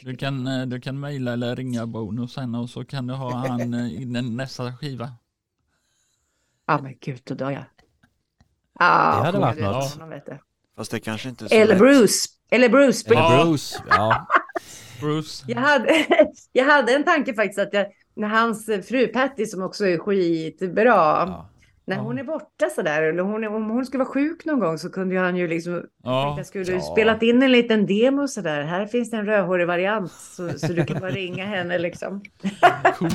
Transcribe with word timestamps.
Du 0.00 0.16
kan, 0.16 0.46
eh, 0.46 0.66
du 0.66 0.80
kan 0.80 1.00
mejla 1.00 1.32
eller 1.32 1.56
ringa 1.56 1.86
Bonus 1.86 2.32
sen 2.32 2.54
och 2.54 2.70
så 2.70 2.84
kan 2.84 3.06
du 3.06 3.14
ha 3.14 3.34
han 3.48 3.74
eh, 3.74 3.92
i 4.02 4.04
nästa 4.06 4.76
skiva. 4.76 5.12
Ja 6.66 6.78
men 6.82 6.94
gud, 7.00 7.20
då 7.24 7.34
dör 7.34 7.50
jag. 7.50 7.64
Ah, 8.74 9.16
Det 9.18 9.26
hade 9.26 9.38
varit 9.38 9.60
något. 9.60 9.94
honom. 10.00 10.20
Fast 10.76 10.90
det 10.90 11.00
kanske 11.00 11.28
inte 11.28 11.44
är 11.44 11.48
så 11.48 11.54
Eller. 11.54 11.78
Bruce. 11.78 12.28
Eller 12.50 12.68
Bruce. 12.68 13.04
Eller 13.06 13.18
Ja. 13.18 13.44
Bruce. 13.44 13.82
Ja. 13.88 14.26
Bruce. 15.00 15.44
Jag 15.46 15.60
hade, 15.60 16.06
jag 16.52 16.64
hade 16.64 16.94
en 16.94 17.04
tanke 17.04 17.34
faktiskt 17.34 17.58
att 17.58 17.72
jag, 17.72 17.86
när 18.14 18.28
hans 18.28 18.66
fru 18.66 19.06
Patty 19.06 19.46
som 19.46 19.62
också 19.62 19.86
är 19.86 19.98
skitbra, 19.98 20.84
ja. 20.84 21.48
När 21.84 21.96
Ja. 21.96 22.02
hon 22.02 22.18
är 22.18 22.24
borta 22.24 22.68
sådär, 22.74 23.02
eller 23.02 23.22
hon, 23.22 23.44
om 23.44 23.70
hon 23.70 23.86
skulle 23.86 24.04
vara 24.04 24.12
sjuk 24.14 24.44
någon 24.44 24.60
gång 24.60 24.78
så 24.78 24.90
kunde 24.90 25.18
han 25.18 25.36
ju 25.36 25.48
liksom, 25.48 25.82
Ja, 26.04 26.34
jag 26.36 26.46
skulle 26.46 26.72
Ja. 26.72 26.80
spelat 26.80 27.22
in 27.22 27.42
en 27.42 27.52
liten 27.52 27.86
demo 27.86 28.28
sådär, 28.28 28.62
här 28.62 28.86
finns 28.86 29.10
det 29.10 29.16
en 29.16 29.26
rödhårig 29.26 29.66
variant 29.66 30.12
så, 30.12 30.58
så 30.58 30.66
du 30.72 30.84
kan 30.84 31.00
bara 31.00 31.10
ringa 31.10 31.46
henne 31.46 31.78
liksom. 31.78 32.20
cool. 32.98 33.10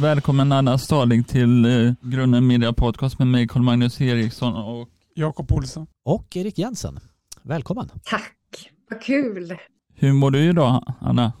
Välkommen 0.00 0.52
Anna 0.52 0.78
Starling 0.78 1.24
till 1.24 1.64
eh, 1.64 1.92
Grunden 2.00 2.46
Media 2.46 2.72
Podcast 2.72 3.18
med 3.18 3.28
mig 3.28 3.48
Carl-Magnus 3.48 4.00
Eriksson 4.00 4.54
och 4.56 4.88
Jakob 5.16 5.52
Olsson. 5.52 5.86
Och 6.04 6.36
Erik 6.36 6.58
Jensen. 6.58 6.98
Välkommen. 7.42 7.88
Tack, 8.04 8.70
vad 8.90 9.02
kul! 9.02 9.56
hur 9.96 10.12
mår 10.12 10.30
du 10.30 10.48
idag 10.48 10.94
Anna? 11.00 11.32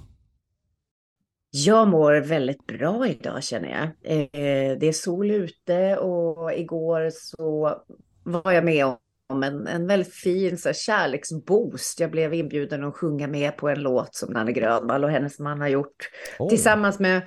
Jag 1.50 1.88
mår 1.88 2.14
väldigt 2.14 2.66
bra 2.66 3.08
idag 3.08 3.44
känner 3.44 3.68
jag. 3.68 3.82
Eh, 3.84 4.78
det 4.78 4.86
är 4.88 4.92
sol 4.92 5.30
ute 5.30 5.96
och 5.96 6.52
igår 6.52 7.10
så 7.12 7.76
var 8.24 8.52
jag 8.52 8.64
med 8.64 8.86
om 9.28 9.42
en, 9.42 9.66
en 9.66 9.86
väldigt 9.86 10.14
fin 10.14 10.58
så 10.58 10.68
här, 10.68 10.74
kärleksboost. 10.74 12.00
Jag 12.00 12.10
blev 12.10 12.34
inbjuden 12.34 12.84
att 12.84 12.94
sjunga 12.94 13.26
med 13.26 13.56
på 13.56 13.68
en 13.68 13.82
låt 13.82 14.14
som 14.14 14.32
Nanne 14.32 14.52
Grönvall 14.52 15.04
och 15.04 15.10
hennes 15.10 15.38
man 15.38 15.60
har 15.60 15.68
gjort 15.68 16.10
Oh. 16.38 16.48
tillsammans 16.48 16.98
med 16.98 17.22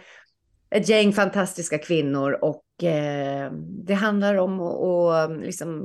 ett 0.70 0.90
gäng 0.90 1.14
fantastiska 1.14 1.78
kvinnor 1.78 2.38
och 2.42 2.84
eh, 2.84 3.52
det 3.86 3.94
handlar 3.94 4.36
om 4.36 4.60
att 4.62 5.30
att, 5.32 5.42
liksom, 5.42 5.84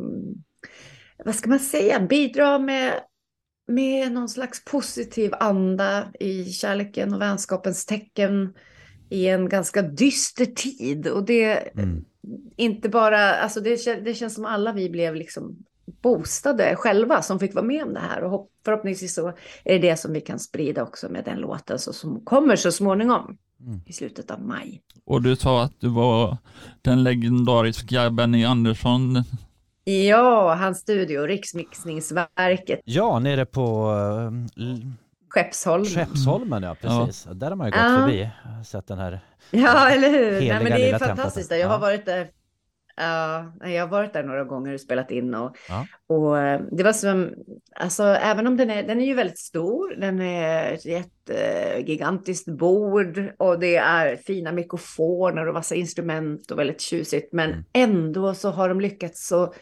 vad 1.24 1.34
ska 1.34 1.48
man 1.50 1.58
säga, 1.60 2.00
bidra 2.00 2.58
med, 2.58 2.92
med 3.68 4.12
någon 4.12 4.28
slags 4.28 4.64
positiv 4.64 5.32
anda 5.40 6.04
i 6.20 6.44
kärleken 6.44 7.14
och 7.14 7.20
vänskapens 7.20 7.86
tecken 7.86 8.54
i 9.10 9.28
en 9.28 9.48
ganska 9.48 9.82
dyster 9.82 10.46
tid. 10.46 11.06
Och 11.08 11.24
det 11.24 11.52
Mm. 11.78 12.04
inte 12.56 12.88
bara, 12.88 13.34
alltså 13.34 13.60
det, 13.60 14.04
det 14.04 14.14
känns 14.14 14.34
som 14.34 14.44
alla 14.44 14.72
vi 14.72 14.90
blev 14.90 15.14
liksom 15.14 15.56
boostade 16.02 16.76
själva 16.76 17.22
som 17.22 17.38
fick 17.38 17.54
vara 17.54 17.64
med 17.64 17.84
om 17.84 17.94
det 17.94 18.00
här. 18.00 18.24
Och 18.24 18.30
hopp, 18.30 18.50
förhoppningsvis 18.64 19.14
så 19.14 19.28
är 19.64 19.78
det 19.78 19.78
det 19.78 19.96
som 19.96 20.12
vi 20.12 20.20
kan 20.20 20.38
sprida 20.38 20.82
också 20.82 21.08
med 21.08 21.24
den 21.24 21.38
låten 21.38 21.78
så, 21.78 21.92
som 21.92 22.24
kommer 22.24 22.56
så 22.56 22.72
småningom 22.72 23.38
Mm. 23.66 23.80
i 23.86 23.92
slutet 23.92 24.30
av 24.30 24.40
maj. 24.40 24.82
Och 25.04 25.22
du 25.22 25.36
sa 25.36 25.62
att 25.62 25.80
du 25.80 25.88
var 25.88 26.36
den 26.82 27.02
legendariska 27.02 28.10
Benny 28.10 28.44
Andersson. 28.44 29.24
Ja, 29.84 30.54
hans 30.54 30.78
studio, 30.78 31.22
Riksmixningsverket, 31.26 32.80
Ja, 32.84 33.18
nere 33.18 33.44
på 33.46 33.90
eh, 34.56 34.62
L- 34.62 34.92
Skeppsholm. 35.28 35.84
Skeppsholmen, 35.84 36.62
ja 36.62 36.74
precis. 36.80 37.28
Där 37.32 37.48
har 37.48 37.56
man 37.56 37.66
ju 37.66 37.70
gått 37.70 37.80
Ja. 37.80 37.96
förbi. 38.00 38.30
Sett 38.64 38.86
den 38.86 38.98
här. 38.98 39.20
Ja, 39.50 39.88
eller 39.90 40.10
hur? 40.10 40.32
Nej, 40.32 40.48
men 40.62 40.64
det 40.64 40.90
är 40.90 40.98
fantastiskt. 40.98 41.50
Jag 41.50 41.66
har 41.68 41.74
Ja. 41.74 41.78
varit 41.78 42.06
där. 42.06 42.28
Ja, 42.96 43.52
jag 43.60 43.82
har 43.82 43.88
varit 43.88 44.12
där 44.12 44.22
några 44.22 44.44
gånger 44.44 44.74
och 44.74 44.80
spelat 44.80 45.10
in 45.10 45.34
och, 45.34 45.56
Ja. 45.68 45.86
och 46.06 46.38
eh, 46.38 46.60
det 46.72 46.82
var 46.82 46.92
som, 46.92 47.30
alltså 47.76 48.02
även 48.02 48.46
om 48.46 48.56
den 48.56 48.70
är, 48.70 48.82
den 48.82 49.00
är 49.00 49.06
ju 49.06 49.14
väldigt 49.14 49.38
stor, 49.38 49.94
den 50.00 50.20
är 50.20 50.72
ett 50.72 51.88
gigantiskt 51.88 52.48
bord 52.48 53.32
och 53.38 53.58
det 53.58 53.76
är 53.76 54.16
fina 54.16 54.52
mikrofoner 54.52 55.48
och 55.48 55.54
massa 55.54 55.74
instrument 55.74 56.50
och 56.50 56.58
väldigt 56.58 56.80
tjusigt, 56.80 57.32
men 57.32 57.50
Mm. 57.50 57.64
ändå 57.72 58.34
så 58.34 58.50
har 58.50 58.68
de 58.68 58.80
lyckats 58.80 59.28
så 59.28 59.54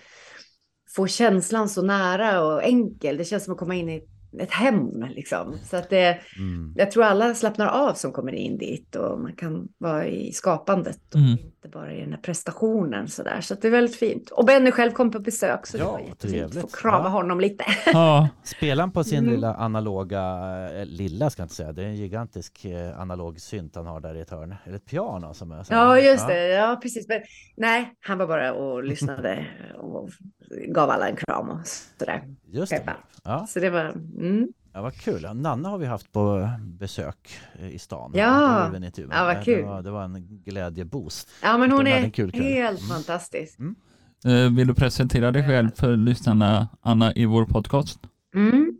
få 0.97 1.07
känslan 1.07 1.69
så 1.69 1.83
nära 1.83 2.45
och 2.45 2.65
enkel. 2.65 3.17
Det 3.17 3.25
känns 3.25 3.45
som 3.45 3.53
att 3.53 3.59
komma 3.61 3.75
in 3.75 3.89
i 3.89 4.03
ett 4.39 4.51
hem 4.53 5.05
liksom. 5.09 5.55
Så 5.65 5.77
att 5.77 5.91
det, 5.91 6.19
Mm. 6.39 6.75
jag 6.77 6.91
tror 6.91 7.05
alla 7.05 7.35
slappnar 7.35 7.67
av 7.67 7.95
som 7.95 8.13
kommer 8.13 8.33
in 8.33 8.59
dit 8.59 8.97
och 8.97 9.21
man 9.21 9.33
kan 9.33 9.69
vara 9.79 10.07
i 10.07 10.33
skapandet 10.33 11.01
och 11.15 11.21
Mm. 11.21 11.31
inte 11.31 11.69
bara 11.69 11.93
i 11.95 12.01
den 12.01 12.13
här 12.13 12.21
prestationen 12.21 13.09
sådär. 13.09 13.41
Så 13.41 13.55
att 13.55 13.63
det 13.63 13.69
är 13.69 13.73
väldigt 13.73 13.97
fint. 13.97 14.31
Och 14.31 14.45
Benny 14.47 14.71
själv 14.71 14.91
kom 14.93 15.11
på 15.11 15.19
besök 15.21 15.67
så 15.67 15.77
det 15.77 15.83
Ja, 15.83 15.93
var 15.93 16.01
jättefint 16.01 16.57
att 16.57 16.61
få 16.61 16.67
krama 16.77 17.05
Ja. 17.05 17.09
honom 17.09 17.41
lite. 17.41 17.65
Ja, 17.87 18.29
Spelar 18.43 18.83
han 18.83 18.93
på 18.93 19.05
sin 19.05 19.19
Mm. 19.19 19.31
lilla 19.31 19.55
analoga, 19.55 20.21
eh, 20.75 20.87
lilla 20.87 21.31
ska 21.31 21.43
jag 21.43 21.45
inte 21.45 21.55
säga, 21.55 21.73
det 21.73 21.83
är 21.83 21.87
en 21.87 21.97
gigantisk 21.97 22.65
eh, 22.65 23.01
analog 23.01 23.41
synt 23.41 23.75
han 23.77 23.87
har 23.87 24.01
där 24.01 24.15
i 24.15 24.21
ett 24.21 24.31
hörn. 24.31 24.55
Eller 24.65 24.77
ett 24.77 24.87
piano 24.87 25.35
som 25.35 25.53
är 25.53 25.63
så 25.63 25.73
Ja, 25.75 25.99
just 26.01 26.27
det. 26.29 26.49
Ja, 26.49 26.79
precis. 26.83 27.09
Men 27.09 27.21
nej, 27.57 27.95
han 28.01 28.19
var 28.19 28.27
bara 28.27 28.53
och 28.55 28.85
lyssnade 28.85 29.47
och 29.79 30.11
gav 30.69 30.91
alla 30.91 31.09
en 31.09 31.17
kram 31.17 31.49
och 31.51 31.67
sådär. 31.99 32.23
Just 32.53 32.73
det. 32.73 32.79
Peppa. 32.79 32.97
Ja, 33.25 33.47
Så 33.49 33.61
det 33.61 33.71
var, 33.71 33.85
mm. 34.19 34.49
ja, 34.73 34.83
vad 34.83 34.95
kul. 34.95 35.23
Nanna 35.35 35.69
har 35.69 35.79
vi 35.79 35.87
haft 35.87 36.13
på 36.13 36.49
besök 36.63 37.31
eh, 37.61 37.69
i 37.75 37.79
stan. 37.79 38.13
Ja. 38.15 38.71
Det. 38.73 39.03
Ja, 39.11 39.25
vad 39.25 39.37
Det 39.37 39.43
kul. 39.45 39.65
var, 39.65 39.83
det 39.83 39.91
var 39.91 40.05
en 40.05 40.43
glädjeboost. 40.45 41.29
Ja, 41.43 41.59
men 41.59 41.73
hon 41.73 41.87
är 41.87 42.11
kul 42.11 42.31
kväll. 42.33 42.43
helt 42.43 42.81
Mm. 42.81 42.91
fantastisk. 42.91 43.59
eh, 44.25 44.57
vill 44.57 44.67
du 44.67 44.75
presentera 44.75 45.31
dig 45.33 45.47
själv 45.47 45.71
för 45.77 45.97
lyssnarna 45.97 46.69
Anna 46.81 47.13
i 47.15 47.25
vår 47.25 47.45
podcast? 47.45 48.01
Mm. 48.35 48.73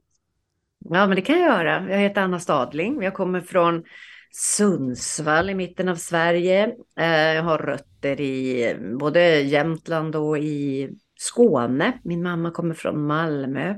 Ja, 0.85 1.07
men 1.07 1.17
det 1.17 1.23
kan 1.23 1.39
jag 1.41 1.49
göra. 1.65 1.91
Jag 1.91 1.99
heter 1.99 2.21
Anna 2.21 2.41
Stadling. 2.41 3.03
Jag 3.03 3.15
kommer 3.15 3.41
från 3.41 3.85
Sundsvall 4.33 5.51
i 5.51 5.55
mitten 5.55 5.89
av 5.89 5.97
Sverige. 5.97 6.75
Eh, 6.99 7.07
Jag 7.35 7.43
har 7.43 7.59
rötter 7.59 8.21
i 8.21 8.77
både 9.01 9.41
Jämtland 9.41 10.17
och 10.17 10.39
i 10.39 10.91
Skåne. 11.21 12.01
Min 12.05 12.23
mamma 12.23 12.51
kommer 12.51 12.75
från 12.75 13.07
Malmö. 13.07 13.75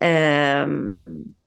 Ehm, 0.00 0.96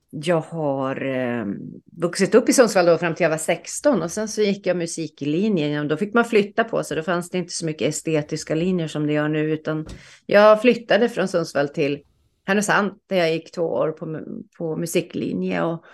jag 0.09 0.41
har 0.41 1.05
ehm, 1.05 1.57
vuxit 2.01 2.35
upp 2.35 2.49
i 2.49 2.53
Sundsvall 2.53 2.85
då 2.85 2.97
fram 2.97 3.15
till 3.15 3.23
jag 3.23 3.29
var 3.29 3.37
16 3.37 4.01
och 4.01 4.11
sen 4.11 4.27
så 4.27 4.41
gick 4.41 4.67
jag 4.67 4.77
musiklinjen. 4.77 5.87
Då 5.87 5.97
fick 5.97 6.13
man 6.13 6.25
flytta 6.25 6.63
på 6.63 6.83
sig. 6.83 6.97
Då 6.97 7.03
fanns 7.03 7.29
det 7.29 7.37
inte 7.37 7.53
så 7.53 7.65
mycket 7.65 7.87
estetiska 7.87 8.55
linjer 8.55 8.87
som 8.87 9.07
det 9.07 9.13
gör 9.13 9.27
nu 9.27 9.51
utan 9.53 9.85
jag 10.25 10.61
flyttade 10.61 11.09
från 11.09 11.27
Sundsvall 11.27 11.69
till 11.69 12.01
Härnösand 12.45 12.91
där 13.09 13.17
jag 13.17 13.33
gick 13.33 13.51
två 13.51 13.61
år 13.61 13.91
på, 13.91 14.21
på 14.57 14.77
musiklinje 14.77 15.63
och 15.63 15.85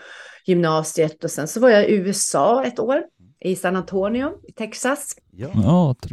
gymnasiet 0.45 1.23
och 1.23 1.31
sen 1.31 1.47
så 1.47 1.59
var 1.59 1.69
jag 1.69 1.89
i 1.89 1.95
USA 1.95 2.63
ett 2.63 2.79
år 2.79 3.03
i 3.41 3.55
San 3.55 3.75
Antonio 3.75 4.31
i 4.47 4.51
Texas. 4.51 5.15
Ja. 5.31 5.51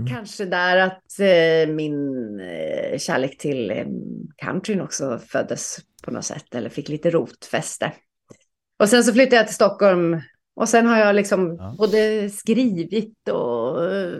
Kanske 0.09 0.45
där 0.45 0.77
att 0.77 1.21
eh, 1.21 1.75
min 1.75 1.95
eh, 2.41 2.99
kärlek 2.99 3.39
till 3.39 3.71
eh, 3.71 3.87
countryn 4.37 4.81
också 4.81 5.19
föddes 5.19 5.77
på 6.03 6.11
något 6.11 6.25
sätt 6.25 6.55
eller 6.55 6.71
fick 6.71 6.89
lite 6.89 7.11
rotfäste. 7.11 7.93
Och 8.79 8.89
sen 8.89 9.05
så 9.05 9.13
flyttade 9.13 9.37
jag 9.37 9.47
till 9.47 9.55
Stockholm 9.55 10.21
och 10.55 10.69
sen 10.69 10.87
har 10.87 10.99
jag 10.99 11.15
liksom 11.15 11.57
Ja. 11.59 11.75
både 11.79 12.31
skrivit 12.31 13.29
och 13.29 13.93
eh, 13.95 14.13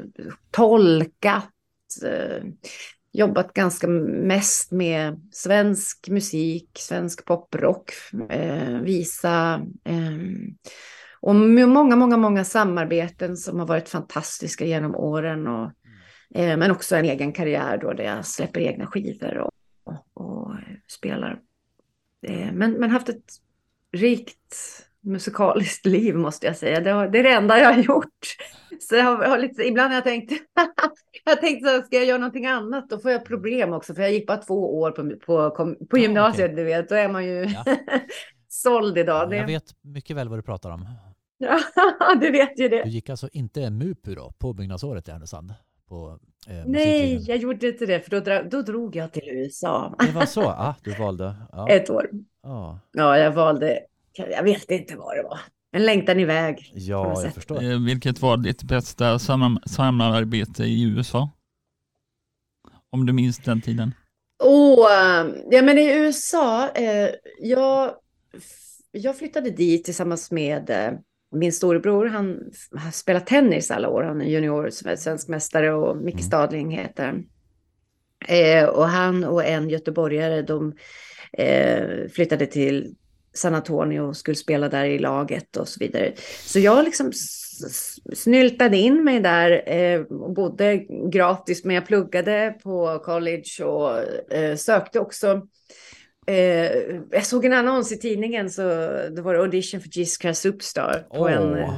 tolkat, 0.51 1.53
eh, 2.05 2.45
jobbat 3.13 3.53
ganska 3.53 3.89
mest 3.89 4.73
med 4.73 5.29
svensk 5.33 6.09
musik, 6.09 6.71
svensk 6.79 7.25
poprock, 7.25 7.93
eh, 8.31 8.81
visa 8.81 9.63
eh, 9.85 10.19
och 11.21 11.35
många, 11.35 11.97
många, 11.97 12.17
många 12.17 12.45
samarbeten 12.45 13.37
som 13.37 13.59
har 13.59 13.67
varit 13.67 13.89
fantastiska 13.89 14.65
genom 14.65 14.95
åren. 14.97 15.47
Och, 15.47 15.71
eh, 16.35 16.57
men 16.57 16.71
också 16.71 16.97
en 16.97 17.05
egen 17.05 17.33
karriär 17.33 17.79
då 17.79 17.93
där 17.93 18.05
jag 18.05 18.27
släpper 18.27 18.61
egna 18.61 18.87
skivor 18.87 19.39
och, 19.39 19.53
och, 19.85 20.07
och 20.15 20.55
spelar. 20.87 21.41
Eh, 22.27 22.53
men, 22.53 22.73
men 22.73 22.91
haft 22.91 23.09
ett 23.09 23.25
rikt 23.93 24.85
musikaliskt 25.01 25.87
liv 25.87 26.15
måste 26.17 26.47
jag 26.47 26.57
säga. 26.57 26.81
Det, 26.81 26.91
har, 26.91 27.09
det 27.09 27.19
är 27.19 27.23
det 27.23 27.33
enda 27.33 27.59
jag 27.59 27.73
har 27.73 27.83
gjort. 27.83 28.37
Så 28.81 28.95
jag 28.95 29.05
har, 29.05 29.25
har 29.25 29.39
lite, 29.39 29.63
ibland 29.63 29.89
har 29.89 29.95
jag 29.95 30.05
tänkt, 30.05 30.33
jag 31.25 31.33
har 31.33 31.41
tänkt 31.41 31.67
så 31.67 31.71
här, 31.71 31.83
ska 31.83 31.97
jag 31.97 32.05
göra 32.05 32.19
någonting 32.19 32.47
annat? 32.47 32.91
Då 32.91 32.99
får 32.99 33.11
jag 33.11 33.25
problem 33.25 33.73
också, 33.73 33.95
för 33.95 34.03
jag 34.03 34.13
gick 34.13 34.27
bara 34.27 34.37
två 34.37 34.81
år 34.81 34.91
på, 34.91 35.17
på, 35.27 35.77
på, 35.91 35.99
gymnasiet, 35.99 36.45
okej. 36.45 36.57
du 36.57 36.65
vet. 36.65 36.89
Då 36.89 36.95
är 36.95 37.09
man 37.09 37.25
ju 37.27 37.45
Ja. 37.45 37.65
såld 38.49 38.99
idag. 38.99 39.35
Jag 39.35 39.47
Det, 39.47 39.53
vet 39.53 39.65
mycket 39.83 40.17
väl 40.17 40.29
vad 40.29 40.39
du 40.39 40.43
pratar 40.43 40.71
om. 40.71 40.89
Ja, 41.39 41.61
du 42.21 42.31
vet 42.31 42.61
ju 42.61 42.69
det. 42.69 42.83
Du 42.83 42.91
gick 42.91 43.09
alltså 43.11 43.29
inte 43.33 43.71
MUPU 43.71 44.15
då, 44.15 44.33
på 44.39 44.53
byggnadsåret 44.53 45.09
i 45.09 45.11
Härnösand? 45.11 45.55
På, 45.89 46.19
eh, 46.49 46.63
Nej, 46.67 47.25
jag 47.29 47.37
gjorde 47.39 47.69
inte 47.69 47.87
det, 47.87 48.01
för 48.01 48.11
då, 48.11 48.21
dra, 48.21 48.43
då 48.43 48.63
drog 48.63 48.97
jag 48.97 49.13
till 49.13 49.23
USA 49.29 49.95
Det 49.99 50.13
var 50.13 50.27
så? 50.27 50.43
Ah, 50.43 50.75
du 50.85 50.95
valde? 50.95 51.35
Ja. 51.53 51.69
ett 51.71 51.91
år. 51.91 52.11
Ja. 52.43 52.81
Ja, 52.93 53.19
jag 53.19 53.33
valde, 53.33 53.81
jag 54.13 54.43
vet 54.43 54.71
inte 54.71 54.97
vad 54.97 55.17
det 55.17 55.23
var. 55.23 55.41
en 55.73 55.87
längtan 55.87 56.21
iväg. 56.21 56.73
Ja, 56.75 57.23
jag 57.23 57.35
förstår. 57.35 57.63
Eh, 57.63 57.79
Vilket 57.87 58.21
var 58.23 58.37
ditt 58.37 58.63
bästa 58.63 59.19
sam- 59.19 59.61
samarbete 59.67 60.65
i 60.65 60.83
USA? 60.83 61.31
Om 62.91 63.07
du 63.07 63.13
minns 63.13 63.39
den 63.39 63.61
tiden. 63.61 63.95
Oh, 64.45 64.93
eh, 64.93 65.27
ja 65.51 65.63
men 65.63 65.79
i 65.79 65.95
USA, 65.99 66.69
eh, 66.69 67.11
jag, 67.41 67.95
jag 68.91 69.17
flyttade 69.19 69.51
dit 69.51 69.85
tillsammans 69.85 70.31
med 70.31 70.71
eh, 70.71 70.93
min 71.33 71.53
storebror. 71.53 72.07
Han 72.07 72.41
har 72.73 72.91
spelat 72.91 73.27
tennis 73.27 73.71
alla 73.71 73.89
år. 73.89 74.03
Han 74.03 74.21
är 74.21 74.25
junior, 74.25 74.71
som 74.71 74.91
är 74.91 74.97
svensk 74.97 75.29
mästare 75.29 75.75
och 75.75 75.97
Micke 75.97 76.15
Mm. 76.15 76.27
Stadling 76.27 76.71
heter 76.71 77.07
han. 77.07 77.25
Eh, 78.29 78.65
och 78.65 78.89
han 78.89 79.25
och 79.25 79.45
en 79.45 79.69
göteborgare, 79.69 80.43
de 80.43 80.75
eh, 81.33 82.09
flyttade 82.13 82.47
till 82.47 82.95
San 83.35 83.55
Antonio 83.55 84.01
och 84.01 84.17
skulle 84.17 84.35
spela 84.35 84.69
där 84.69 84.85
i 84.85 84.99
laget 84.99 85.57
och 85.57 85.69
så 85.69 85.81
vidare. 85.81 86.13
Så 86.45 86.59
jag 86.59 86.85
liksom 86.85 87.13
snyltade 88.15 88.77
in 88.77 89.05
mig 89.05 89.21
där 89.21 89.73
eh, 89.73 90.01
och 90.01 90.33
bodde 90.33 90.77
gratis, 91.13 91.65
men 91.65 91.75
jag 91.75 91.87
pluggade 91.87 92.55
på 92.63 92.99
college 93.05 93.65
och 93.65 93.99
eh, 94.33 94.57
sökte 94.57 95.01
också. 95.01 95.43
Eh, 96.29 97.01
jag 97.11 97.27
såg 97.27 97.45
en 97.45 97.53
annons 97.53 97.93
i 97.93 97.97
tidningen, 97.99 98.51
så 98.51 98.63
det 99.17 99.23
var 99.23 99.35
audition 99.35 99.81
för 99.81 99.89
Jesus 99.93 100.19
Christ 100.21 100.43
Superstar 100.43 101.07
på 101.11 101.19
Åh. 101.21 101.33
en 101.33 101.57
eh, 101.59 101.71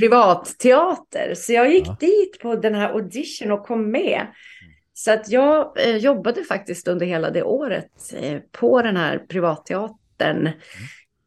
privatteater. 0.00 1.34
Så 1.36 1.52
jag 1.52 1.72
gick 1.72 1.86
Ja. 1.86 1.96
dit 2.00 2.38
på 2.42 2.54
den 2.56 2.74
här 2.74 2.88
audition 2.92 3.52
och 3.52 3.66
kom 3.66 3.90
med. 3.90 4.26
Så 4.94 5.12
att 5.12 5.28
jag 5.30 5.86
eh, 5.88 5.96
jobbade 5.96 6.44
faktiskt 6.44 6.88
under 6.88 7.06
hela 7.06 7.30
det 7.30 7.42
året 7.42 8.12
eh, 8.20 8.38
på 8.52 8.82
den 8.82 8.96
här 8.96 9.18
privatteatern. 9.18 10.50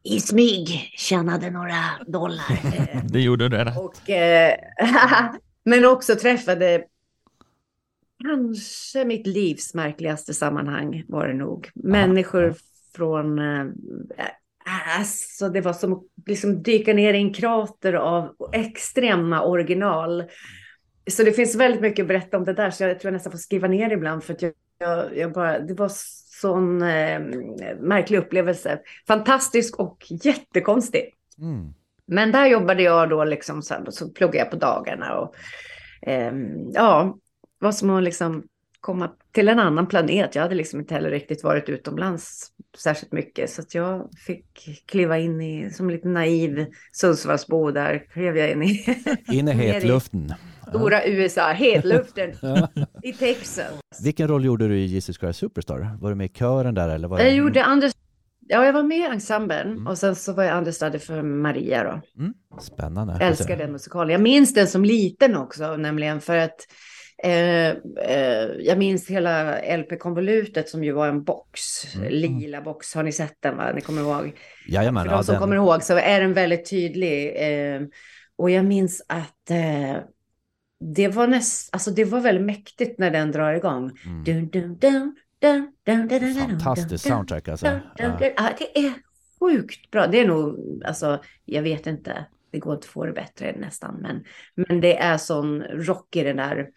I 0.02 0.20
smyg 0.20 0.68
tjänade 0.96 1.50
några 1.50 1.80
dollar. 2.06 2.60
Eh, 2.92 3.00
Det 3.04 3.20
gjorde 3.20 3.48
du 3.48 3.56
rätt. 3.56 3.78
och, 3.78 4.10
eh, 4.10 4.54
men 5.64 5.84
också 5.84 6.14
träffade 6.14 6.82
kanske 8.24 9.04
mitt 9.04 9.26
livs 9.26 9.74
märkligaste 9.74 10.34
sammanhang 10.34 11.04
var 11.08 11.28
det 11.28 11.34
nog. 11.34 11.70
Människor 11.74 12.44
ja. 12.44 12.54
från... 12.96 13.38
Eh, 13.38 13.66
alltså 14.98 15.48
det 15.48 15.60
var 15.60 15.72
som 15.72 15.92
att 15.92 16.02
liksom 16.26 16.62
dyka 16.62 16.94
ner 16.94 17.14
i 17.14 17.16
en 17.16 17.34
krater 17.34 17.92
av 17.92 18.34
extrema 18.52 19.42
original. 19.42 20.24
Så 21.10 21.22
det 21.22 21.32
finns 21.32 21.54
väldigt 21.54 21.80
mycket 21.80 22.02
att 22.02 22.08
berätta 22.08 22.36
om 22.36 22.44
det 22.44 22.52
där, 22.52 22.70
så 22.70 22.84
jag 22.84 23.00
tror 23.00 23.08
jag 23.08 23.12
nästan 23.12 23.32
får 23.32 23.38
skriva 23.38 23.68
ner 23.68 23.90
ibland 23.90 24.24
för 24.24 24.34
att 24.34 24.42
jag, 24.42 24.52
jag, 24.78 25.16
jag 25.16 25.32
bara, 25.32 25.58
det 25.58 25.74
var 25.74 25.90
sån 26.40 26.82
eh, 26.82 27.20
märklig 27.80 28.18
upplevelse. 28.18 28.80
Fantastisk 29.06 29.78
och 29.78 30.06
jättekonstig. 30.08 31.14
Mm. 31.38 31.74
Men 32.06 32.32
där 32.32 32.46
jobbade 32.46 32.82
jag 32.82 33.10
då 33.10 33.24
liksom, 33.24 33.62
så, 33.62 33.74
här, 33.74 33.84
så 33.90 34.10
pluggade 34.10 34.38
jag 34.38 34.50
på 34.50 34.56
dagarna 34.56 35.18
och 35.18 35.34
ehm, 36.02 36.70
ja, 36.72 37.18
var 37.60 37.72
som 37.72 37.90
att 37.90 38.02
liksom 38.02 38.42
komma 38.80 39.10
till 39.32 39.48
en 39.48 39.58
annan 39.58 39.86
planet. 39.86 40.34
Jag 40.34 40.42
hade 40.42 40.54
liksom 40.54 40.80
inte 40.80 40.94
heller 40.94 41.10
riktigt 41.10 41.44
varit 41.44 41.68
utomlands 41.68 42.48
särskilt 42.78 43.12
mycket 43.12 43.50
så 43.50 43.62
att 43.62 43.74
jag 43.74 44.08
fick 44.26 44.46
kliva 44.86 45.18
in 45.18 45.40
i, 45.40 45.70
som 45.70 45.90
lite 45.90 46.08
naiv 46.08 46.66
Sundsvallsbo 46.92 47.70
där, 47.70 48.06
klev 48.12 48.36
jag 48.36 48.50
in 48.50 48.62
i 48.62 48.84
In 49.32 49.48
i 49.48 49.52
hetluften. 49.52 50.34
stora 50.68 51.06
USA, 51.06 51.52
hetluften 51.52 52.30
i 53.02 53.12
Texas. 53.12 53.72
Vilken 54.04 54.28
roll 54.28 54.44
gjorde 54.44 54.68
du 54.68 54.78
i 54.78 54.84
Jesus 54.86 55.16
Christ 55.18 55.38
Superstar? 55.38 55.96
Var 56.00 56.08
du 56.10 56.14
med 56.16 56.26
i 56.30 56.34
kören 56.34 56.74
där 56.74 56.88
eller? 56.88 57.08
Var 57.08 57.18
det... 57.18 57.24
Jag 57.24 57.34
gjorde 57.34 57.64
under... 57.64 57.92
Ja, 58.52 58.64
jag 58.64 58.72
var 58.72 58.82
med 58.82 58.98
i 58.98 59.02
ensemblen 59.02 59.68
Mm. 59.70 59.86
och 59.86 59.98
sen 59.98 60.14
så 60.16 60.32
var 60.32 60.44
jag 60.44 60.58
understudy 60.58 60.98
för 60.98 61.22
Maria 61.22 61.84
då. 61.84 62.20
Mm. 62.22 62.34
Spännande. 62.60 63.12
Jag 63.20 63.28
älskar 63.28 63.56
den 63.56 63.72
musikalen. 63.72 64.12
Jag 64.12 64.20
minns 64.20 64.54
den 64.54 64.66
som 64.66 64.84
liten 64.84 65.36
också, 65.36 65.76
nämligen 65.76 66.20
för 66.20 66.36
att 66.36 66.56
eh, 67.24 67.70
eh, 68.08 68.48
jag 68.60 68.78
minns 68.78 69.10
hela 69.10 69.58
LP-konvolutet 69.76 70.68
som 70.68 70.84
ju 70.84 70.92
var 70.92 71.08
en 71.08 71.24
box, 71.24 71.60
Mm. 71.96 72.08
lila 72.12 72.60
box. 72.60 72.94
Har 72.94 73.02
ni 73.02 73.12
sett 73.12 73.36
den? 73.40 73.56
Va? 73.56 73.72
Ni 73.74 73.80
kommer 73.80 74.02
ihåg? 74.02 74.32
Jajamän, 74.68 75.04
För 75.04 75.10
de 75.12 75.24
som 75.24 75.32
den... 75.32 75.40
kommer 75.40 75.56
ihåg 75.56 75.82
så 75.82 75.96
är 75.98 76.20
den 76.20 76.32
väldigt 76.32 76.70
tydlig. 76.70 77.34
Eh, 77.36 77.80
och 78.36 78.50
jag 78.50 78.64
minns 78.64 79.02
att 79.08 79.50
eh, 79.50 79.96
det 80.94 81.08
var 81.08 81.26
näst, 81.26 81.74
alltså 81.74 81.90
det 81.90 82.04
var 82.04 82.20
väldigt 82.20 82.44
mäktigt 82.46 82.98
när 82.98 83.10
den 83.10 83.32
drar 83.32 83.52
igång. 83.52 83.90
Mm. 84.06 84.24
Dun, 84.24 84.48
dun, 84.48 84.78
dun, 84.78 85.14
dun, 85.38 85.72
dun, 85.84 86.08
dun, 86.08 86.08
dun, 86.08 86.34
dun, 86.34 86.48
Fantastisk 86.60 87.04
dun, 87.04 87.12
soundtrack 87.12 87.48
alltså. 87.48 87.66
Ja, 87.96 88.12
det 88.58 88.78
är 88.78 88.92
sjukt 89.40 89.90
bra. 89.90 90.06
Det 90.06 90.20
är 90.20 90.26
nog, 90.26 90.58
alltså, 90.84 91.22
jag 91.44 91.62
vet 91.62 91.86
inte. 91.86 92.26
Det 92.52 92.58
går 92.58 92.74
inte 92.74 92.84
att 92.84 92.90
få 92.92 93.06
det 93.06 93.12
bättre 93.12 93.56
nästan. 93.58 93.96
Men, 94.00 94.24
men 94.68 94.80
det 94.80 94.98
är 94.98 95.16
sån 95.18 95.62
rock 95.62 96.16
i 96.16 96.22
den 96.22 96.36
där. 96.36 96.68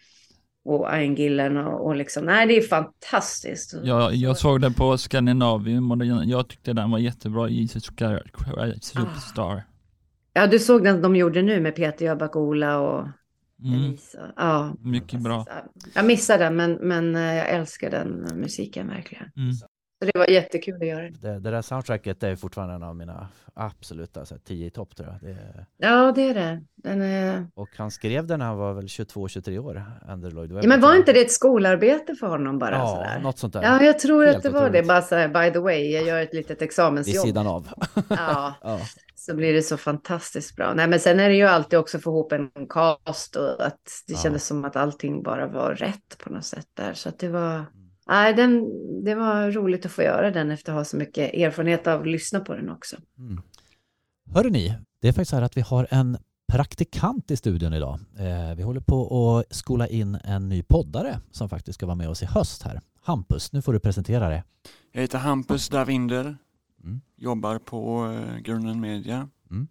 Och 0.64 0.88
Iron 0.92 1.14
Gillen 1.14 1.56
och, 1.56 1.86
och 1.86 1.96
liksom, 1.96 2.24
nej 2.24 2.46
det 2.46 2.56
är 2.56 2.62
fantastiskt. 2.62 3.74
Jag, 3.82 4.14
jag 4.14 4.36
såg 4.36 4.60
den 4.60 4.74
på 4.74 4.98
Scandinavium 4.98 5.90
och 5.90 5.98
den, 5.98 6.28
jag 6.28 6.48
tyckte 6.48 6.72
den 6.72 6.90
var 6.90 6.98
jättebra, 6.98 7.48
Jesus 7.48 7.84
Christ 7.84 8.84
Superstar. 8.84 9.64
Ja, 10.32 10.46
du 10.46 10.58
såg 10.58 10.84
den 10.84 11.02
de 11.02 11.16
gjorde 11.16 11.42
nu 11.42 11.60
med 11.60 11.76
Peter 11.76 12.04
Jöback, 12.04 12.36
Ola 12.36 12.78
och 12.78 13.08
Mm, 13.62 13.84
Elisa. 13.84 14.32
Ja, 14.36 14.74
mycket 14.80 15.20
bra. 15.20 15.46
Jag 15.94 16.06
missade 16.06 16.44
den, 16.44 16.56
men, 16.56 16.72
men 16.72 17.16
eh, 17.16 17.34
jag 17.34 17.50
älskar 17.50 17.90
den 17.90 18.40
musiken 18.40 18.88
verkligen. 18.88 19.30
Mm. 19.36 19.52
Så 20.04 20.10
det 20.14 20.18
var 20.18 20.26
jättekul 20.30 20.74
att 20.82 20.86
göra 20.88 21.02
det. 21.02 21.10
Det, 21.22 21.38
det 21.40 21.50
där 21.50 21.62
soundtracket 21.62 22.22
är 22.22 22.36
fortfarande 22.36 22.74
en 22.74 22.82
av 22.82 22.96
mina 22.96 23.28
absoluta 23.54 24.24
så 24.26 24.34
här, 24.34 24.40
tio 24.44 24.66
i 24.66 24.70
topp 24.70 24.96
tror 24.96 25.08
jag. 25.08 25.30
Det 25.30 25.30
är... 25.40 25.66
Ja, 25.76 26.12
det 26.12 26.22
är 26.28 26.34
det. 26.34 26.60
Är... 26.90 27.46
Och 27.54 27.68
han 27.76 27.90
skrev 27.90 28.26
den 28.26 28.38
när 28.38 28.46
han 28.46 28.56
var 28.56 28.72
väl 28.72 28.84
22-23 28.86 29.58
år, 29.58 29.84
Andrew 30.08 30.34
Lloyd 30.34 30.50
Webber. 30.52 30.62
ja, 30.62 30.68
men 30.68 30.80
var 30.80 30.94
inte 30.96 31.12
det 31.12 31.20
ett 31.20 31.32
skolarbete 31.32 32.14
för 32.14 32.26
honom 32.26 32.58
bara? 32.58 32.74
Ja, 32.78 32.86
sådär? 32.88 33.20
något 33.22 33.38
sånt 33.38 33.52
där. 33.52 33.62
Ja, 33.62 33.82
jag 33.82 33.98
tror 33.98 34.24
Helt 34.24 34.36
att 34.36 34.42
det 34.42 34.50
var 34.50 34.60
otroligt. 34.66 34.82
det. 34.82 34.88
Bara 34.88 35.02
så 35.02 35.14
här, 35.14 35.28
by 35.28 35.52
the 35.52 35.58
way, 35.58 35.90
jag 35.92 36.04
gör 36.04 36.22
ett 36.22 36.34
litet 36.34 36.50
Vid 36.50 36.62
examensjobb. 36.62 37.24
sidan 37.26 37.46
av. 37.46 37.68
Ja, 38.08 38.54
ja. 38.62 38.80
så 39.14 39.34
blir 39.36 39.52
det 39.52 39.62
så 39.62 39.76
fantastiskt 39.76 40.56
bra. 40.56 40.74
Nej, 40.74 40.88
men 40.88 41.00
sen 41.00 41.20
är 41.20 41.28
det 41.28 41.34
ju 41.36 41.44
alltid 41.46 41.78
också 41.78 41.98
få 41.98 42.10
ihop 42.10 42.32
en 42.32 42.50
cast 42.68 43.36
och 43.36 43.66
att 43.66 43.80
det 44.06 44.12
Ja. 44.12 44.18
kändes 44.18 44.46
som 44.46 44.64
att 44.64 44.76
allting 44.76 45.22
bara 45.22 45.46
var 45.46 45.74
rätt 45.74 46.18
på 46.24 46.30
något 46.32 46.44
sätt 46.44 46.66
där. 46.74 46.94
Så 46.94 47.08
att 47.08 47.18
det 47.18 47.28
var, 47.28 47.64
nej, 48.06 48.34
den, 48.34 48.64
det 49.04 49.14
var 49.14 49.50
roligt 49.50 49.86
att 49.86 49.92
få 49.92 50.02
göra 50.02 50.30
den 50.30 50.50
efter 50.50 50.72
att 50.72 50.78
ha 50.78 50.84
så 50.84 50.96
mycket 50.96 51.34
erfarenhet 51.34 51.86
av 51.86 52.00
att 52.00 52.06
lyssna 52.06 52.40
på 52.40 52.54
den 52.54 52.70
också. 52.70 52.96
Mm. 53.18 53.42
Hörrni, 54.34 54.50
ni, 54.50 54.74
det 55.00 55.08
är 55.08 55.12
faktiskt 55.12 55.30
så 55.30 55.36
här 55.36 55.42
att 55.42 55.56
vi 55.56 55.60
har 55.60 55.86
en 55.90 56.18
praktikant 56.52 57.30
i 57.30 57.36
studion 57.36 57.72
idag. 57.74 57.98
Eh, 58.18 58.54
vi 58.56 58.62
håller 58.62 58.80
på 58.80 59.38
att 59.38 59.54
skola 59.56 59.88
in 59.88 60.18
en 60.24 60.48
ny 60.48 60.62
poddare 60.62 61.20
som 61.30 61.48
faktiskt 61.48 61.74
ska 61.78 61.86
vara 61.86 61.96
med 61.96 62.08
oss 62.08 62.22
i 62.22 62.26
höst 62.26 62.62
här. 62.62 62.80
Hampus, 63.02 63.52
nu 63.52 63.62
får 63.62 63.72
du 63.72 63.80
presentera 63.80 64.28
dig. 64.28 64.42
Jag 64.92 65.00
heter 65.00 65.18
Hampus 65.18 65.68
Davinder, 65.68 66.36
Mm. 66.84 67.00
jobbar 67.16 67.58
på 67.58 68.06
eh, 68.12 68.36
Grunden 68.38 68.80
Media 68.80 69.28
Mm. 69.50 69.68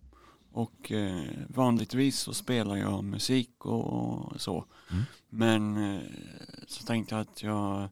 och 0.52 0.92
eh, 0.92 1.22
vanligtvis 1.48 2.20
så 2.20 2.34
spelar 2.34 2.76
jag 2.76 3.04
musik 3.04 3.66
och, 3.66 4.42
så. 4.42 4.66
Mm. 4.92 5.04
Men 5.30 5.94
eh, 5.96 6.02
så 6.68 6.84
tänkte 6.86 7.16
jag 7.16 7.22
att 7.22 7.44
jag 7.44 7.90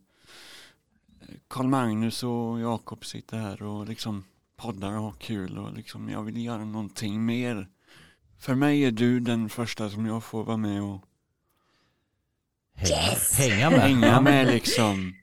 Karl 1.47 1.67
Magnus 1.67 2.23
och 2.23 2.59
Jakob 2.59 3.05
sitter 3.05 3.37
här 3.37 3.63
och 3.63 3.87
liksom 3.87 4.23
poddar 4.57 4.91
och 4.97 5.03
har 5.03 5.11
kul 5.11 5.57
och 5.57 5.73
liksom 5.73 6.09
jag 6.09 6.23
vill 6.23 6.45
göra 6.45 6.65
någonting 6.65 7.25
mer. 7.25 7.67
För 8.39 8.55
mig 8.55 8.85
är 8.85 8.91
du 8.91 9.19
den 9.19 9.49
första 9.49 9.89
som 9.89 10.05
jag 10.05 10.23
får 10.23 10.43
vara 10.43 10.57
med 10.57 10.81
och 10.83 11.01
Hänga, 12.75 13.15
hänga 13.37 13.69
med. 13.69 13.79
hänga 13.79 14.21
med 14.21 14.47
liksom. 14.47 15.13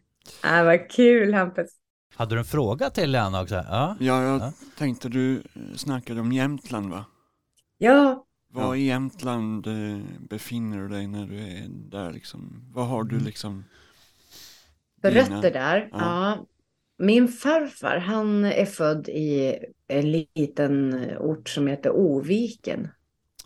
Ah, 0.42 0.62
vad 0.64 0.90
kul 0.90 1.34
Hampus. 1.34 1.70
Hade 2.14 2.34
du 2.34 2.38
en 2.38 2.44
fråga 2.44 2.90
till 2.90 3.10
Lena 3.10 3.42
också? 3.42 3.54
Ja. 3.54 3.96
Ja, 4.00 4.22
jag 4.22 4.40
Ja. 4.40 4.52
tänkte 4.78 5.08
du 5.08 5.42
snackade 5.76 6.20
om 6.20 6.32
Jämtland 6.32 6.90
va? 6.90 7.04
Ja, 7.78 8.24
Var 8.52 8.74
i 8.74 8.84
Jämtland 8.86 9.66
eh, 9.66 9.98
befinner 10.18 10.78
du 10.78 10.88
dig 10.88 11.06
när 11.06 11.26
du 11.26 11.38
är 11.38 11.66
där 11.68 12.12
liksom? 12.12 12.64
Vad 12.72 12.86
har 12.88 13.04
du 13.04 13.14
Mm. 13.14 13.26
liksom? 13.26 13.64
Rötter 15.02 15.50
där. 15.50 15.88
Ja. 15.92 15.98
Ja. 15.98 16.46
Min 16.98 17.28
farfar, 17.28 17.96
han 17.96 18.44
är 18.44 18.64
född 18.64 19.08
i 19.08 19.58
en 19.88 20.12
liten 20.12 21.04
ort 21.18 21.48
som 21.48 21.66
heter 21.66 21.90
Oviken. 21.90 22.88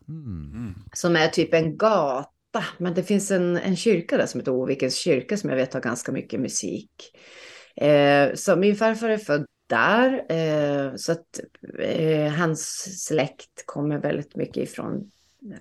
Mm. 0.09 0.75
Som 0.93 1.17
är 1.17 1.29
typ 1.29 1.55
en 1.55 1.77
gata. 1.77 2.65
Men 2.79 2.95
det 2.95 3.03
finns 3.03 3.31
en, 3.31 3.57
en 3.57 3.77
kyrka 3.77 4.17
där 4.17 4.27
som 4.27 4.41
heter 4.41 4.53
Ovikens 4.53 4.95
kyrka 4.95 5.37
som 5.37 5.51
jag 5.51 5.57
vet 5.57 5.75
har 5.75 5.81
ganska 5.81 6.13
mycket 6.13 6.41
musik. 6.41 6.91
Eh, 7.77 8.35
så 8.35 8.57
min 8.57 8.77
farfar 8.77 9.09
är 9.09 9.19
född 9.19 9.47
där. 9.67 10.25
Eh, 10.29 10.93
så 10.97 11.13
att 11.13 11.41
eh, 11.79 12.33
hans 12.33 12.85
släkt 13.07 13.67
kommer 13.67 13.99
väldigt 13.99 14.37
mycket 14.37 14.57
ifrån 14.69 15.11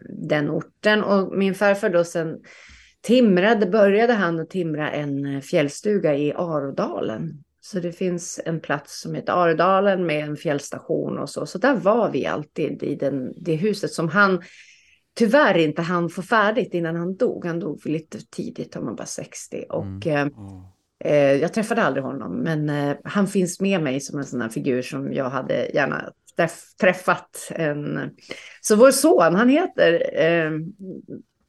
den 0.10 0.50
orten. 0.50 1.04
Och 1.04 1.38
min 1.38 1.56
farfar 1.56 1.90
då 1.90 2.04
sen 2.04 2.38
timrade, 3.02 3.66
började 3.66 4.14
han 4.14 4.40
att 4.40 4.50
timra 4.50 4.92
en 4.92 5.42
fjällstuga 5.42 6.16
i 6.16 6.34
Arodalen. 6.34 7.44
Så 7.62 7.80
det 7.80 7.92
finns 7.92 8.40
en 8.46 8.60
plats 8.60 9.02
som 9.02 9.16
heter 9.16 9.34
Aredalen 9.34 10.06
med 10.06 10.24
en 10.24 10.38
fjällstation 10.38 11.18
och 11.20 11.30
så. 11.30 11.46
Så 11.46 11.58
där 11.58 11.76
var 11.76 12.12
vi 12.12 12.26
alltid 12.26 12.84
i 12.84 12.96
den, 12.96 13.34
det 13.36 13.56
huset 13.56 13.92
som 13.92 14.10
han 14.10 14.42
tyvärr 15.18 15.58
inte 15.58 15.82
hann 15.82 16.10
få 16.10 16.22
färdigt 16.22 16.74
innan 16.74 16.96
han 16.96 17.16
dog. 17.16 17.46
Han 17.46 17.60
dog 17.60 17.86
lite 17.86 18.18
tidigt, 18.30 18.76
han 18.76 18.86
var 18.86 18.94
bara 18.94 19.06
60. 19.06 19.66
Och 19.70 20.08
eh, 20.08 20.28
Åh. 20.38 20.66
eh, 21.00 21.34
jag 21.34 21.54
träffade 21.54 21.84
aldrig 21.84 22.04
honom, 22.04 22.38
men 22.38 22.70
eh, 22.70 22.98
han 23.04 23.28
finns 23.28 23.60
med 23.60 23.82
mig 23.82 24.00
som 24.02 24.20
en 24.20 24.26
sån 24.26 24.42
här 24.42 24.50
figur 24.50 24.82
som 24.82 25.14
jag 25.14 25.30
hade 25.30 25.72
gärna 25.74 26.12
träff, 26.36 26.76
träffat. 26.82 27.52
En... 27.52 28.12
Så 28.62 28.76
vår 28.76 28.92
son, 28.92 29.36
han 29.36 29.50
heter, 29.50 30.20
eh, 30.24 30.52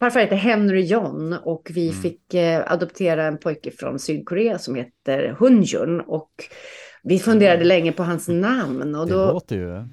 farfar 0.02 0.20
heter 0.20 0.36
Henry 0.36 0.80
John 0.80 1.32
och 1.32 1.70
vi 1.74 1.88
Mm. 1.88 2.02
fick 2.02 2.34
eh, 2.34 2.72
adoptera 2.72 3.24
en 3.24 3.38
pojke 3.38 3.70
från 3.70 3.98
Sydkorea 3.98 4.58
som 4.58 4.74
heter 4.74 5.28
Hunjun. 5.38 6.00
Och 6.00 6.30
vi 7.02 7.18
funderade 7.18 7.64
länge 7.64 7.92
på 7.92 8.02
hans 8.02 8.28
namn. 8.28 8.94
Och 8.94 9.06
Det 9.06 9.12
då, 9.12 9.32
låter 9.32 9.56
ju... 9.56 9.84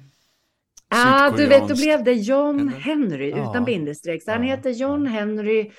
Ja, 0.90 1.34
du 1.36 1.46
vet, 1.46 1.68
då 1.68 1.74
blev 1.74 2.04
det 2.04 2.12
John? 2.12 2.68
Henry 2.68 3.30
Ja. 3.30 3.50
utan 3.50 3.64
bindestreck. 3.64 4.22
Så 4.22 4.30
han 4.30 4.44
Ja, 4.46 4.56
heter 4.56 4.70
John 4.70 5.04
ja. 5.04 5.10
Henry. 5.10 5.70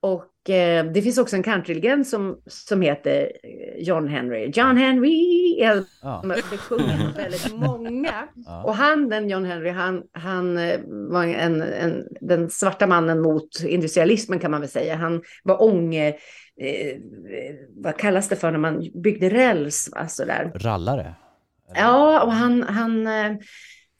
Och 0.00 0.50
eh, 0.50 0.84
det 0.84 1.02
finns 1.02 1.18
också 1.18 1.36
en 1.36 1.42
countrylegend 1.42 2.06
som, 2.06 2.40
som 2.46 2.80
heter 2.80 3.32
eh, 3.42 3.82
John 3.82 4.08
Henry. 4.08 4.50
John 4.54 4.76
Henry! 4.76 5.56
Ja. 5.60 6.22
Det 6.50 6.56
sjunger 6.56 7.16
väldigt 7.16 7.54
många. 7.54 8.28
Ja. 8.34 8.62
Och 8.64 8.74
han, 8.74 9.08
den 9.08 9.30
John 9.30 9.44
Henry, 9.44 9.70
han, 9.70 10.02
han 10.12 10.58
eh, 10.58 10.80
var 10.86 11.24
en, 11.24 11.62
en, 11.62 12.04
den 12.20 12.50
svarta 12.50 12.86
mannen 12.86 13.20
mot 13.20 13.64
industrialismen 13.64 14.38
kan 14.38 14.50
man 14.50 14.60
väl 14.60 14.70
säga. 14.70 14.96
Han 14.96 15.22
var 15.44 15.62
ånge... 15.62 16.08
Eh, 16.60 16.96
vad 17.76 17.96
kallas 17.96 18.28
det 18.28 18.36
för 18.36 18.50
när 18.50 18.58
man 18.58 18.90
byggde 19.02 19.28
räls? 19.28 19.90
va, 19.94 20.08
sådär. 20.08 20.52
Rallare? 20.54 21.14
Eller? 21.70 21.80
Ja, 21.80 22.22
och 22.22 22.32
han, 22.32 22.62
han 22.62 23.06
eh, 23.06 23.36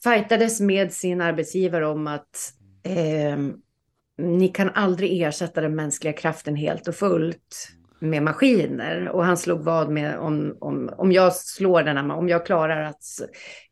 fightades 0.05 0.61
med 0.61 0.93
sin 0.93 1.21
arbetsgivare 1.21 1.87
om 1.87 2.07
att 2.07 2.53
eh, 2.85 3.37
ni 4.19 4.49
kan 4.49 4.71
aldrig 4.75 5.23
ersätta 5.23 5.61
den 5.61 5.75
mänskliga 5.75 6.13
kraften 6.13 6.57
helt 6.57 6.89
och 6.89 6.95
fullt 6.95 7.69
med 7.99 8.23
maskiner. 8.23 9.09
Och 9.09 9.25
han 9.25 9.37
slog 9.37 9.65
vad 9.65 9.91
med 9.91 10.19
om, 10.19 10.57
om, 10.61 10.91
om 10.97 11.13
jag 11.13 11.37
slår 11.37 11.83
den 11.83 11.97
här, 11.97 12.11
om 12.11 12.29
jag 12.29 12.47
klarar 12.47 12.83
att 12.83 13.05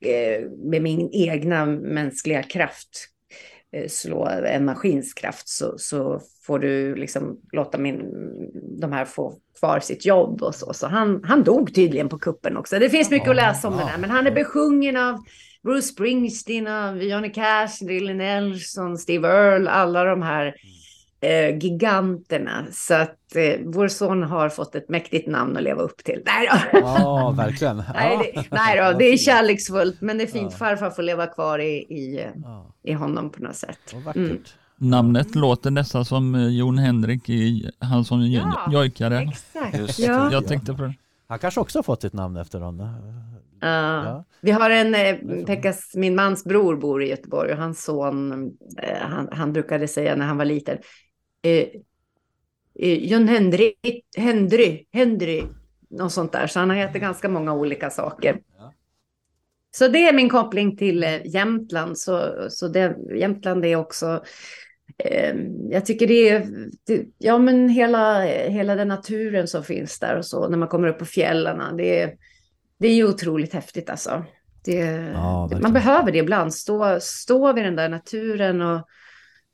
eh, 0.00 0.50
med 0.50 0.82
min 0.82 1.10
egna 1.12 1.66
mänskliga 1.66 2.42
kraft 2.42 3.08
eh, 3.72 3.88
slå 3.88 4.26
en 4.26 4.64
maskins 4.64 5.14
kraft 5.14 5.48
så, 5.48 5.74
så 5.78 6.20
får 6.42 6.58
du 6.58 6.94
liksom 6.94 7.40
låta 7.52 7.78
min, 7.78 8.12
de 8.80 8.92
här 8.92 9.04
få 9.04 9.34
kvar 9.58 9.80
sitt 9.80 10.06
jobb 10.06 10.42
och 10.42 10.54
så. 10.54 10.72
Så 10.72 10.86
han, 10.86 11.24
han 11.24 11.44
dog 11.44 11.74
tydligen 11.74 12.08
på 12.08 12.18
kuppen 12.18 12.56
också. 12.56 12.78
Det 12.78 12.90
finns 12.90 13.10
mycket 13.10 13.28
att 13.28 13.36
läsa 13.36 13.68
om 13.68 13.76
det 13.76 13.84
där, 13.84 13.98
men 13.98 14.10
han 14.10 14.26
är 14.26 14.30
besjungen 14.30 14.96
av 14.96 15.18
Bruce 15.62 15.86
Springsteen, 15.86 17.00
Johnny 17.08 17.32
Cash, 17.32 17.82
Willie 17.86 18.14
Nelson, 18.14 18.98
Steve 18.98 19.28
Earle, 19.28 19.70
alla 19.70 20.04
de 20.04 20.22
här 20.22 20.54
eh, 21.20 21.58
giganterna. 21.58 22.66
Så 22.72 22.94
att 22.94 23.36
eh, 23.36 23.60
vår 23.64 23.88
son 23.88 24.22
har 24.22 24.48
fått 24.48 24.74
ett 24.74 24.88
mäktigt 24.88 25.28
namn 25.28 25.56
att 25.56 25.62
leva 25.62 25.82
upp 25.82 26.04
till. 26.04 26.22
Nej 26.26 26.48
då. 26.72 26.78
Ja, 26.78 27.30
verkligen. 27.36 27.76
Nej, 27.94 28.32
Ja. 28.34 28.42
det, 28.42 28.48
nej 28.56 28.92
då, 28.92 28.98
det 28.98 29.04
är 29.04 29.16
kärleksfullt, 29.16 30.00
men 30.00 30.18
det 30.18 30.24
är 30.24 30.28
fint. 30.28 30.52
Ja. 30.52 30.58
Farfar 30.58 30.90
får 30.90 31.02
leva 31.02 31.26
kvar 31.26 31.58
i, 31.58 31.72
i, 31.76 32.26
Ja, 32.44 32.74
i 32.82 32.92
honom 32.92 33.30
på 33.30 33.42
något 33.42 33.56
sätt. 33.56 33.94
Mm. 34.14 34.38
Namnet 34.78 35.34
låter 35.34 35.70
nästan 35.70 36.04
som 36.04 36.34
eh, 36.34 36.48
Jon 36.48 36.78
Henrik 36.78 37.28
i 37.28 37.70
han 37.78 38.04
som 38.04 38.26
Ja, 38.26 38.68
jojkade. 38.72 39.18
Exakt. 39.18 39.78
Just 39.78 39.98
Ja. 39.98 40.32
Jag 40.32 40.46
tänkte 40.46 40.74
på 40.74 40.82
det. 40.82 40.94
Han 41.28 41.38
kanske 41.38 41.60
också 41.60 41.78
har 41.78 41.82
fått 41.82 42.02
sitt 42.02 42.12
namn 42.12 42.36
efter 42.36 42.60
honom. 42.60 42.88
Ja. 43.60 44.24
Vi 44.40 44.50
har 44.50 44.70
en, 44.70 44.94
eh, 44.94 45.44
Pekkas, 45.46 45.92
min 45.94 46.14
mans 46.14 46.44
bror 46.44 46.76
bor 46.76 47.02
i 47.02 47.08
Göteborg 47.08 47.52
och 47.52 47.58
hans 47.58 47.84
son, 47.84 48.32
eh, 48.82 48.98
han, 49.00 49.28
han 49.32 49.52
brukade 49.52 49.88
säga 49.88 50.16
när 50.16 50.26
han 50.26 50.36
var 50.36 50.44
liten, 50.44 50.78
eh, 51.42 51.66
eh, 52.78 53.04
John 53.04 53.28
Henry, 53.28 53.72
Henry, 54.16 54.86
Henry, 54.92 55.42
något 55.90 56.12
sånt 56.12 56.32
där. 56.32 56.46
Så 56.46 56.58
han 56.60 56.70
har 56.70 56.76
hetat 56.76 57.00
ganska 57.00 57.28
många 57.28 57.54
olika 57.54 57.90
saker. 57.90 58.40
Ja. 58.58 58.72
Så 59.70 59.88
det 59.88 60.08
är 60.08 60.12
min 60.12 60.28
koppling 60.28 60.76
till 60.76 61.20
Jämtland. 61.24 61.98
Så, 61.98 62.46
så 62.50 62.68
det, 62.68 62.96
Jämtland 63.14 63.64
är 63.64 63.76
också, 63.76 64.22
jag 65.70 65.86
tycker 65.86 66.06
det 66.06 66.28
är, 66.28 66.46
ja 67.18 67.38
men 67.38 67.68
hela, 67.68 68.22
hela 68.24 68.74
den 68.74 68.88
naturen 68.88 69.48
som 69.48 69.64
finns 69.64 69.98
där 69.98 70.18
och 70.18 70.26
så, 70.26 70.48
när 70.48 70.58
man 70.58 70.68
kommer 70.68 70.88
upp 70.88 70.98
på 70.98 71.04
fjällarna, 71.04 71.72
det 71.72 72.00
är, 72.00 72.14
det 72.78 72.88
är 72.88 72.94
ju 72.94 73.08
otroligt 73.08 73.52
häftigt 73.52 73.90
alltså. 73.90 74.24
Det, 74.64 74.78
Ja, 75.14 75.50
man 75.62 75.72
behöver 75.72 76.12
det 76.12 76.18
ibland, 76.18 76.54
stå, 76.54 76.98
stå 77.00 77.52
vid 77.52 77.64
den 77.64 77.76
där 77.76 77.88
naturen 77.88 78.62
och 78.62 78.88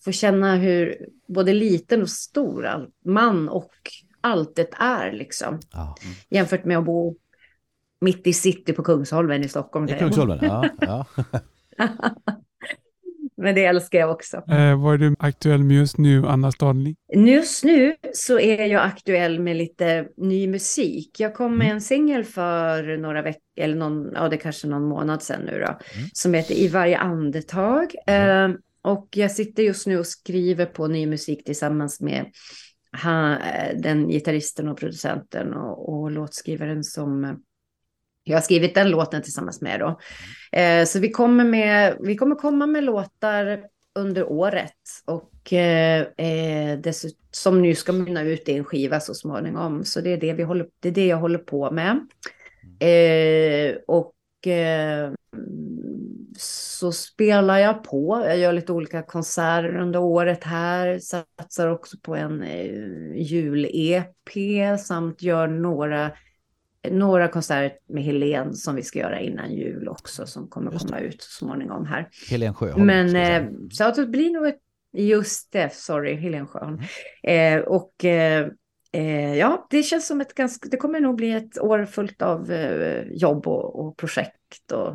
få 0.04 0.12
känna 0.12 0.56
hur 0.56 1.06
både 1.28 1.52
liten 1.52 2.02
och 2.02 2.10
stor 2.10 2.88
man 3.04 3.48
och 3.48 3.72
allt 4.20 4.56
det 4.56 4.68
är 4.78 5.12
liksom. 5.12 5.60
Ja. 5.72 5.96
Jämfört 6.30 6.64
med 6.64 6.78
att 6.78 6.84
bo 6.84 7.16
mitt 8.00 8.26
i 8.26 8.32
city 8.32 8.72
på 8.72 8.82
Kungsholmen 8.82 9.44
i 9.44 9.48
Stockholm. 9.48 9.88
I. 9.88 9.98
Kungsholmen? 9.98 10.38
Ja, 10.42 10.68
ja. 10.80 11.06
Men 13.42 13.54
det 13.54 13.64
älskar 13.64 13.98
jag 13.98 14.10
också. 14.10 14.36
Eh, 14.36 14.82
vad 14.82 14.94
är 14.94 14.98
du 14.98 15.16
aktuell 15.18 15.64
med 15.64 15.76
just 15.76 15.98
nu, 15.98 16.26
Anna 16.26 16.52
Stadling? 16.52 16.96
Just 17.14 17.64
nu 17.64 17.96
så 18.14 18.38
är 18.38 18.66
jag 18.66 18.82
aktuell 18.82 19.40
med 19.40 19.56
lite 19.56 20.08
ny 20.16 20.46
musik. 20.48 21.20
Jag 21.20 21.34
kom 21.34 21.58
med 21.58 21.70
en 21.70 21.80
singel 21.80 22.24
för 22.24 22.96
några 22.96 23.22
veckor, 23.22 23.42
eller 23.56 23.76
någon, 23.76 24.12
ja 24.14 24.28
det 24.28 24.36
kanske 24.36 24.66
någon 24.66 24.88
månad 24.88 25.22
sedan 25.22 25.40
nu 25.40 25.64
då, 25.66 25.78
som 26.12 26.34
heter 26.34 26.54
I 26.54 26.68
varje 26.68 26.98
andetag. 26.98 27.94
Eh, 28.06 28.48
och 28.82 29.08
jag 29.10 29.30
sitter 29.30 29.62
just 29.62 29.86
nu 29.86 29.98
och 29.98 30.06
skriver 30.06 30.66
på 30.66 30.86
ny 30.86 31.06
musik 31.06 31.44
tillsammans 31.44 32.00
med 32.00 32.26
han, 32.92 33.32
eh, 33.32 33.76
den 33.76 34.08
gitarristen 34.08 34.68
och 34.68 34.78
producenten 34.78 35.54
och, 35.54 35.88
och 35.88 36.10
låtskrivaren 36.10 36.84
som 36.84 37.42
jag 38.24 38.36
har 38.36 38.42
skrivit 38.42 38.74
den 38.74 38.90
låten 38.90 39.22
tillsammans 39.22 39.60
med 39.60 39.80
då. 39.80 39.98
Eh, 40.58 40.84
så 40.84 40.98
vi 40.98 41.10
kommer, 41.10 41.44
med, 41.44 41.96
vi 42.00 42.16
kommer 42.16 42.34
komma 42.34 42.66
med 42.66 42.84
låtar 42.84 43.64
under 43.94 44.24
året 44.32 44.72
och 45.04 45.52
eh, 45.52 46.00
eh, 46.16 46.78
dessut- 46.78 47.18
som 47.30 47.62
nu 47.62 47.74
ska 47.74 47.92
mynna 47.92 48.22
ut 48.22 48.48
i 48.48 48.56
en 48.56 48.64
skiva 48.64 49.00
så 49.00 49.14
småningom. 49.14 49.84
Så 49.84 50.00
det 50.00 50.12
är 50.12 50.16
det, 50.16 50.32
vi 50.32 50.42
håller, 50.42 50.66
det, 50.80 50.88
är 50.88 50.92
det 50.92 51.06
jag 51.06 51.16
håller 51.16 51.38
på 51.38 51.70
med. 51.70 52.06
Eh, 52.80 53.76
och 53.86 54.46
eh, 54.46 55.12
så 56.38 56.92
spelar 56.92 57.58
jag 57.58 57.84
på. 57.84 58.22
Jag 58.26 58.38
gör 58.38 58.52
lite 58.52 58.72
olika 58.72 59.02
konserter 59.02 59.76
under 59.76 60.00
året 60.00 60.44
här. 60.44 60.98
Satsar 60.98 61.68
också 61.68 61.96
på 62.02 62.14
en 62.16 62.42
eh, 62.42 63.16
jul-EP 63.16 64.78
samt 64.78 65.22
gör 65.22 65.46
några 65.46 66.10
några 66.90 67.28
konserter 67.28 67.78
med 67.88 68.02
Helen 68.02 68.54
som 68.54 68.74
vi 68.74 68.82
ska 68.82 68.98
göra 68.98 69.20
innan 69.20 69.54
jul 69.54 69.88
också 69.88 70.26
som 70.26 70.48
kommer 70.48 70.70
komma 70.70 70.98
ut 70.98 71.22
så 71.22 71.30
småningom 71.30 71.86
här. 71.86 72.08
Helen 72.30 72.54
Sjöholm. 72.54 72.86
Men 72.86 73.16
eh, 73.16 73.50
så 73.70 73.84
att 73.84 73.94
det 73.94 74.06
blir 74.06 74.30
nog 74.30 74.46
ett, 74.46 74.58
just 74.96 75.52
det, 75.52 75.74
sorry, 75.74 76.14
Helen 76.14 76.46
Sjöholm. 76.46 76.80
Eh, 77.22 77.58
och 77.58 78.04
eh, 78.04 78.48
eh, 78.92 79.34
ja, 79.34 79.66
det 79.70 79.82
känns 79.82 80.06
som 80.06 80.20
ett 80.20 80.34
ganska, 80.34 80.68
det 80.68 80.76
kommer 80.76 81.00
nog 81.00 81.16
bli 81.16 81.32
ett 81.32 81.58
år 81.58 81.84
fullt 81.86 82.22
av 82.22 82.52
eh, 82.52 83.02
jobb 83.12 83.46
och, 83.46 83.80
och 83.80 83.96
projekt 83.96 84.72
och 84.72 84.94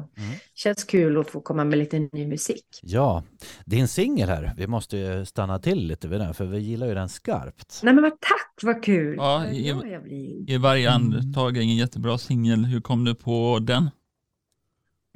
känns 0.54 0.84
kul 0.84 1.18
att 1.18 1.30
få 1.30 1.42
komma 1.42 1.64
med 1.64 1.80
lite 1.80 2.00
ny 2.00 2.28
musik. 2.28 2.66
Ja, 2.82 3.24
din 3.66 3.88
singel 3.88 4.30
här, 4.30 4.54
vi 4.58 4.68
måste 4.68 4.98
ju 4.98 5.26
stanna 5.26 5.60
till 5.60 5.88
lite 5.88 6.08
vid 6.08 6.20
den 6.20 6.34
för 6.34 6.46
vi 6.46 6.60
gillar 6.60 6.88
ju 6.88 6.94
den 6.94 7.10
skarpt. 7.10 7.80
Nej 7.84 7.94
men 7.94 8.04
vad 8.04 8.12
tack, 8.12 8.60
vad 8.64 8.84
kul! 8.84 9.16
Ja, 9.18 9.46
Vad 9.76 9.88
jag 9.88 10.04
blir. 10.04 10.60
Varje 10.60 10.92
andetag 10.92 11.58
är 11.58 11.62
en 11.62 11.76
jättebra 11.76 12.18
singel. 12.18 12.66
Hur 12.66 12.82
kom 12.82 13.06
du 13.06 13.16
på 13.16 13.60
den? 13.62 13.90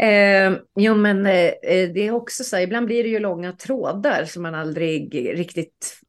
Eh, 0.02 0.58
jo, 0.76 0.96
men 0.96 1.26
eh, 1.26 1.54
det 1.64 2.08
är 2.08 2.12
också 2.12 2.44
så 2.44 2.56
här, 2.56 2.64
ibland 2.64 2.86
blir 2.86 3.04
det 3.04 3.10
ju 3.10 3.20
långa 3.20 3.52
trådar 3.52 4.26
som 4.26 4.44
man 4.44 4.56
aldrig 4.56 5.16
riktigt 5.38 6.00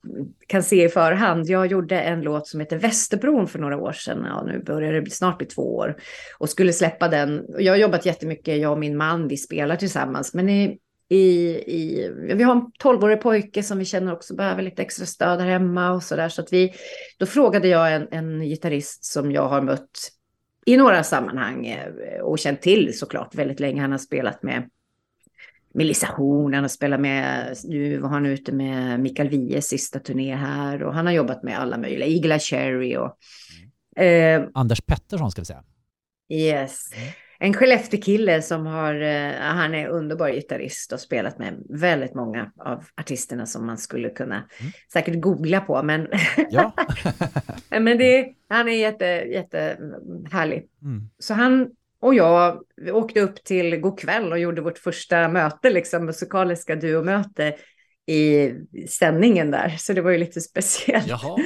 kan 0.46 0.62
se 0.62 0.84
i 0.84 0.88
förhand. 0.88 1.46
Jag 1.46 1.66
gjorde 1.66 2.00
en 2.00 2.20
låt 2.20 2.48
som 2.48 2.60
heter 2.60 2.78
Västerbron 2.78 3.48
för 3.48 3.58
några 3.58 3.76
år 3.76 3.92
sedan, 3.92 4.24
ja 4.26 4.42
nu 4.42 4.62
börjar 4.62 4.92
det 4.92 5.10
snart 5.10 5.38
bli 5.38 5.46
två 5.46 5.76
år, 5.76 5.96
och 6.38 6.50
skulle 6.50 6.72
släppa 6.72 7.08
den. 7.08 7.40
Och 7.40 7.62
Jag 7.62 7.72
har 7.72 7.78
jobbat 7.78 8.06
jättemycket, 8.06 8.60
jag 8.60 8.72
och 8.72 8.78
min 8.78 8.96
man, 8.96 9.28
vi 9.28 9.36
spelar 9.36 9.76
tillsammans, 9.76 10.34
men 10.34 10.48
i, 10.48 10.78
i, 11.08 11.48
i, 11.66 12.10
vi 12.34 12.42
har 12.42 12.52
en 12.52 12.66
12-årig 12.82 13.20
pojke 13.20 13.62
som 13.62 13.78
vi 13.78 13.84
känner 13.84 14.12
också 14.12 14.34
behöver 14.34 14.62
lite 14.62 14.82
extra 14.82 15.06
stöd 15.06 15.40
här 15.40 15.48
hemma 15.48 15.90
och 15.90 16.02
så 16.02 16.16
där, 16.16 16.28
så 16.28 16.42
att 16.42 16.52
vi, 16.52 16.72
då 17.18 17.26
frågade 17.26 17.68
jag 17.68 17.94
en, 17.94 18.08
en 18.10 18.40
gitarrist 18.40 19.04
som 19.04 19.32
jag 19.32 19.48
har 19.48 19.62
mött 19.62 20.12
i 20.66 20.76
några 20.76 21.04
sammanhang 21.04 21.66
eh, 21.66 22.20
och 22.20 22.38
känt 22.38 22.62
till 22.62 22.98
såklart 22.98 23.34
väldigt 23.34 23.60
länge. 23.60 23.80
Han 23.80 23.90
har 23.90 23.98
spelat 23.98 24.42
med 24.42 24.70
Melissa 25.74 26.06
Horn, 26.06 26.54
han 26.54 26.64
har 26.64 26.68
spelat 26.68 27.00
med, 27.00 27.56
nu 27.64 27.98
var 27.98 28.08
han 28.08 28.26
ute 28.26 28.52
med 28.52 29.00
Mikael 29.00 29.28
Wiehes 29.28 29.68
sista 29.68 29.98
turné 29.98 30.34
här 30.34 30.82
och 30.82 30.94
han 30.94 31.06
har 31.06 31.12
jobbat 31.12 31.42
med 31.42 31.58
alla 31.58 31.78
möjliga, 31.78 32.06
Eye 32.06 32.38
Cherry 32.38 32.96
och 32.96 34.02
eh, 34.02 34.44
Anders 34.54 34.80
Pettersson 34.80 35.30
ska 35.30 35.40
vi 35.40 35.46
säga. 35.46 35.64
Yes. 36.28 36.90
En 37.42 37.54
Skellefteå-kille 37.54 38.42
som 38.42 38.66
har, 38.66 38.94
eh, 39.00 39.32
han 39.40 39.74
är 39.74 39.88
underbar 39.88 40.30
gitarrist 40.30 40.92
och 40.92 41.00
spelat 41.00 41.38
med 41.38 41.62
väldigt 41.68 42.14
många 42.14 42.52
av 42.58 42.84
artisterna 42.96 43.46
som 43.46 43.66
man 43.66 43.78
skulle 43.78 44.08
kunna 44.08 44.48
säkert 44.92 45.20
googla 45.20 45.60
på. 45.60 45.82
Men, 45.82 46.08
Ja. 46.50 46.72
men 47.70 47.98
det, 47.98 48.28
han 48.48 48.68
är 48.68 48.72
jätte, 48.72 49.04
jätte 49.06 49.76
härlig. 50.32 50.68
Mm. 50.82 51.10
Så 51.18 51.34
han 51.34 51.70
och 52.00 52.14
jag 52.14 52.62
åkte 52.92 53.20
upp 53.20 53.44
till 53.44 53.74
Go'kväll 53.74 54.30
och 54.30 54.38
gjorde 54.38 54.62
vårt 54.62 54.78
första 54.78 55.28
möte, 55.28 55.70
liksom 55.70 56.06
musikaliska 56.06 56.76
duomöte 56.76 57.54
i 58.06 58.52
sändningen 58.88 59.50
där. 59.50 59.74
Så 59.78 59.92
det 59.92 60.00
var 60.00 60.10
ju 60.10 60.18
lite 60.18 60.40
speciellt. 60.40 61.08
Jaha. 61.08 61.38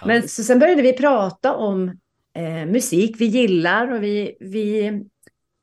Ja. 0.00 0.06
Men 0.06 0.28
så 0.28 0.42
sen 0.42 0.58
började 0.58 0.82
vi 0.82 0.92
prata 0.92 1.54
om 1.54 1.88
eh, 2.36 2.66
musik 2.66 3.16
vi 3.18 3.24
gillar 3.24 3.92
och 3.92 4.02
vi, 4.02 4.36
vi 4.40 4.92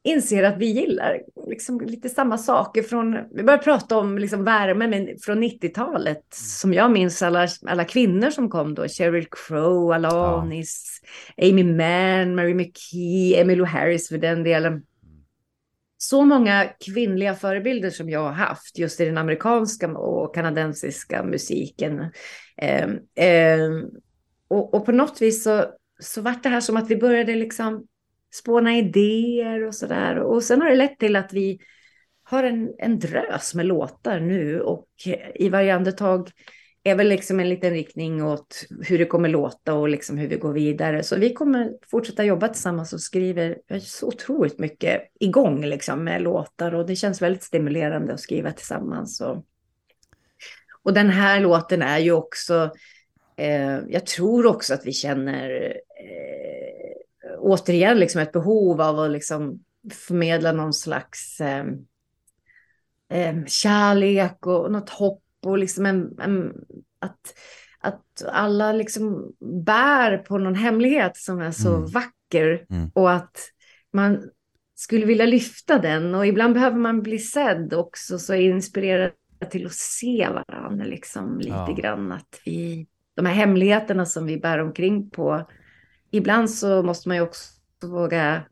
inser 0.05 0.43
att 0.43 0.57
vi 0.57 0.65
gillar 0.65 1.21
liksom 1.47 1.81
lite 1.81 2.09
samma 2.09 2.37
saker 2.37 2.83
från, 2.83 3.17
vi 3.31 3.43
började 3.43 3.63
prata 3.63 3.97
om 3.97 4.17
liksom 4.17 4.43
värme 4.43 4.87
men 4.87 5.17
från 5.21 5.43
90-talet 5.43 6.23
som 6.31 6.73
jag 6.73 6.91
minns 6.91 7.21
alla, 7.21 7.47
alla 7.67 7.83
kvinnor 7.83 8.29
som 8.29 8.49
kom 8.49 8.73
då, 8.73 8.87
Sheryl 8.87 9.25
Crow, 9.31 9.91
Alanis, 9.91 11.01
Amy 11.41 11.63
Mann, 11.63 12.35
Mary 12.35 12.53
McKee, 12.53 13.41
Emmylou 13.41 13.65
Harris 13.65 14.09
för 14.09 14.17
den 14.17 14.43
delen. 14.43 14.83
Så 15.97 16.25
många 16.25 16.69
kvinnliga 16.85 17.35
förebilder 17.35 17.89
som 17.89 18.09
jag 18.09 18.23
har 18.23 18.31
haft 18.31 18.77
just 18.77 19.01
i 19.01 19.05
den 19.05 19.17
amerikanska 19.17 19.97
och 19.97 20.35
kanadensiska 20.35 21.23
musiken. 21.23 21.99
Eh, 22.57 22.89
eh, 23.25 23.69
och, 24.47 24.73
och 24.73 24.85
på 24.85 24.91
något 24.91 25.21
vis 25.21 25.43
så, 25.43 25.65
så 25.99 26.21
vart 26.21 26.43
det 26.43 26.49
här 26.49 26.61
som 26.61 26.77
att 26.77 26.89
vi 26.89 26.95
började 26.95 27.35
liksom 27.35 27.87
spåna 28.35 28.77
idéer 28.77 29.67
och 29.67 29.75
sådär. 29.75 30.19
Och 30.19 30.43
sen 30.43 30.61
har 30.61 30.69
det 30.69 30.75
lett 30.75 30.99
till 30.99 31.15
att 31.15 31.33
vi 31.33 31.59
har 32.23 32.43
en, 32.43 32.73
en 32.77 32.99
drös 32.99 33.55
med 33.55 33.65
låtar 33.65 34.19
nu 34.19 34.61
och 34.61 34.87
i 35.35 35.49
varje 35.49 35.75
andetag 35.75 36.29
är 36.83 36.95
väl 36.95 37.07
liksom 37.07 37.39
en 37.39 37.49
liten 37.49 37.73
riktning 37.73 38.23
åt 38.23 38.65
hur 38.87 38.97
det 38.97 39.05
kommer 39.05 39.29
låta 39.29 39.73
och 39.73 39.89
liksom 39.89 40.17
hur 40.17 40.27
vi 40.27 40.35
går 40.35 40.53
vidare. 40.53 41.03
Så 41.03 41.15
vi 41.15 41.33
kommer 41.33 41.71
fortsätta 41.91 42.23
jobba 42.23 42.47
tillsammans 42.47 42.93
och 42.93 43.01
skriver 43.01 43.57
så 43.79 44.07
otroligt 44.07 44.59
mycket 44.59 45.01
igång 45.19 45.65
liksom 45.65 46.03
med 46.03 46.21
låtar 46.21 46.75
och 46.75 46.85
det 46.85 46.95
känns 46.95 47.21
väldigt 47.21 47.43
stimulerande 47.43 48.13
att 48.13 48.19
skriva 48.19 48.51
tillsammans. 48.51 49.21
Och, 49.21 49.45
och 50.83 50.93
den 50.93 51.09
här 51.09 51.39
låten 51.39 51.81
är 51.81 51.99
ju 51.99 52.11
också, 52.11 52.71
eh, 53.37 53.79
jag 53.87 54.05
tror 54.05 54.45
också 54.45 54.73
att 54.73 54.85
vi 54.85 54.93
känner 54.93 55.49
eh, 55.99 56.44
återigen 57.45 57.97
liksom 57.99 58.21
ett 58.21 58.31
behov 58.31 58.81
av 58.81 58.99
att 58.99 59.11
liksom 59.11 59.59
förmedla 60.07 60.51
någon 60.51 60.73
slags 60.73 61.41
eh, 61.41 61.65
eh, 63.09 63.45
kärlek 63.45 64.45
och 64.47 64.71
något 64.71 64.89
hopp 64.89 65.21
och 65.45 65.57
liksom 65.57 65.85
en, 65.85 66.19
en, 66.19 66.53
att, 66.99 67.33
att 67.79 68.23
alla 68.31 68.71
liksom 68.71 69.33
bär 69.65 70.17
på 70.17 70.37
någon 70.37 70.55
hemlighet 70.55 71.17
som 71.17 71.39
är 71.41 71.51
så 71.51 71.75
Mm. 71.75 71.85
vacker 71.89 72.65
Mm. 72.69 72.91
och 72.93 73.11
att 73.11 73.37
man 73.93 74.29
skulle 74.75 75.05
vilja 75.05 75.25
lyfta 75.25 75.79
den 75.79 76.15
och 76.15 76.27
ibland 76.27 76.53
behöver 76.53 76.77
man 76.77 77.01
bli 77.01 77.19
sedd 77.19 77.73
också 77.73 78.19
så 78.19 78.33
inspirerad 78.33 79.11
till 79.51 79.65
att 79.65 79.73
se 79.73 80.29
varandra 80.29 80.85
liksom 80.85 81.37
lite 81.39 81.49
Ja. 81.67 81.75
grann 81.77 82.11
att 82.11 82.41
vi 82.45 82.87
de 83.15 83.25
här 83.25 83.33
hemligheterna 83.33 84.05
som 84.05 84.25
vi 84.25 84.37
bär 84.37 84.59
omkring 84.59 85.09
på 85.09 85.47
ibland 86.15 86.51
så 86.51 86.83
måste 86.83 87.09
man 87.09 87.17
ju 87.17 87.23
också 87.23 87.51
våga 87.81 88.43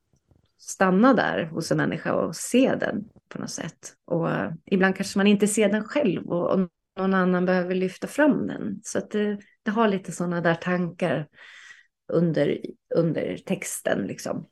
stanna 0.57 1.13
där 1.13 1.45
hos 1.45 1.71
en 1.71 1.77
människa 1.77 2.13
och 2.13 2.35
se 2.35 2.75
den 2.75 3.09
på 3.29 3.39
något 3.39 3.49
sätt. 3.49 3.93
Och 4.05 4.27
ibland 4.65 4.95
kanske 4.95 5.19
man 5.19 5.27
inte 5.27 5.47
ser 5.47 5.69
den 5.69 5.83
själv 5.83 6.27
och, 6.31 6.51
och 6.51 6.69
någon 6.97 7.13
annan 7.13 7.45
behöver 7.45 7.75
lyfta 7.75 8.07
fram 8.07 8.47
den. 8.47 8.79
Så 8.83 8.97
att 8.97 9.11
det, 9.11 9.37
det 9.63 9.71
har 9.71 9.87
lite 9.87 10.11
sådana 10.11 10.41
där 10.41 10.55
tankar 10.55 11.27
under, 12.13 12.59
under 12.95 13.37
texten 13.37 14.07
liksom. 14.07 14.45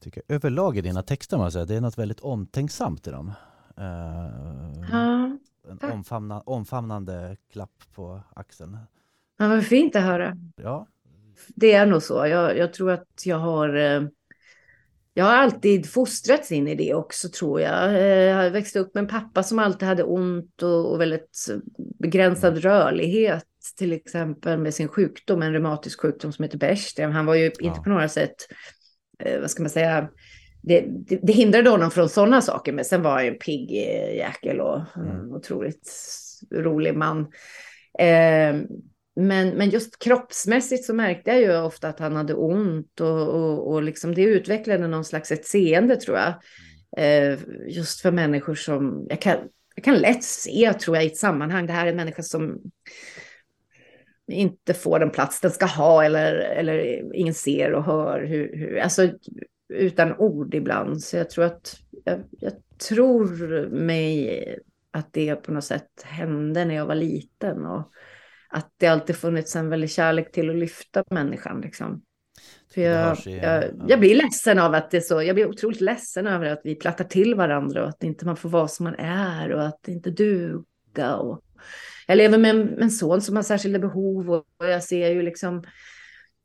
tycker 0.00 0.22
överlag 0.28 0.76
i 0.76 0.80
dina 0.80 1.02
texter, 1.02 1.36
jag 1.36 1.52
säga, 1.52 1.64
det 1.64 1.76
är 1.76 1.80
något 1.80 1.98
väldigt 1.98 2.20
omtänksamt 2.20 3.06
i 3.06 3.10
dem. 3.10 3.32
Eh, 3.76 4.92
Ja, 4.92 5.38
en 5.70 5.90
omfamna, 5.92 6.40
omfamnande 6.40 7.36
klapp 7.52 7.84
på 7.94 8.20
axeln. 8.36 8.78
ja 9.38 9.48
vad 9.48 9.66
fint 9.66 9.96
att 9.96 10.02
höra. 10.02 10.36
Ja, 10.56 10.86
Det 11.48 11.72
är 11.72 11.86
nog 11.86 12.02
så. 12.02 12.26
Jag, 12.26 12.58
jag 12.58 12.72
tror 12.72 12.90
att 12.90 13.22
jag 13.24 13.38
har... 13.38 13.76
eh, 13.76 14.02
Jag 15.14 15.24
har 15.24 15.36
alltid 15.36 15.90
fostrats 15.90 16.52
in 16.52 16.68
i 16.68 16.74
det 16.74 16.94
också 16.94 17.28
tror 17.28 17.60
jag. 17.60 17.88
Eh, 17.94 18.00
Jag 18.02 18.36
har 18.36 18.50
växt 18.50 18.76
upp 18.76 18.94
med 18.94 19.02
en 19.02 19.08
pappa 19.08 19.42
som 19.42 19.58
alltid 19.58 19.88
hade 19.88 20.02
ont 20.02 20.62
och, 20.62 20.92
och 20.92 21.00
väldigt 21.00 21.46
begränsad 21.98 22.58
rörlighet. 22.58 23.44
Till 23.78 23.92
exempel 23.92 24.58
med 24.58 24.74
sin 24.74 24.88
sjukdom, 24.88 25.42
en 25.42 25.52
reumatisk 25.52 26.00
sjukdom 26.02 26.32
som 26.32 26.42
heter 26.42 26.58
Bechdel. 26.58 27.10
Han 27.10 27.26
var 27.26 27.34
ju 27.34 27.44
inte 27.46 27.64
Ja. 27.64 27.74
på 27.84 27.90
några 27.90 28.08
sätt, 28.08 28.34
eh, 29.24 29.40
vad 29.40 29.50
ska 29.50 29.62
man 29.62 29.70
säga, 29.70 30.08
det, 30.62 30.84
det, 31.08 31.18
det 31.22 31.32
hindrade 31.32 31.70
honom 31.70 31.90
från 31.90 32.08
sådana 32.08 32.40
saker. 32.40 32.72
Men 32.72 32.84
sen 32.84 33.02
var 33.02 33.10
han 33.10 33.24
ju 33.24 33.30
en 33.30 33.38
pigg 33.38 33.70
eh, 33.70 34.16
jäkel 34.16 34.60
och 34.60 34.80
Mm. 34.96 35.10
en 35.10 35.32
otroligt 35.32 35.92
rolig 36.54 36.94
man. 36.96 37.20
Eh, 37.98 38.56
men, 39.16 39.48
men 39.48 39.70
just 39.70 39.98
kroppsmässigt 39.98 40.84
så 40.84 40.94
märkte 40.94 41.30
jag 41.30 41.40
ju 41.40 41.60
ofta 41.60 41.88
att 41.88 41.98
han 41.98 42.16
hade 42.16 42.34
ont 42.34 43.00
och, 43.00 43.28
och, 43.28 43.72
och 43.72 43.82
liksom 43.82 44.14
det 44.14 44.22
utvecklade 44.22 44.88
någon 44.88 45.04
slags 45.04 45.32
ett 45.32 45.46
seende 45.46 45.96
tror 45.96 46.18
jag. 46.18 46.34
Eh, 46.96 47.38
just 47.66 48.00
för 48.00 48.10
människor 48.10 48.54
som, 48.54 49.06
jag 49.08 49.20
kan, 49.20 49.36
jag 49.74 49.84
kan 49.84 49.98
lätt 49.98 50.24
se 50.24 50.72
tror 50.72 50.96
jag 50.96 51.04
i 51.04 51.08
ett 51.08 51.16
sammanhang, 51.16 51.66
det 51.66 51.72
här 51.72 51.86
är 51.86 51.90
en 51.90 51.96
människa 51.96 52.22
som 52.22 52.60
inte 54.32 54.74
får 54.74 54.98
den 54.98 55.10
plats 55.10 55.40
den 55.40 55.50
ska 55.50 55.66
ha 55.66 56.04
eller, 56.04 56.34
eller 56.34 57.02
ingen 57.14 57.34
ser 57.34 57.72
och 57.72 57.84
hör 57.84 58.22
hur, 58.22 58.56
hur 58.56 58.78
alltså 58.78 59.10
utan 59.68 60.16
ord 60.16 60.54
ibland. 60.54 61.02
Så 61.02 61.16
jag 61.16 61.30
tror 61.30 61.44
att, 61.44 61.76
jag, 62.04 62.24
jag 62.30 62.52
tror 62.88 63.26
mig 63.68 64.58
att 64.90 65.12
det 65.12 65.36
på 65.36 65.52
något 65.52 65.64
sätt 65.64 66.02
hände 66.02 66.64
när 66.64 66.74
jag 66.74 66.86
var 66.86 66.94
liten 66.94 67.66
och 67.66 67.92
att 68.56 68.72
det 68.78 68.86
alltid 68.86 69.16
funnits 69.16 69.56
en 69.56 69.68
väldig 69.68 69.90
kärlek 69.90 70.32
till 70.32 70.50
att 70.50 70.56
lyfta 70.56 71.04
människan 71.10 71.60
liksom. 71.60 72.02
För 72.74 72.80
jag, 72.80 73.18
i- 73.26 73.36
jag, 73.36 73.64
ja. 73.64 73.68
jag 73.88 74.00
blir 74.00 74.14
ledsen 74.14 74.58
av 74.58 74.74
att 74.74 74.90
det 74.90 74.96
är 74.96 75.00
så, 75.00 75.22
jag 75.22 75.34
blir 75.34 75.46
otroligt 75.48 75.80
ledsen 75.80 76.26
över 76.26 76.46
att 76.46 76.60
vi 76.64 76.74
plattar 76.74 77.04
till 77.04 77.34
varandra 77.34 77.82
och 77.82 77.88
att 77.88 78.04
inte 78.04 78.26
man 78.26 78.36
får 78.36 78.48
vara 78.48 78.68
som 78.68 78.84
man 78.84 78.94
är 78.98 79.52
och 79.52 79.66
att 79.66 79.88
inte 79.88 80.10
duga. 80.10 81.16
Och 81.16 81.40
jag 82.06 82.16
lever 82.18 82.38
med 82.38 82.50
en, 82.50 82.78
en 82.82 82.90
son 82.90 83.20
som 83.22 83.36
har 83.36 83.42
särskilda 83.42 83.78
behov 83.78 84.30
och, 84.30 84.44
och 84.58 84.66
jag 84.68 84.82
ser 84.84 85.10
ju 85.10 85.22
liksom 85.22 85.64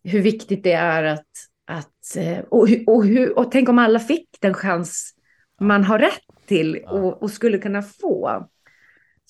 hur 0.04 0.22
viktigt 0.22 0.64
det 0.64 0.72
är 0.74 1.04
att, 1.04 1.28
att 1.68 2.16
eh, 2.18 2.40
och, 2.40 2.68
och, 2.88 3.06
hur, 3.06 3.38
och 3.40 3.52
tänk 3.52 3.70
om 3.70 3.80
alla 3.80 4.00
fick 4.00 4.28
den 4.42 4.54
chans 4.54 5.14
man 5.62 5.84
har 5.84 6.00
rätt 6.00 6.48
till 6.48 6.76
och, 6.88 7.24
och 7.24 7.32
skulle 7.32 7.58
kunna 7.58 7.82
få. 7.82 8.48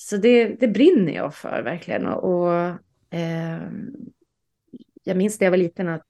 Så 0.10 0.18
det, 0.18 0.48
det 0.60 0.68
brinner 0.68 1.14
jag 1.14 1.36
för 1.36 1.62
verkligen. 1.64 2.06
Och, 2.06 2.24
och 2.24 2.54
eh, 3.20 3.62
jag 5.04 5.18
minns 5.18 5.40
när 5.40 5.46
jag 5.46 5.52
var 5.52 5.58
liten 5.58 5.90
att 5.90 6.06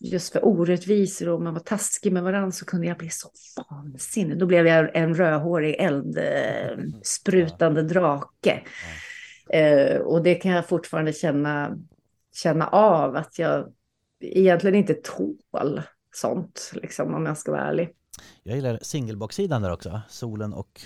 just 0.00 0.32
för 0.32 0.44
orättvisor 0.44 1.28
och 1.28 1.42
man 1.42 1.54
var 1.54 1.60
taskig 1.60 2.12
med 2.12 2.22
varandra 2.22 2.50
så 2.50 2.64
kunde 2.64 2.86
jag 2.86 2.98
bli 2.98 3.10
så 3.10 3.28
vansinnig. 3.56 4.38
Då 4.38 4.46
blev 4.46 4.66
jag 4.66 4.96
en 4.96 5.14
rödhårig 5.14 5.74
eld, 5.78 6.18
eh, 6.18 6.84
sprutande 7.02 7.82
drake. 7.82 8.62
Eh, 9.50 9.96
och 9.96 10.22
det 10.22 10.34
kan 10.34 10.50
jag 10.50 10.68
fortfarande 10.68 11.12
känna, 11.12 11.78
känna 12.34 12.68
av 12.68 13.16
att 13.16 13.38
jag 13.38 13.72
egentligen 14.20 14.74
inte 14.74 14.94
tål 14.94 15.82
sånt, 16.14 16.72
liksom, 16.74 17.14
om 17.14 17.26
jag 17.26 17.38
ska 17.38 17.52
vara 17.52 17.62
ärlig. 17.62 17.90
jag 18.42 18.56
gillar 18.56 18.78
singelbaksidan 18.82 19.62
där 19.62 19.72
också, 19.72 20.00
Solen 20.08 20.52
och 20.52 20.80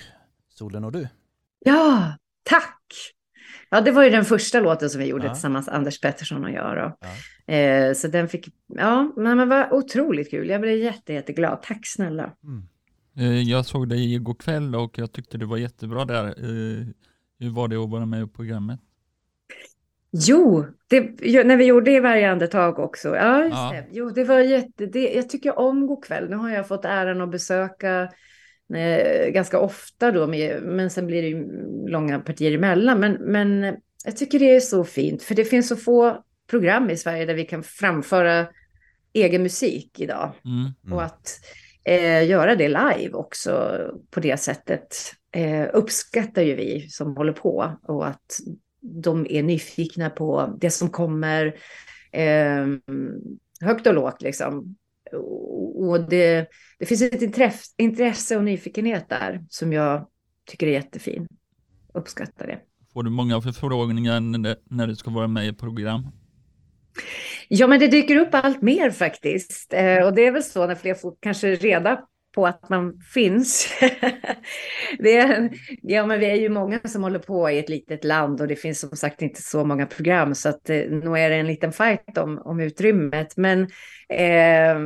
Solen 0.49 0.85
och 0.85 0.93
du. 0.93 1.09
Ja, 1.59 2.13
tack! 2.49 2.85
Ja, 3.71 3.81
det 3.81 3.91
var 3.91 4.05
ju 4.05 4.11
den 4.11 4.25
första 4.25 4.61
låten 4.61 4.91
som 4.91 5.01
vi 5.01 5.07
gjorde 5.07 5.27
Ja. 5.27 5.33
tillsammans, 5.33 5.69
Anders 5.69 6.01
Pettersson 6.01 6.45
och 6.45 6.51
jag. 6.51 6.95
Ja. 7.01 7.55
Eh, 7.55 7.95
så 7.95 8.09
den 8.09 8.29
fick, 8.29 8.49
ja, 8.67 9.13
men 9.17 9.39
det 9.39 9.45
var 9.45 9.73
otroligt 9.75 10.31
kul. 10.31 10.49
Jag 10.49 10.61
blev 10.61 10.77
jätte, 10.77 11.13
jätteglad. 11.13 11.63
Tack 11.63 11.81
snälla. 11.87 12.33
Mm. 12.45 12.63
Eh, 13.19 13.43
Jag 13.43 13.67
såg 13.67 13.89
dig 13.89 14.15
igår 14.15 14.35
kväll 14.35 14.75
och 14.75 14.99
jag 14.99 15.13
tyckte 15.13 15.39
du 15.39 15.47
var 15.47 15.57
jättebra 15.57 16.05
där. 16.05 16.25
Eh, 16.27 16.87
Hur 17.41 17.51
var 17.51 17.69
det 17.69 17.77
att 17.77 17.91
vara 17.91 18.07
med 18.07 18.23
i 18.23 18.27
programmet? 18.27 18.81
Jo, 20.11 20.67
det, 20.89 21.01
när 21.45 21.57
vi 21.57 21.65
gjorde 21.65 21.91
det 21.91 21.97
i 21.97 22.01
varje 22.01 22.31
andetag 22.31 22.79
också. 22.79 23.17
Ja, 23.17 23.43
just 23.45 23.55
Ja. 23.57 23.71
det. 23.73 23.87
Jo, 23.93 24.11
det 24.11 24.25
var 24.25 24.41
jätte, 24.41 24.87
det, 24.87 25.13
jag 25.15 25.29
tycker 25.31 25.59
om 25.59 25.87
God 25.87 26.05
kväll. 26.05 26.31
Nu 26.31 26.37
har 26.37 26.51
jag 26.51 26.69
fått 26.69 26.85
äran 26.85 27.21
att 27.21 27.31
besöka 27.31 28.09
eh, 28.75 29.31
ganska 29.31 29.61
ofta 29.61 30.13
då, 30.13 30.27
med, 30.27 30.63
men 30.63 30.91
sen 30.91 31.07
blir 31.07 31.23
det 31.23 31.29
ju 31.29 31.47
långa 31.89 32.21
partier 32.21 32.53
emellan. 32.53 33.01
Men, 33.01 33.13
men 33.13 33.77
jag 34.05 34.17
tycker 34.17 34.39
det 34.39 34.57
är 34.57 34.61
så 34.61 34.85
fint, 34.85 35.23
för 35.23 35.35
det 35.35 35.45
finns 35.45 35.69
så 35.69 35.77
få 35.77 36.25
program 36.51 36.91
i 36.91 36.97
Sverige 36.97 37.27
där 37.27 37.35
vi 37.35 37.45
kan 37.45 37.63
framföra 37.63 38.47
egen 39.13 39.43
musik 39.43 40.01
idag. 40.01 40.33
Mm. 40.45 40.57
Mm. 40.85 40.97
Och 40.97 41.03
att 41.03 41.41
eh, 41.85 42.29
göra 42.29 42.55
det 42.55 42.69
live 42.69 43.13
också 43.13 43.79
på 44.11 44.21
det 44.21 44.37
sättet 44.37 44.97
eh, 45.33 45.67
uppskattar 45.73 46.43
ju 46.43 46.55
vi 46.55 46.89
som 46.89 47.17
håller 47.17 47.33
på. 47.33 47.77
Och 47.83 48.07
att 48.07 48.41
de 48.81 49.27
är 49.31 49.43
nyfikna 49.43 50.11
på 50.11 50.57
det 50.61 50.71
som 50.71 50.91
kommer 50.91 51.47
eh, 52.13 52.67
högt 53.61 53.87
och 53.87 53.95
lågt 53.95 54.23
liksom. 54.23 54.77
Och 55.79 56.09
det, 56.09 56.49
det 56.79 56.87
finns 56.87 57.03
ett 57.03 57.23
intresse, 57.23 57.75
intresse 57.79 58.37
och 58.37 58.45
nyfikenhet 58.45 59.09
där 59.09 59.45
som 59.49 59.73
jag 59.73 60.07
tycker 60.51 60.67
är 60.67 60.71
jättefin. 60.71 61.29
Uppskattar 61.95 62.47
det. 62.47 62.59
Får 62.93 63.03
du 63.03 63.11
många 63.11 63.41
förfrågningar 63.41 64.21
när 64.75 64.87
du 64.87 64.97
ska 64.97 65.11
vara 65.11 65.29
med 65.29 65.47
i 65.47 65.53
program? 65.53 66.07
Ja, 67.49 67.67
men 67.67 67.81
det 67.81 67.89
dyker 67.89 68.17
upp 68.17 68.29
allt 68.33 68.63
mer 68.63 68.91
faktiskt. 68.91 69.73
Eh, 69.73 70.05
och 70.05 70.15
det 70.15 70.27
är 70.27 70.33
väl 70.33 70.43
så 70.43 70.67
när 70.67 70.75
fler 70.75 70.95
får 70.95 71.15
kanske 71.21 71.55
reda 71.55 72.01
på 72.35 72.47
att 72.47 72.69
man 72.69 73.01
finns. 73.15 73.69
det 74.99 75.17
är, 75.17 75.51
ja, 75.83 76.07
men 76.07 76.21
vi 76.21 76.27
är 76.27 76.35
ju 76.35 76.49
många 76.49 76.81
som 76.85 77.03
håller 77.03 77.19
på 77.19 77.51
i 77.51 77.59
ett 77.59 77.69
litet 77.69 78.05
land 78.05 78.41
och 78.41 78.49
det 78.49 78.57
finns 78.57 78.81
som 78.81 78.97
sagt 78.97 79.23
inte 79.23 79.43
så 79.43 79.65
många 79.65 79.87
program 79.87 80.35
så 80.35 80.49
att 80.49 80.71
eh, 80.71 80.91
nog 80.91 81.19
är 81.19 81.31
det 81.31 81.37
en 81.37 81.47
liten 81.47 81.73
fight 81.73 82.19
om, 82.19 82.39
om 82.39 82.61
utrymmet. 82.61 83.37
Men 83.37 83.63
eh, 84.09 84.79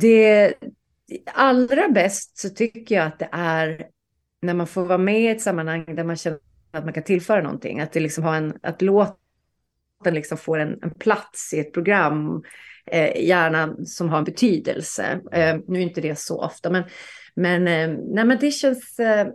det 0.00 0.54
allra 1.26 1.88
bäst 1.88 2.38
så 2.38 2.48
tycker 2.48 2.94
jag 2.94 3.06
att 3.06 3.18
det 3.18 3.28
är 3.32 3.86
när 4.42 4.54
man 4.54 4.66
får 4.66 4.84
vara 4.84 4.98
med 4.98 5.20
i 5.20 5.28
ett 5.28 5.40
sammanhang 5.40 5.96
där 5.96 6.04
man 6.04 6.16
känner 6.16 6.38
att 6.70 6.84
man 6.84 6.92
kan 6.92 7.02
tillföra 7.02 7.42
någonting. 7.42 7.80
Att 7.80 7.92
det 7.92 8.00
liksom 8.00 8.24
har 8.24 8.34
en, 8.34 8.54
att 8.62 8.82
låten 8.82 9.14
liksom 10.04 10.38
får 10.38 10.58
en, 10.58 10.78
en 10.82 10.94
plats 10.94 11.54
i 11.54 11.60
ett 11.60 11.72
program, 11.72 12.42
eh, 12.86 13.26
gärna 13.26 13.76
som 13.84 14.08
har 14.08 14.18
en 14.18 14.24
betydelse. 14.24 15.20
Eh, 15.32 15.56
nu 15.68 15.78
är 15.78 15.82
inte 15.82 16.00
det 16.00 16.18
så 16.18 16.40
ofta, 16.40 16.70
men, 16.70 16.84
men, 17.34 17.68
eh, 17.68 17.98
nej, 18.14 18.24
men 18.24 18.38
det 18.40 18.50
känns... 18.50 18.98
Eh, 18.98 19.26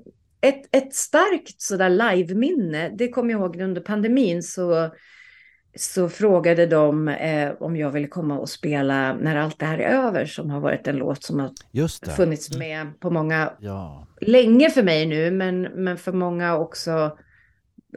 ett, 0.42 0.76
ett 0.76 0.94
starkt 0.94 1.62
sådär 1.62 1.90
live-minne, 1.90 2.90
det 2.98 3.08
kommer 3.08 3.32
jag 3.32 3.42
ihåg 3.42 3.62
under 3.62 3.82
pandemin 3.82 4.44
så, 4.44 4.92
så 5.76 6.10
frågade 6.10 6.66
de 6.66 7.08
eh, 7.08 7.52
om 7.60 7.76
jag 7.78 7.92
ville 7.92 8.08
komma 8.08 8.40
och 8.40 8.50
spela 8.50 9.14
När 9.14 9.36
allt 9.36 9.60
det 9.60 9.66
här 9.66 9.78
är 9.78 9.90
över, 10.06 10.26
som 10.26 10.50
har 10.50 10.60
varit 10.60 10.88
en 10.88 10.96
låt 10.96 11.24
som 11.24 11.40
har 11.40 11.52
funnits 12.16 12.58
med 12.58 13.00
på 13.00 13.10
många 13.10 13.54
Ja. 13.60 14.08
länge 14.22 14.70
för 14.70 14.84
mig 14.84 15.06
nu, 15.06 15.32
men, 15.32 15.62
men 15.62 15.98
för 15.98 16.12
många 16.12 16.58
också 16.58 17.18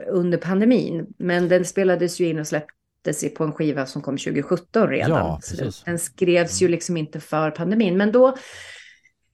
under 0.08 0.38
pandemin. 0.38 1.06
Men 1.18 1.48
den 1.48 1.64
spelades 1.64 2.20
ju 2.20 2.28
in 2.28 2.38
och 2.38 2.46
släpptes 2.46 3.34
på 3.34 3.44
en 3.44 3.52
skiva 3.52 3.86
som 3.86 4.02
kom 4.02 4.16
2017 4.16 4.88
redan. 4.88 5.10
Ja, 5.10 5.40
den, 5.84 5.98
skrevs 5.98 6.62
ju 6.62 6.68
liksom 6.68 6.96
inte 6.96 7.20
för 7.20 7.50
pandemin. 7.50 7.96
Men 7.96 8.12
då, 8.12 8.36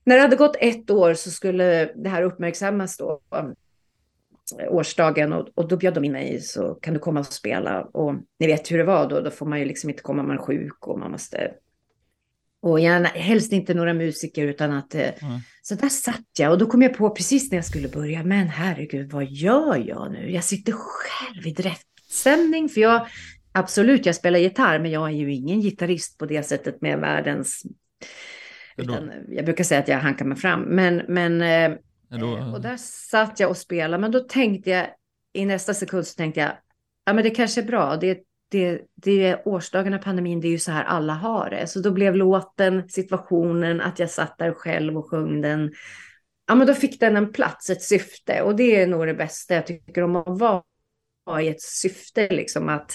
när 0.03 0.15
det 0.15 0.21
hade 0.21 0.35
gått 0.35 0.55
ett 0.59 0.89
år 0.89 1.13
så 1.13 1.31
skulle 1.31 1.85
det 1.95 2.09
här 2.09 2.21
uppmärksammas 2.23 2.97
då, 2.97 3.21
årsdagen, 4.69 5.33
och, 5.33 5.47
och 5.55 5.67
då 5.67 5.77
bjöd 5.77 5.93
de 5.93 6.03
in 6.03 6.11
mig, 6.11 6.41
så 6.41 6.73
kan 6.73 6.93
du 6.93 6.99
komma 6.99 7.19
och 7.19 7.25
spela. 7.25 7.81
Och 7.81 8.15
ni 8.39 8.47
vet 8.47 8.71
hur 8.71 8.77
det 8.77 8.83
var 8.83 9.09
då, 9.09 9.21
då 9.21 9.31
får 9.31 9.45
man 9.45 9.59
ju 9.59 9.65
liksom 9.65 9.89
inte 9.89 10.03
komma, 10.03 10.23
man 10.23 10.37
är 10.37 10.41
sjuk 10.41 10.87
och 10.87 10.99
man 10.99 11.11
måste... 11.11 11.51
Och 12.61 12.79
gärna, 12.79 13.07
helst 13.07 13.51
inte 13.51 13.73
några 13.73 13.93
musiker 13.93 14.47
utan 14.47 14.71
att 14.71 14.95
eh, 14.95 15.01
Mm. 15.01 15.39
så 15.61 15.75
där 15.75 15.89
satt 15.89 16.25
jag 16.39 16.51
och 16.51 16.57
då 16.57 16.65
kom 16.65 16.81
jag 16.81 16.97
på 16.97 17.09
precis 17.09 17.51
när 17.51 17.57
jag 17.57 17.65
skulle 17.65 17.87
börja, 17.87 18.23
men 18.23 18.47
herregud, 18.47 19.11
vad 19.11 19.25
gör 19.25 19.75
jag 19.87 20.11
nu? 20.11 20.31
Jag 20.31 20.43
sitter 20.43 20.73
själv 20.73 21.47
i 21.47 21.51
direktsändning, 21.51 22.69
för 22.69 22.81
jag, 22.81 23.07
absolut, 23.51 24.05
jag 24.05 24.15
spelar 24.15 24.39
gitarr, 24.39 24.79
men 24.79 24.91
jag 24.91 25.09
är 25.09 25.13
ju 25.13 25.33
ingen 25.33 25.61
gitarrist 25.61 26.17
på 26.17 26.25
det 26.25 26.43
sättet 26.43 26.81
med 26.81 26.99
världens, 26.99 27.63
utan 28.77 29.11
jag 29.27 29.45
brukar 29.45 29.63
säga 29.63 29.79
att 29.79 29.87
jag 29.87 29.99
hankar 29.99 30.25
mig 30.25 30.37
fram, 30.37 30.61
men, 30.61 31.01
men 31.07 31.41
Ändå. 32.11 32.37
Eh, 32.37 32.53
och 32.53 32.61
där 32.61 32.77
satt 32.77 33.39
jag 33.39 33.49
och 33.49 33.57
spelade, 33.57 34.01
men 34.01 34.11
då 34.11 34.19
tänkte 34.19 34.69
jag, 34.69 34.87
i 35.33 35.45
nästa 35.45 35.73
sekund 35.73 36.07
så 36.07 36.15
tänkte 36.15 36.39
jag, 36.39 36.51
ja 37.05 37.13
men 37.13 37.23
det 37.23 37.29
kanske 37.29 37.61
är 37.61 37.65
bra, 37.65 37.97
det, 37.97 38.19
det, 38.49 38.81
det 38.95 39.25
är 39.25 39.47
årsdagen 39.47 39.93
av 39.93 39.97
pandemin, 39.97 40.41
det 40.41 40.47
är 40.47 40.51
ju 40.51 40.59
så 40.59 40.71
här 40.71 40.83
alla 40.83 41.13
har 41.13 41.49
det. 41.49 41.67
Så 41.67 41.79
då 41.79 41.91
blev 41.91 42.15
låten, 42.15 42.89
situationen, 42.89 43.81
att 43.81 43.99
jag 43.99 44.09
satt 44.09 44.37
där 44.37 44.53
själv 44.53 44.97
och 44.97 45.09
sjöng 45.09 45.41
den, 45.41 45.71
ja 46.47 46.55
men 46.55 46.67
då 46.67 46.73
fick 46.73 46.99
den 46.99 47.17
en 47.17 47.31
plats, 47.31 47.69
ett 47.69 47.81
syfte. 47.81 48.41
Och 48.41 48.55
det 48.55 48.81
är 48.81 48.87
nog 48.87 49.07
det 49.07 49.13
bästa 49.13 49.55
jag 49.55 49.67
tycker 49.67 50.01
om 50.01 50.15
att 50.15 50.39
vara 50.39 51.41
i 51.41 51.47
ett 51.47 51.61
syfte, 51.61 52.27
liksom 52.29 52.69
att 52.69 52.91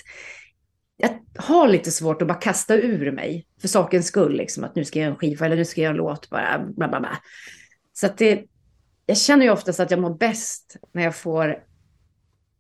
jag 0.96 1.18
har 1.37 1.68
lite 1.68 1.90
svårt 1.90 2.22
att 2.22 2.29
bara 2.29 2.38
kasta 2.38 2.77
ur 2.77 3.12
mig 3.12 3.46
för 3.61 3.68
sakens 3.68 4.07
skull, 4.07 4.37
liksom 4.37 4.64
att 4.64 4.74
nu 4.74 4.85
ska 4.85 4.98
jag 4.98 5.05
göra 5.05 5.14
en 5.14 5.18
skiva 5.18 5.46
eller 5.46 5.57
nu 5.57 5.64
ska 5.64 5.81
jag 5.81 5.85
göra 5.85 5.92
en 5.92 5.96
låt 5.96 6.31
bara, 6.31 6.66
bla 6.77 6.88
bla 6.88 7.00
bla. 7.00 7.18
Så 7.92 8.07
att 8.07 8.18
det, 8.18 8.44
jag 9.07 9.19
känner 9.19 9.45
ju 9.45 9.51
oftast 9.51 9.81
att 9.81 9.90
jag 9.90 10.01
mår 10.01 10.14
bäst 10.14 10.77
när 10.93 11.03
jag 11.03 11.17
får 11.17 11.64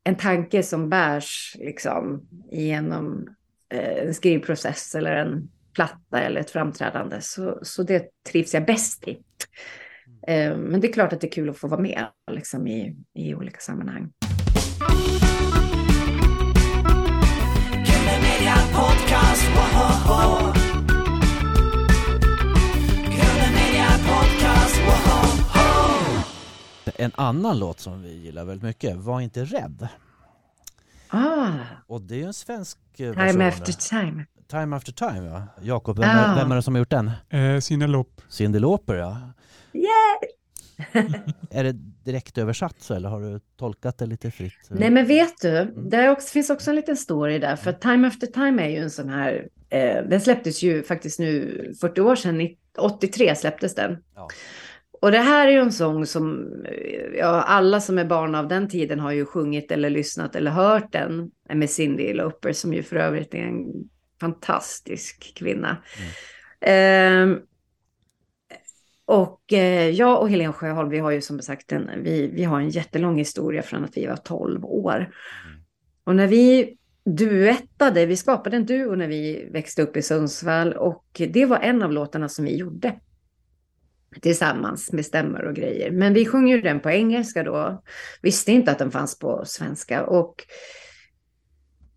en 0.04 0.16
tanke 0.16 0.62
som 0.62 0.90
bärs 0.90 1.56
liksom 1.58 2.28
genom 2.50 3.28
eh, 3.72 4.06
en 4.06 4.14
skrivprocess 4.14 4.94
eller 4.94 5.16
en 5.16 5.48
platta 5.74 6.20
eller 6.20 6.40
ett 6.40 6.50
framträdande. 6.50 7.20
Så, 7.20 7.58
så 7.62 7.82
det 7.82 8.08
trivs 8.30 8.54
jag 8.54 8.66
bäst 8.66 9.08
i. 9.08 9.22
Eh, 10.26 10.56
men 10.56 10.80
det 10.80 10.88
är 10.88 10.92
klart 10.92 11.12
att 11.12 11.20
det 11.20 11.26
är 11.26 11.32
kul 11.32 11.50
att 11.50 11.58
få 11.58 11.68
vara 11.68 11.80
med 11.80 12.06
liksom, 12.30 12.66
i, 12.66 12.96
i 13.14 13.34
olika 13.34 13.60
sammanhang. 13.60 14.12
Grunden 17.70 18.68
Podcast, 18.74 19.44
En 26.98 27.10
annan 27.14 27.58
låt 27.58 27.80
som 27.80 28.02
vi 28.02 28.12
gillar 28.14 28.44
väldigt 28.44 28.62
mycket, 28.64 28.96
Var 28.96 29.20
inte 29.20 29.44
rädd. 29.44 29.88
Ah, 31.08 31.48
Och 31.86 32.00
det 32.00 32.14
är 32.14 32.18
ju 32.18 32.24
en 32.24 32.34
svensk 32.34 32.78
eh, 32.96 33.10
version. 33.10 33.28
time 33.32 33.48
after 33.48 33.72
time. 33.72 34.24
Time 34.48 34.76
after 34.76 34.92
time, 34.92 35.26
ja. 35.28 35.42
Jakob, 35.62 35.98
vem, 35.98 36.08
Ah. 36.08 36.12
är- 36.12 36.36
vem 36.36 36.52
är 36.52 36.56
det 36.56 36.62
som 36.62 36.74
har 36.74 36.78
gjort 36.78 36.90
den? 36.90 37.10
Eh, 37.30 37.60
Sina 37.60 37.86
Lopp. 37.86 38.20
Cyndi 38.28 38.58
Lauper, 38.58 38.94
ja. 38.94 39.16
Yeah! 39.72 40.20
Är 41.50 41.64
det 41.64 41.72
direkt 42.04 42.38
översatt 42.38 42.76
så 42.82 42.94
eller 42.94 43.08
har 43.08 43.20
du 43.20 43.40
tolkat 43.58 43.98
det 43.98 44.06
lite 44.06 44.30
fritt? 44.30 44.52
Nej 44.70 44.90
men 44.90 45.06
vet 45.06 45.40
du, 45.40 45.74
det 45.90 46.08
också, 46.10 46.28
finns 46.28 46.50
också 46.50 46.70
en 46.70 46.76
liten 46.76 46.96
story 46.96 47.38
där. 47.38 47.56
För 47.56 47.72
Time 47.72 48.08
After 48.08 48.26
Time 48.26 48.62
är 48.62 48.68
ju 48.68 48.76
en 48.76 48.90
sån 48.90 49.08
här, 49.08 49.48
eh, 49.70 50.02
den 50.08 50.20
släpptes 50.20 50.62
ju 50.62 50.82
faktiskt 50.82 51.18
nu 51.18 51.72
40 51.80 52.00
år 52.00 52.16
sedan, 52.16 52.40
19- 52.40 52.56
83 52.78 53.34
släpptes 53.36 53.74
den. 53.74 53.96
Ja. 54.14 54.28
Och 55.04 55.10
det 55.10 55.18
här 55.18 55.48
är 55.48 55.52
ju 55.52 55.58
en 55.58 55.72
sång 55.72 56.06
som, 56.06 56.52
eh, 56.64 57.18
ja, 57.18 57.42
alla 57.42 57.80
som 57.80 57.98
är 57.98 58.04
barn 58.04 58.34
av 58.34 58.48
den 58.48 58.68
tiden 58.68 59.00
har 59.00 59.12
ju 59.12 59.26
sjungit 59.26 59.70
eller 59.70 59.90
lyssnat 59.90 60.36
eller 60.36 60.50
hört 60.50 60.92
den 60.92 61.30
med 61.54 61.70
Cyndi 61.70 62.14
Lauper 62.14 62.52
som 62.52 62.74
ju 62.74 62.82
för 62.82 62.96
övrigt 62.96 63.34
är 63.34 63.38
en 63.38 63.64
fantastisk 64.20 65.34
kvinna. 65.36 65.76
Ehm, 66.60 67.38
och 69.04 69.52
eh, 69.52 69.90
jag 69.90 70.20
och 70.20 70.30
Helene 70.30 70.52
Sjöholm, 70.52 70.88
vi 70.88 70.98
har 70.98 71.10
ju 71.10 71.20
som 71.20 71.40
sagt 71.40 71.72
en, 71.72 71.90
vi, 72.02 72.30
vi 72.34 72.44
har 72.44 72.60
en 72.60 72.70
jättelång 72.70 73.18
historia 73.18 73.62
från 73.62 73.84
att 73.84 73.96
vi 73.96 74.06
var 74.06 74.16
12 74.16 74.64
år. 74.64 75.14
Och 76.04 76.16
när 76.16 76.26
vi 76.26 76.76
duettade, 77.04 78.06
vi 78.06 78.16
skapade 78.16 78.56
en 78.56 78.66
duo 78.66 78.94
när 78.94 79.08
vi 79.08 79.48
växte 79.52 79.82
upp 79.82 79.96
i 79.96 80.02
Sundsvall 80.02 80.72
och 80.72 81.06
det 81.28 81.46
var 81.46 81.58
en 81.58 81.82
av 81.82 81.92
låtarna 81.92 82.28
som 82.28 82.44
vi 82.44 82.56
gjorde. 82.56 82.94
Tillsammans 84.20 84.92
med 84.92 85.06
stämmor 85.06 85.44
och 85.44 85.54
grejer. 85.54 85.90
Men 85.90 86.14
vi 86.14 86.26
sjöng 86.26 86.48
ju 86.48 86.60
den 86.60 86.80
på 86.80 86.90
engelska 86.90 87.42
då. 87.42 87.82
Visste 88.22 88.52
inte 88.52 88.70
att 88.70 88.78
den 88.78 88.90
fanns 88.90 89.18
på 89.18 89.42
svenska. 89.46 90.04
Och 90.04 90.44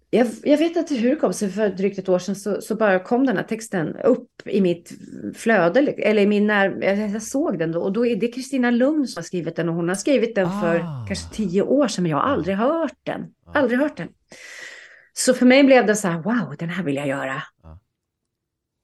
jag, 0.10 0.28
jag 0.44 0.58
vet 0.58 0.76
inte 0.76 0.96
hur 0.96 1.10
det 1.10 1.16
kom 1.16 1.34
sig, 1.34 1.50
för 1.50 1.70
drygt 1.70 2.00
ett 2.00 2.10
år 2.10 2.20
sedan 2.20 2.36
så, 2.36 2.62
så 2.62 2.76
bara 2.76 3.00
kom 3.00 3.26
den 3.26 3.38
här 3.38 3.44
texten 3.44 3.96
upp 3.96 4.30
i 4.46 4.62
mitt 4.62 4.92
flöde, 5.36 5.80
eller 5.80 6.22
i 6.22 6.28
min 6.28 6.48
när, 6.48 6.84
jag 7.14 7.22
såg 7.22 7.60
den 7.60 7.72
då, 7.72 7.82
och 7.82 7.94
då 7.94 8.06
är 8.06 8.16
det 8.16 8.28
Kristina 8.28 8.72
Lund 8.72 9.10
som 9.10 9.20
har 9.20 9.24
skrivit 9.24 9.56
den 9.56 9.70
och 9.70 9.76
hon 9.76 9.88
har 9.88 9.96
skrivit 9.96 10.36
den 10.36 10.50
för 10.62 10.76
Ah. 10.76 11.06
kanske 11.08 11.36
tio 11.36 11.62
år 11.62 11.88
sedan, 11.88 12.04
men 12.04 12.12
jag 12.12 12.18
har 12.18 12.30
aldrig 12.30 12.56
hört 12.56 12.98
den. 13.04 13.34
Aldrig 13.54 13.80
hört 13.80 13.98
den. 13.98 14.08
Så 15.14 15.34
för 15.34 15.46
mig 15.46 15.64
blev 15.64 15.86
det 15.86 15.96
så 15.96 16.08
här, 16.08 16.22
wow, 16.22 16.56
den 16.60 16.70
här 16.70 16.84
vill 16.84 16.96
jag 16.96 17.08
göra. 17.08 17.44
Ja. 17.64 17.80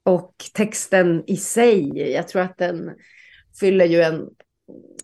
Och 0.05 0.35
texten 0.53 1.23
i 1.27 1.37
sig, 1.37 2.11
jag 2.11 2.27
tror 2.27 2.41
att 2.41 2.57
den 2.57 2.91
fyller 3.59 3.85
ju 3.85 4.01
en, 4.01 4.29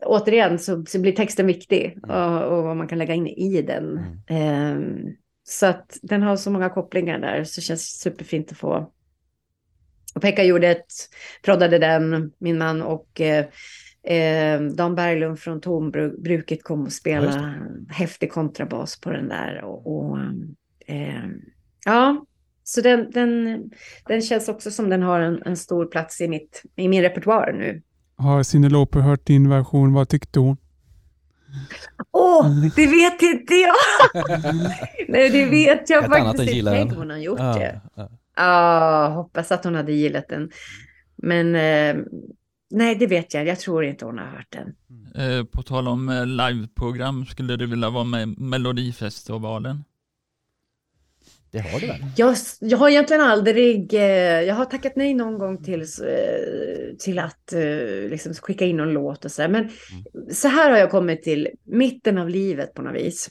återigen 0.05 0.59
så, 0.59 0.85
så 0.85 0.99
blir 0.99 1.11
texten 1.11 1.47
viktig 1.47 1.97
och, 2.03 2.43
och 2.43 2.63
vad 2.63 2.77
man 2.77 2.87
kan 2.87 2.97
lägga 2.97 3.13
in 3.13 3.27
i 3.27 3.61
den. 3.61 3.99
Ehm, 4.27 5.15
så 5.43 5.65
att 5.65 5.97
den 6.01 6.23
har 6.23 6.35
så 6.35 6.51
många 6.51 6.69
kopplingar 6.69 7.19
där 7.19 7.43
så 7.43 7.61
det 7.61 7.65
känns 7.65 7.99
superfint 7.99 8.51
att 8.51 8.57
få. 8.57 8.91
Och 10.15 10.21
Pekka 10.21 10.43
gjorde 10.43 10.67
ett, 10.67 10.93
proddade 11.43 11.79
den, 11.79 12.31
min 12.37 12.57
man 12.57 12.81
och 12.81 13.21
eh, 13.21 13.45
eh, 14.03 14.61
Dan 14.61 14.95
Berglund 14.95 15.39
från 15.39 15.61
Tombruket 15.61 16.63
kom 16.63 16.81
och 16.81 16.87
Ja, 16.87 16.91
spelade 16.91 17.61
häftig 17.89 18.31
kontrabas 18.31 18.99
på 19.01 19.11
den 19.11 19.27
där. 19.27 19.63
Och, 19.63 19.87
och 19.87 20.17
eh, 20.85 21.29
ja, 21.85 22.25
så 22.63 22.81
den, 22.81 23.11
den, 23.11 23.63
den 24.07 24.21
känns 24.21 24.49
också 24.49 24.71
som 24.71 24.89
den 24.89 25.03
har 25.03 25.19
en, 25.19 25.43
en 25.45 25.57
stor 25.57 25.85
plats 25.85 26.21
i, 26.21 26.27
mitt, 26.27 26.63
i 26.75 26.87
min 26.87 27.01
repertoar 27.01 27.53
nu. 27.53 27.81
Har 28.19 28.43
Cinelope 28.43 28.99
hört 28.99 29.25
din 29.25 29.49
version? 29.49 29.93
Vad 29.93 30.09
tyckte 30.09 30.39
hon? 30.39 30.57
Åh, 32.11 32.49
det 32.75 32.87
vet 32.87 33.21
inte 33.21 33.53
jag! 33.53 33.75
Nej, 35.07 35.29
det 35.29 35.45
vet 35.45 35.89
jag 35.89 36.03
Ett 36.03 36.09
faktiskt 36.09 36.39
inte. 36.41 36.55
gillar 36.55 36.71
Tänk 36.75 36.93
hon 36.93 37.09
har 37.09 37.17
gjort 37.17 37.39
Ja, 37.39 37.53
det. 37.53 37.81
ja. 37.95 38.09
Ja, 38.35 39.07
hoppas 39.15 39.51
att 39.51 39.63
hon 39.63 39.75
hade 39.75 39.91
gillat 39.93 40.25
den. 40.29 40.49
Men 41.15 41.55
eh, 41.55 42.03
nej, 42.71 42.95
det 42.95 43.07
vet 43.07 43.33
jag. 43.33 43.47
Jag 43.47 43.59
tror 43.59 43.83
inte 43.83 44.05
hon 44.05 44.17
har 44.17 44.25
hört 44.25 44.47
den. 44.49 44.75
Eh, 45.15 45.43
på 45.45 45.61
tal 45.63 45.87
om 45.87 46.09
eh, 46.09 46.25
liveprogram, 46.25 47.25
skulle 47.25 47.55
du 47.55 47.65
vilja 47.65 47.89
vara 47.89 48.03
med 48.03 48.23
i 48.23 48.25
Melodifestivalen? 48.37 49.83
Det 51.51 51.59
har 51.59 51.79
du 51.79 51.87
väl? 51.87 52.05
Jag, 52.15 52.35
jag 52.59 52.77
har 52.77 52.89
egentligen 52.89 53.21
aldrig, 53.21 53.93
eh, 53.93 54.01
jag 54.41 54.55
har 54.55 54.65
tackat 54.65 54.95
nej 54.95 55.13
någon 55.13 55.37
gång 55.37 55.63
till, 55.63 55.81
eh, 55.81 56.95
till 56.99 57.19
att 57.19 57.53
eh, 57.53 58.09
liksom 58.09 58.33
skicka 58.33 58.65
in 58.65 58.77
någon 58.77 58.93
låt 58.93 59.25
och 59.25 59.31
så 59.31 59.41
där. 59.41 59.49
Men 59.49 59.69
så 60.33 60.47
här 60.47 60.69
har 60.71 60.77
jag 60.77 60.91
kommit 60.91 61.23
till 61.23 61.47
mitten 61.63 62.17
av 62.17 62.29
livet 62.29 62.73
på 62.73 62.81
något 62.81 62.95
vis. 62.95 63.29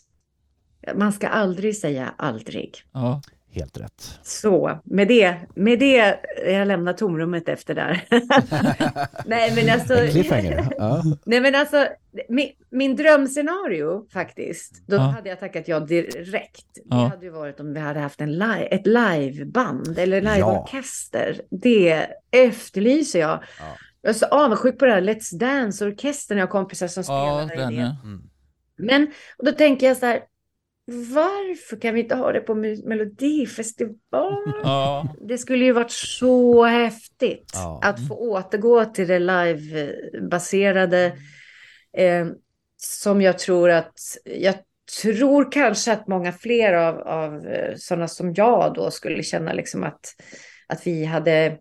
Man 0.95 1.13
ska 1.13 1.29
aldrig 1.29 1.77
säga 1.77 2.15
aldrig. 2.19 2.83
Ja, 2.93 3.23
Helt 3.59 3.79
rätt. 3.81 4.19
Så, 4.23 4.79
med 4.85 5.09
det, 5.09 5.37
med 5.55 5.79
det, 5.79 6.19
jag 6.47 6.69
lämnar 6.69 6.93
tomrummet 6.93 7.49
efter 7.49 7.75
där. 7.75 8.05
nej, 9.27 9.53
men 9.55 9.75
alltså, 9.75 9.95
En 9.95 10.11
cliffhanger. 10.11 10.69
Ja. 10.79 11.03
nej, 11.27 11.41
men 11.41 11.55
alltså 11.55 11.87
min, 12.29 12.49
min 12.71 12.97
drömscenario 12.97 14.09
faktiskt, 14.13 14.83
då 14.87 14.97
Ja. 14.97 15.01
hade 15.01 15.29
jag 15.29 15.41
tackat 15.41 15.69
ja 15.69 15.81
direkt. 15.81 16.67
Det 16.75 16.83
Ja. 16.91 17.09
hade 17.09 17.25
ju 17.27 17.31
varit 17.33 17.61
om 17.61 17.75
vi 17.75 17.81
hade 17.81 18.01
haft 18.01 18.21
en 18.21 18.33
live, 18.33 18.67
ett 18.71 18.87
liveband 18.87 19.99
eller 19.99 20.23
Ja. 20.23 20.35
liveorkester. 20.35 21.41
Det 21.51 22.07
efterlyser 22.31 23.21
jag. 23.21 23.43
Ja. 23.61 23.65
Jag 24.03 24.11
är 24.11 24.15
så 24.15 24.27
avundsjuk 24.27 24.79
på 24.79 24.85
det 24.85 24.93
här 24.93 25.01
Let's 25.01 25.39
Dance-orkestern. 25.39 26.39
Jag 26.39 26.47
har 26.47 26.51
kompisar 26.51 26.89
som 26.89 27.05
ja 27.07 27.47
spelar 27.49 27.65
den 27.65 27.73
i 27.73 27.77
det. 27.77 27.97
Mm. 28.05 28.23
Men, 28.79 29.07
och 29.39 29.45
då 29.45 29.53
tänker 29.53 29.87
jag 29.89 29.97
så 29.97 30.07
här, 30.07 30.21
varför 30.91 31.81
kan 31.81 31.95
vi 31.95 32.01
inte 32.01 32.15
ha 32.15 32.33
det 32.33 32.41
på 32.41 32.55
Melodifestivalen? 32.55 34.55
Ja, 34.63 35.15
Det 35.21 35.39
skulle 35.39 35.65
ju 35.65 35.73
varit 35.73 35.91
så 35.91 36.65
häftigt 36.65 37.51
Ja. 37.55 37.81
att 37.85 38.09
få 38.09 38.15
återgå 38.15 38.85
till 38.85 39.09
det 39.09 39.19
livebaserade. 39.19 41.07
Eh, 41.97 42.27
som 42.77 43.23
jag 43.23 43.39
tror 43.39 43.71
att, 43.71 43.99
jag 44.25 44.55
tror 45.03 45.53
kanske 45.53 45.93
att 45.93 46.09
många 46.09 46.33
fler 46.33 46.73
av, 46.73 46.99
av 47.01 47.47
eh, 47.47 47.75
sådana 47.77 48.09
som 48.09 48.35
jag 48.35 48.75
då 48.75 48.91
skulle 48.91 49.23
känna 49.23 49.53
liksom 49.53 49.85
att, 49.85 50.01
att 50.67 50.87
vi 50.87 51.05
hade 51.05 51.59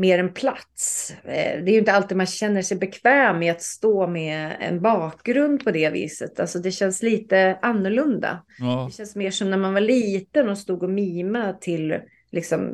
mer 0.00 0.18
en 0.18 0.32
plats. 0.32 1.14
Eh, 1.24 1.62
det 1.64 1.70
är 1.70 1.72
ju 1.72 1.78
inte 1.78 1.92
alltid 1.92 2.16
man 2.16 2.26
känner 2.26 2.62
sig 2.62 2.76
bekväm 2.78 3.38
med 3.38 3.52
att 3.52 3.62
stå 3.62 4.06
med 4.06 4.56
en 4.60 4.80
bakgrund 4.82 5.64
på 5.64 5.70
det 5.70 5.90
viset. 5.90 6.40
Alltså 6.40 6.58
det 6.58 6.70
känns 6.70 7.02
lite 7.02 7.58
annorlunda. 7.62 8.44
ja, 8.58 8.84
Det 8.90 8.96
känns 8.96 9.16
mer 9.16 9.30
som 9.30 9.50
när 9.50 9.58
man 9.58 9.74
var 9.74 9.80
liten 9.80 10.48
och 10.48 10.58
stod 10.58 10.82
och 10.82 10.90
mima 10.90 11.52
till 11.52 11.98
liksom 12.32 12.68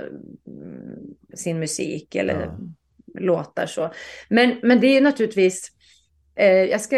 eh, 0.00 1.36
sin 1.36 1.58
musik 1.58 2.14
eller 2.14 2.34
Ja. 2.40 2.58
låtar 3.20 3.66
så. 3.66 3.92
Men, 4.28 4.56
men 4.62 4.80
det 4.80 4.86
är 4.96 5.00
naturligtvis, 5.00 5.72
eh, 6.36 6.52
jag 6.64 6.80
ska, 6.80 6.96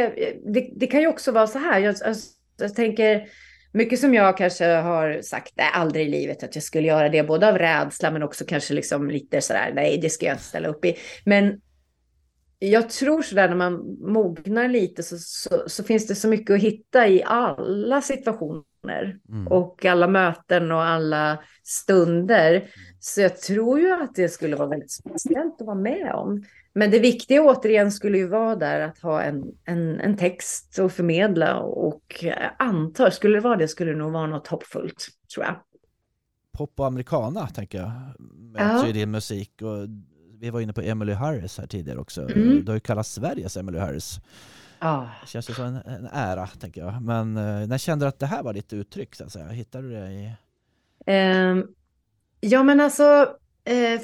det, 0.54 0.70
det 0.76 0.86
kan 0.86 1.00
ju 1.00 1.06
också 1.06 1.32
vara 1.32 1.46
så 1.46 1.58
här, 1.58 1.80
jag, 1.80 1.94
alltså, 2.04 2.32
jag 2.58 2.74
tänker, 2.74 3.28
mycket 3.72 4.00
som 4.00 4.14
jag 4.14 4.36
kanske 4.36 4.66
har 4.66 5.22
sagt, 5.22 5.52
nej, 5.56 5.70
aldrig 5.72 6.06
i 6.06 6.10
livet 6.10 6.42
att 6.42 6.54
jag 6.54 6.64
skulle 6.64 6.88
göra 6.88 7.08
det, 7.08 7.22
både 7.22 7.48
av 7.48 7.58
rädsla 7.58 8.10
men 8.10 8.22
också 8.22 8.44
kanske 8.44 8.74
liksom 8.74 9.10
lite 9.10 9.40
sådär, 9.40 9.72
nej, 9.74 9.98
det 10.02 10.10
ska 10.10 10.26
jag 10.26 10.34
inte 10.34 10.44
ställa 10.44 10.68
upp 10.68 10.84
i. 10.84 10.96
Men 11.24 11.60
jag 12.58 12.90
tror 12.90 13.22
sådär 13.22 13.48
när 13.48 13.56
man 13.56 13.72
mognar 14.00 14.68
lite 14.68 15.02
så, 15.02 15.18
så, 15.18 15.62
så 15.66 15.84
finns 15.84 16.06
det 16.06 16.14
så 16.14 16.28
mycket 16.28 16.54
att 16.54 16.62
hitta 16.62 17.08
i 17.08 17.22
alla 17.22 18.02
situationer 18.02 18.69
Mm. 18.84 19.46
och 19.46 19.84
alla 19.84 20.08
möten 20.08 20.72
och 20.72 20.82
alla 20.82 21.38
stunder. 21.62 22.68
Så 23.00 23.20
jag 23.20 23.40
tror 23.40 23.80
ju 23.80 23.90
att 23.92 24.14
det 24.14 24.28
skulle 24.28 24.56
vara 24.56 24.68
väldigt 24.68 24.90
speciellt 24.90 25.60
att 25.60 25.66
vara 25.66 25.76
med 25.78 26.12
om. 26.14 26.44
Men 26.72 26.90
det 26.90 26.98
viktiga 26.98 27.42
återigen 27.42 27.92
skulle 27.92 28.18
ju 28.18 28.28
vara 28.28 28.56
där 28.56 28.80
att 28.80 28.98
ha 28.98 29.22
en, 29.22 29.44
en, 29.64 30.00
en 30.00 30.16
text 30.16 30.78
att 30.78 30.92
förmedla 30.92 31.58
och 31.60 32.02
jag 32.22 32.50
antar, 32.58 33.10
skulle 33.10 33.34
det 33.36 33.40
vara 33.40 33.56
det 33.56 33.68
skulle 33.68 33.90
det 33.92 33.98
nog 33.98 34.12
vara 34.12 34.26
något 34.26 34.46
hoppfullt, 34.46 35.08
tror 35.34 35.46
jag. 35.46 35.54
Pop 36.58 36.80
och 36.80 36.86
americana 36.86 37.46
tänker 37.46 37.78
jag 37.78 37.90
möts 38.52 38.82
Ja. 38.82 38.88
i 38.88 38.92
din 38.92 39.10
musik. 39.10 39.62
Och 39.62 39.88
vi 40.40 40.50
var 40.50 40.60
inne 40.60 40.72
på 40.72 40.80
Emily 40.80 41.12
Harris 41.12 41.58
här 41.58 41.66
tidigare 41.66 41.98
också. 41.98 42.22
Mm. 42.22 42.64
Du 42.64 42.70
har 42.70 42.76
ju 42.76 42.80
kallats 42.80 43.12
Sveriges 43.12 43.56
Emily 43.56 43.78
Harris. 43.78 44.20
Ja. 44.80 45.08
Det 45.20 45.26
känns 45.26 45.50
ju 45.50 45.54
som 45.54 45.64
en, 45.64 45.76
en 45.76 46.06
ära 46.12 46.46
tänker 46.46 46.80
jag. 46.80 47.02
Men 47.02 47.36
eh, 47.36 47.66
när 47.66 47.78
kände 47.78 48.04
du 48.04 48.08
att 48.08 48.18
det 48.18 48.26
här 48.26 48.42
var 48.42 48.52
ditt 48.52 48.72
uttryck 48.72 49.14
så 49.14 49.24
att 49.24 49.32
säga? 49.32 49.48
Hittade 49.48 49.88
du 49.88 49.94
det 49.94 50.10
i... 50.10 50.32
Ehm, 51.06 51.66
ja, 52.40 52.62
men 52.62 52.80
alltså, 52.80 53.36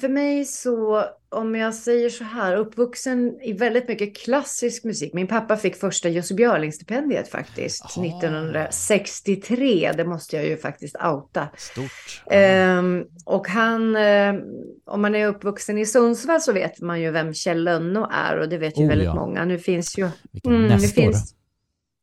för 0.00 0.08
mig 0.08 0.44
så, 0.44 1.04
om 1.28 1.54
jag 1.54 1.74
säger 1.74 2.10
så 2.10 2.24
här, 2.24 2.56
uppvuxen 2.56 3.40
i 3.40 3.52
väldigt 3.52 3.88
mycket 3.88 4.16
klassisk 4.16 4.84
musik. 4.84 5.12
Min 5.14 5.26
pappa 5.26 5.56
fick 5.56 5.76
första 5.76 6.08
Jussi 6.08 6.34
Björling-stipendiet 6.34 7.28
faktiskt, 7.28 7.84
Ah. 7.84 7.88
1963. 8.04 9.92
Det 9.96 10.04
måste 10.04 10.36
jag 10.36 10.46
ju 10.46 10.56
faktiskt 10.56 10.96
outa. 10.96 11.48
Stort. 11.56 12.22
Ehm, 12.30 13.04
och 13.24 13.48
han, 13.48 13.96
eh, 13.96 14.34
om 14.86 15.02
man 15.02 15.14
är 15.14 15.26
uppvuxen 15.26 15.78
i 15.78 15.86
Sundsvall 15.86 16.40
så 16.40 16.52
vet 16.52 16.80
man 16.80 17.00
ju 17.00 17.10
vem 17.10 17.34
Kjell 17.34 17.64
Lönnå 17.64 18.10
är 18.12 18.38
och 18.38 18.48
det 18.48 18.58
vet 18.58 18.78
ju 18.78 18.82
Oh, 18.84 18.88
väldigt 18.88 19.06
ja. 19.06 19.14
många. 19.14 19.44
Nu 19.44 19.58
finns 19.58 19.98
ju 19.98 20.08
Vilken 20.32 20.52
Mm, 20.54 20.66
nästor. 20.68 21.12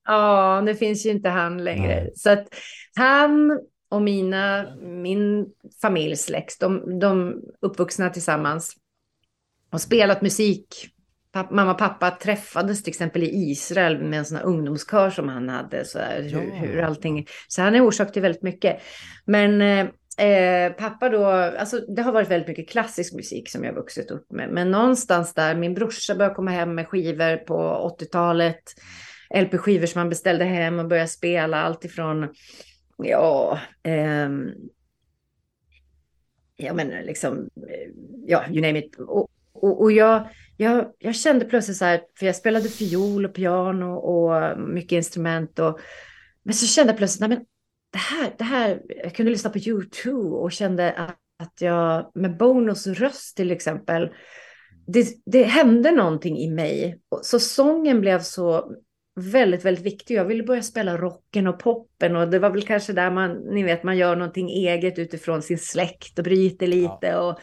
ja, 0.08 0.64
det 0.66 0.76
finns 0.76 1.06
ju 1.06 1.10
inte 1.10 1.30
han 1.30 1.64
längre. 1.64 1.96
Nej. 1.96 2.14
Så 2.16 2.30
att 2.30 2.48
han 2.96 3.60
och 3.94 4.02
mina, 4.02 4.76
min 4.82 5.46
familjs 5.82 6.22
släkt, 6.22 6.60
de, 6.60 7.00
de 7.00 7.42
uppvuxna 7.62 8.10
tillsammans 8.10 8.76
och 9.72 9.82
spelat 9.82 10.22
musik. 10.22 10.90
Papp, 11.32 11.52
mamma 11.52 11.72
och 11.72 11.78
pappa 11.78 12.12
träffades 12.12 12.84
till 12.84 12.92
exempel 12.92 13.24
i 13.24 13.52
Israel 13.52 14.04
med 14.04 14.20
en 14.20 14.26
sån 14.26 14.38
här 14.38 14.44
ungdomskör 14.44 15.10
som 15.10 15.30
han 15.30 15.50
hade. 15.50 15.86
Så 15.86 16.00
här, 16.00 16.22
hur, 16.22 16.52
hur 16.52 16.82
allting, 16.82 17.28
så 17.48 17.62
han 17.62 17.76
är 17.76 17.82
orsak 17.82 18.14
till 18.14 18.22
väldigt 18.22 18.44
mycket. 18.44 18.82
Men 19.26 19.62
eh, 19.62 20.28
eh, 20.28 20.74
pappa 20.74 21.10
då, 21.10 21.26
alltså 21.26 21.80
det 21.80 22.02
har 22.02 22.12
varit 22.12 22.32
väldigt 22.32 22.48
mycket 22.48 22.70
klassisk 22.70 23.14
musik 23.14 23.50
som 23.50 23.64
jag 23.64 23.74
vuxit 23.74 24.12
upp 24.12 24.32
med. 24.32 24.50
Men 24.50 24.72
någonstans 24.72 25.34
där, 25.34 25.56
min 25.56 25.74
brorsa 25.74 26.16
började 26.16 26.36
komma 26.36 26.52
hem 26.52 26.76
med 26.76 26.88
skivor 26.88 27.38
på 27.38 27.90
80-talet. 28.00 28.64
LP-skivor 29.36 29.86
som 29.86 30.00
han 30.00 30.10
beställde 30.10 30.46
hem 30.46 30.80
och 30.80 30.88
började 30.88 31.10
spela 31.10 31.62
allt 31.62 31.86
ifrån, 31.86 32.30
ja, 32.98 33.60
ehm, 33.84 34.52
jag 36.56 36.76
menar 36.76 37.04
liksom, 37.04 37.50
eh, 37.70 37.92
ja, 38.26 38.44
you 38.50 38.62
name 38.62 38.80
it. 38.80 38.96
Och, 39.00 39.30
och, 39.54 39.82
och 39.82 39.92
jag, 39.92 40.30
jag, 40.58 40.92
jag 40.98 41.16
kände 41.16 41.46
plötsligt 41.46 41.78
så 41.78 41.86
här, 41.86 42.02
för 42.20 42.26
jag 42.26 42.36
spelade 42.36 42.70
fiol 42.70 43.26
och 43.26 43.34
piano 43.34 43.94
och 43.96 44.60
mycket 44.60 44.92
instrument 44.92 45.60
och, 45.60 45.80
men 46.44 46.54
så 46.54 46.66
kände 46.66 46.92
jag 46.92 46.98
plötsligt, 46.98 47.20
nej 47.20 47.30
men 47.30 47.46
det 47.92 47.98
här, 47.98 48.36
det 48.38 48.44
här, 48.44 48.82
jag 48.88 49.16
kunde 49.16 49.32
lyssna 49.32 49.50
på 49.50 49.60
YouTube 49.60 50.36
och 50.36 50.52
kände 50.52 50.92
att, 50.92 51.18
att 51.40 51.62
jag 51.62 52.12
med 52.16 52.38
Bonos 52.38 52.88
röst 52.88 53.38
till 53.38 53.52
exempel, 53.52 54.10
det, 54.88 55.08
det 55.26 55.44
hände 55.44 55.92
någonting 55.92 56.38
i 56.38 56.50
mig. 56.50 57.00
Så 57.22 57.40
sången 57.40 58.02
blev 58.02 58.20
så 58.20 58.76
väldigt, 59.16 59.66
väldigt 59.66 59.86
viktig. 59.86 60.16
Jag 60.16 60.26
ville 60.26 60.44
börja 60.44 60.62
spela 60.62 60.98
rocken 60.98 61.48
och 61.48 61.60
poppen 61.60 62.16
och 62.16 62.28
det 62.28 62.40
var 62.40 62.50
väl 62.50 62.62
kanske 62.62 62.94
där 62.94 63.12
man, 63.12 63.32
ni 63.32 63.64
vet, 63.64 63.84
man 63.84 63.98
gör 63.98 64.16
någonting 64.16 64.50
eget 64.50 65.00
utifrån 65.00 65.42
sin 65.42 65.60
släkt 65.60 66.20
och 66.20 66.24
bryter 66.24 66.68
lite. 66.68 67.18
Och, 67.18 67.40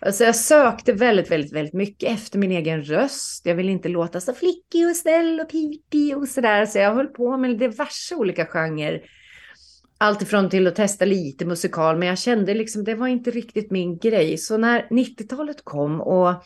alltså 0.00 0.24
jag 0.24 0.36
sökte 0.36 0.92
väldigt, 0.92 1.30
väldigt, 1.30 1.52
väldigt 1.52 1.74
mycket 1.74 2.10
efter 2.10 2.38
min 2.38 2.52
egen 2.52 2.82
röst. 2.82 3.46
Jag 3.46 3.54
ville 3.54 3.72
inte 3.72 3.88
låta 3.88 4.20
så 4.20 4.34
flickig 4.34 4.88
och 4.88 4.96
snäll 4.96 5.40
och 5.40 5.50
pipig 5.50 6.16
och 6.18 6.28
sådär. 6.28 6.66
Så 6.66 6.78
jag 6.78 6.94
höll 6.94 7.06
på 7.06 7.36
med 7.36 7.58
diverse 7.58 8.14
olika 8.14 8.46
genrer. 8.46 9.02
Allt 9.98 10.22
ifrån 10.22 10.50
till 10.50 10.66
att 10.66 10.76
testa 10.76 11.04
lite 11.04 11.44
musikal, 11.44 11.98
men 11.98 12.08
jag 12.08 12.18
kände 12.18 12.54
liksom 12.54 12.84
det 12.84 12.94
var 12.94 13.06
inte 13.06 13.30
riktigt 13.30 13.70
min 13.70 13.98
grej. 13.98 14.38
Så 14.38 14.56
när 14.56 14.86
90-talet 14.90 15.64
kom 15.64 16.00
och 16.00 16.44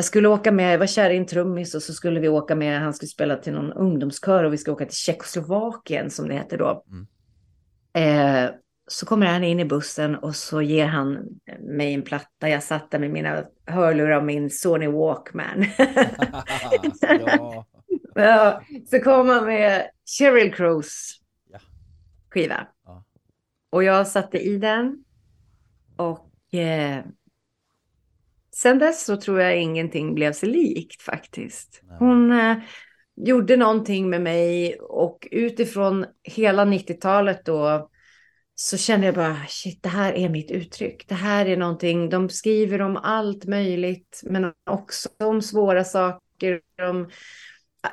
jag 0.00 0.04
skulle 0.04 0.28
åka 0.28 0.52
med, 0.52 0.72
jag 0.72 0.78
var 0.78 0.86
kär 0.86 1.10
i 1.10 1.16
en 1.16 1.26
trummis 1.26 1.74
och 1.74 1.82
så 1.82 1.92
skulle 1.92 2.20
vi 2.20 2.28
åka 2.28 2.54
med, 2.54 2.80
han 2.80 2.94
skulle 2.94 3.08
spela 3.08 3.36
till 3.36 3.52
någon 3.52 3.72
ungdomskör 3.72 4.44
och 4.44 4.52
vi 4.52 4.58
ska 4.58 4.72
åka 4.72 4.84
till 4.84 4.96
Tjeckoslovakien 4.96 6.10
som 6.10 6.28
det 6.28 6.34
heter 6.34 6.58
då. 6.58 6.84
Eh, 8.00 8.50
så 8.88 9.06
kommer 9.06 9.26
han 9.26 9.44
in 9.44 9.60
i 9.60 9.64
bussen 9.64 10.16
och 10.16 10.36
så 10.36 10.62
ger 10.62 10.86
han 10.86 11.18
mig 11.60 11.94
en 11.94 12.02
platta. 12.02 12.48
Jag 12.48 12.62
satt 12.62 12.90
där 12.90 12.98
med 12.98 13.10
mina 13.10 13.44
hörlurar 13.66 14.16
och 14.16 14.24
min 14.24 14.50
Sony 14.50 14.86
Walkman. 14.86 15.64
ja. 17.00 17.66
ja, 18.14 18.62
så 18.90 18.98
kom 19.00 19.28
han 19.28 19.44
med 19.44 19.90
Sheryl 20.18 20.54
Crows 20.54 21.20
skiva. 22.30 22.66
Ja. 22.84 23.04
Och 23.70 23.84
jag 23.84 24.06
satte 24.06 24.38
i 24.38 24.58
den 24.58 25.04
Och 25.96 26.54
eh, 26.54 27.04
sen 28.62 28.78
dess 28.78 29.04
så 29.04 29.16
tror 29.16 29.40
jag 29.40 29.62
ingenting 29.62 30.14
blev 30.14 30.32
sig 30.32 30.48
likt 30.48 31.02
faktiskt. 31.02 31.82
Hon 31.98 32.32
eh, 32.32 32.56
gjorde 33.16 33.56
någonting 33.56 34.10
med 34.10 34.22
mig 34.22 34.78
och 34.80 35.28
utifrån 35.30 36.06
hela 36.22 36.64
90-talet 36.64 37.44
då 37.44 37.90
så 38.54 38.76
kände 38.76 39.06
jag 39.06 39.14
bara 39.14 39.36
shit, 39.48 39.82
det 39.82 39.88
här 39.88 40.12
är 40.12 40.28
mitt 40.28 40.50
uttryck. 40.50 41.08
Det 41.08 41.14
här 41.14 41.46
är 41.46 41.56
någonting, 41.56 42.10
de 42.10 42.28
skriver 42.28 42.82
om 42.82 42.96
allt 42.96 43.44
möjligt 43.44 44.20
men 44.24 44.52
också 44.70 45.08
om 45.18 45.42
svåra 45.42 45.84
saker, 45.84 46.60
om 46.88 47.08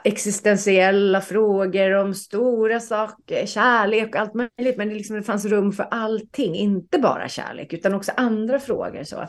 existentiella 0.03 1.21
frågor, 1.21 1.93
om 1.93 2.13
stora 2.13 2.80
saker, 2.80 3.45
kärlek 3.45 4.15
och 4.15 4.21
allt 4.21 4.34
möjligt. 4.34 4.77
Men 4.77 4.89
det, 4.89 4.95
liksom, 4.95 5.15
det 5.15 5.23
fanns 5.23 5.45
rum 5.45 5.71
för 5.71 5.84
allting, 5.84 6.56
inte 6.56 6.99
bara 6.99 7.30
kärlek 7.30 7.73
utan 7.73 7.93
också 7.93 8.12
andra 8.17 8.60
frågor. 8.60 9.03
Så. 9.03 9.27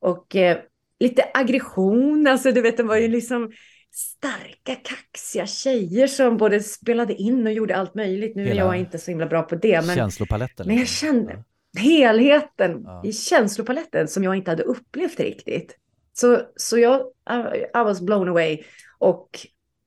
Och 0.00 0.36
eh, 0.36 0.58
lite 1.00 1.24
aggression, 1.34 2.26
alltså 2.26 2.52
du 2.52 2.60
vet, 2.60 2.76
det 2.76 2.82
var 2.82 2.96
ju 2.96 3.08
liksom 3.08 3.52
starka, 3.92 4.74
kaxiga 4.74 5.46
tjejer 5.46 6.06
som 6.06 6.36
både 6.36 6.60
spelade 6.60 7.14
in 7.14 7.46
och 7.46 7.52
gjorde 7.52 7.76
allt 7.76 7.94
möjligt. 7.94 8.36
Nu 8.36 8.42
är 8.42 8.46
Hela 8.46 8.60
jag 8.60 8.76
inte 8.76 8.98
så 8.98 9.10
himla 9.10 9.26
bra 9.26 9.42
på 9.42 9.54
det, 9.54 9.86
men 9.86 9.96
Känslopaletten. 9.96 10.66
men 10.66 10.76
jag 10.76 10.80
liksom. 10.80 11.08
kände- 11.08 11.44
helheten 11.78 12.82
Ja. 12.84 13.02
i 13.04 13.12
känslopaletten 13.12 14.08
som 14.08 14.24
jag 14.24 14.36
inte 14.36 14.50
hade 14.50 14.62
upplevt 14.62 15.20
riktigt. 15.20 15.76
Så, 16.12 16.40
så 16.56 16.78
jag, 16.78 17.00
I, 17.30 17.68
was 17.74 18.00
blown 18.00 18.28
away. 18.28 18.62
Och 18.98 19.28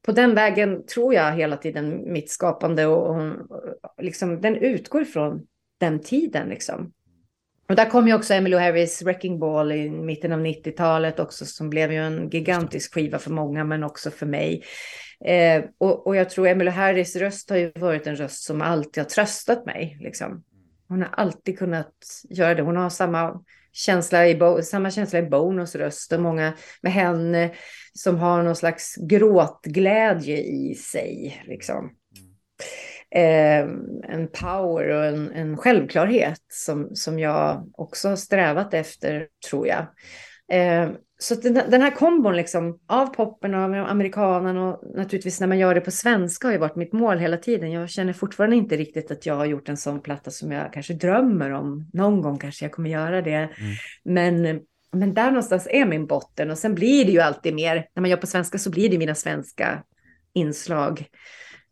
på 0.06 0.12
den 0.12 0.36
vägen 0.36 0.86
tror 0.86 1.14
jag 1.14 1.32
hela 1.34 1.58
tiden 1.58 2.14
mitt 2.14 2.30
skapande 2.30 2.86
och, 2.86 3.16
och 3.16 3.62
liksom, 4.02 4.42
den 4.42 4.56
utgår 4.56 5.04
från 5.04 5.48
den 5.78 6.00
tiden 6.00 6.50
liksom. 6.50 6.92
Och 7.70 7.76
där 7.76 7.90
kom 7.90 8.08
ju 8.08 8.14
också 8.14 8.34
Emmylou 8.34 8.60
Harris 8.60 9.02
Wrecking 9.02 9.40
Ball 9.40 9.72
i 9.72 9.90
mitten 9.90 10.32
av 10.32 10.40
90-talet 10.40 11.20
också 11.20 11.46
som 11.46 11.70
blev 11.70 11.92
ju 11.92 11.98
en 11.98 12.30
gigantisk 12.30 12.94
skiva 12.94 13.20
för 13.20 13.32
många 13.32 13.64
men 13.64 13.84
också 13.84 14.12
för 14.12 14.26
mig. 14.26 14.64
Eh, 15.26 15.64
och, 15.78 16.08
och 16.08 16.16
jag 16.16 16.30
tror 16.30 16.48
Emmylou 16.48 16.72
Harris 16.72 17.16
röst 17.16 17.50
har 17.50 17.58
ju 17.58 17.72
varit 17.76 18.08
en 18.08 18.16
röst 18.16 18.44
som 18.44 18.62
alltid 18.62 19.04
har 19.04 19.10
tröstat 19.10 19.66
mig. 19.66 19.98
Liksom. 20.02 20.44
Hon 20.88 21.02
har 21.02 21.10
alltid 21.12 21.60
kunnat 21.60 21.94
göra 22.30 22.56
det. 22.56 22.62
Hon 22.62 22.78
har 22.78 22.90
samma 22.90 23.42
känsla 23.74 24.28
i, 24.28 24.36
Bo- 24.36 24.62
samma 24.62 24.92
känsla 24.92 25.20
i 25.20 25.24
Bonos 25.24 25.76
röst 25.76 26.12
och 26.12 26.22
många 26.22 26.54
med 26.82 26.94
henne 26.94 27.52
som 27.94 28.18
har 28.18 28.44
någon 28.44 28.56
slags 28.56 28.96
gråtglädje 28.96 30.38
i 30.38 30.76
sig. 30.76 31.44
Liksom. 31.48 31.90
Eh, 33.16 33.60
en 34.08 34.28
power 34.42 34.90
och 34.90 35.06
en, 35.06 35.32
en 35.32 35.58
självklarhet 35.58 36.42
som, 36.48 36.96
som 36.96 37.20
jag 37.20 37.70
också 37.74 38.10
har 38.10 38.16
strävat 38.16 38.74
efter, 38.74 39.28
tror 39.50 39.68
jag. 39.68 39.86
Eh, 40.52 40.90
så 41.22 41.36
den, 41.36 41.54
den 41.54 41.82
här 41.82 41.92
kombon 41.92 42.36
liksom, 42.36 42.80
av 42.88 43.08
poppen 43.08 43.56
och 43.56 43.92
amerikanen 43.92 44.58
och 44.58 44.82
naturligtvis 44.96 45.40
när 45.40 45.48
man 45.48 45.60
gör 45.60 45.76
det 45.76 45.82
på 45.82 45.92
svenska 45.92 46.48
har 46.48 46.52
ju 46.52 46.58
varit 46.58 46.76
mitt 46.76 46.94
mål 46.94 47.18
hela 47.18 47.38
tiden. 47.38 47.72
Jag 47.72 47.90
känner 47.90 48.14
fortfarande 48.14 48.56
inte 48.56 48.78
riktigt 48.78 49.12
att 49.12 49.26
jag 49.26 49.36
har 49.36 49.46
gjort 49.46 49.70
en 49.70 49.78
sån 49.78 50.02
platta 50.02 50.32
som 50.32 50.52
jag 50.52 50.74
kanske 50.74 50.94
drömmer 50.94 51.52
om. 51.52 51.90
Någon 51.94 52.22
gång 52.22 52.38
kanske 52.38 52.66
jag 52.66 52.72
kommer 52.72 52.90
göra 52.90 53.22
det. 53.22 53.50
Men, 54.04 54.62
men 54.92 55.14
där 55.14 55.28
någonstans 55.28 55.68
är 55.72 55.86
min 55.86 56.08
botten 56.08 56.52
och 56.52 56.58
sen 56.58 56.76
blir 56.76 57.06
det 57.06 57.12
ju 57.12 57.20
alltid 57.20 57.54
mer, 57.54 57.76
när 57.94 58.02
man 58.02 58.10
gör 58.10 58.18
på 58.18 58.28
svenska 58.28 58.58
så 58.58 58.70
blir 58.70 58.90
det 58.90 58.98
mina 58.98 59.16
svenska 59.16 59.84
inslag. 60.34 61.06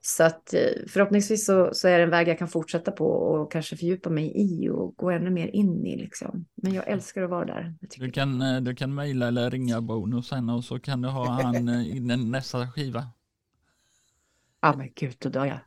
Så 0.07 0.23
att 0.23 0.53
eh, 0.53 0.59
förhoppningsvis 0.87 1.45
så, 1.45 1.69
så 1.73 1.87
är 1.87 1.97
det 1.97 2.03
en 2.03 2.09
väg 2.09 2.27
jag 2.27 2.39
kan 2.39 2.47
fortsätta 2.47 2.91
på 2.91 3.05
och 3.07 3.51
kanske 3.51 3.77
fördjupa 3.77 4.09
mig 4.09 4.31
i 4.35 4.69
och 4.69 4.95
gå 4.95 5.11
ännu 5.11 5.29
mer 5.29 5.47
in 5.47 5.85
i 5.85 5.97
liksom. 5.97 6.45
Men 6.55 6.73
jag 6.73 6.87
älskar 6.87 7.21
att 7.21 7.29
vara 7.29 7.45
där. 7.45 7.73
Du 7.97 8.11
kan, 8.11 8.41
eh, 8.41 8.61
du 8.61 8.75
kan 8.75 8.95
mejla 8.95 9.27
eller 9.27 9.51
ringa 9.51 9.81
Bono 9.81 10.21
sen 10.21 10.49
och 10.49 10.63
så 10.63 10.79
kan 10.79 11.01
du 11.01 11.09
ha 11.09 11.29
han 11.43 11.69
eh, 11.69 11.87
i 11.87 11.99
nästa 11.99 12.71
skiva. 12.71 13.07
Ja 14.61 14.73
men 14.77 14.89
gud, 14.95 15.15
då 15.19 15.29
dör 15.29 15.45
jag. 15.45 15.59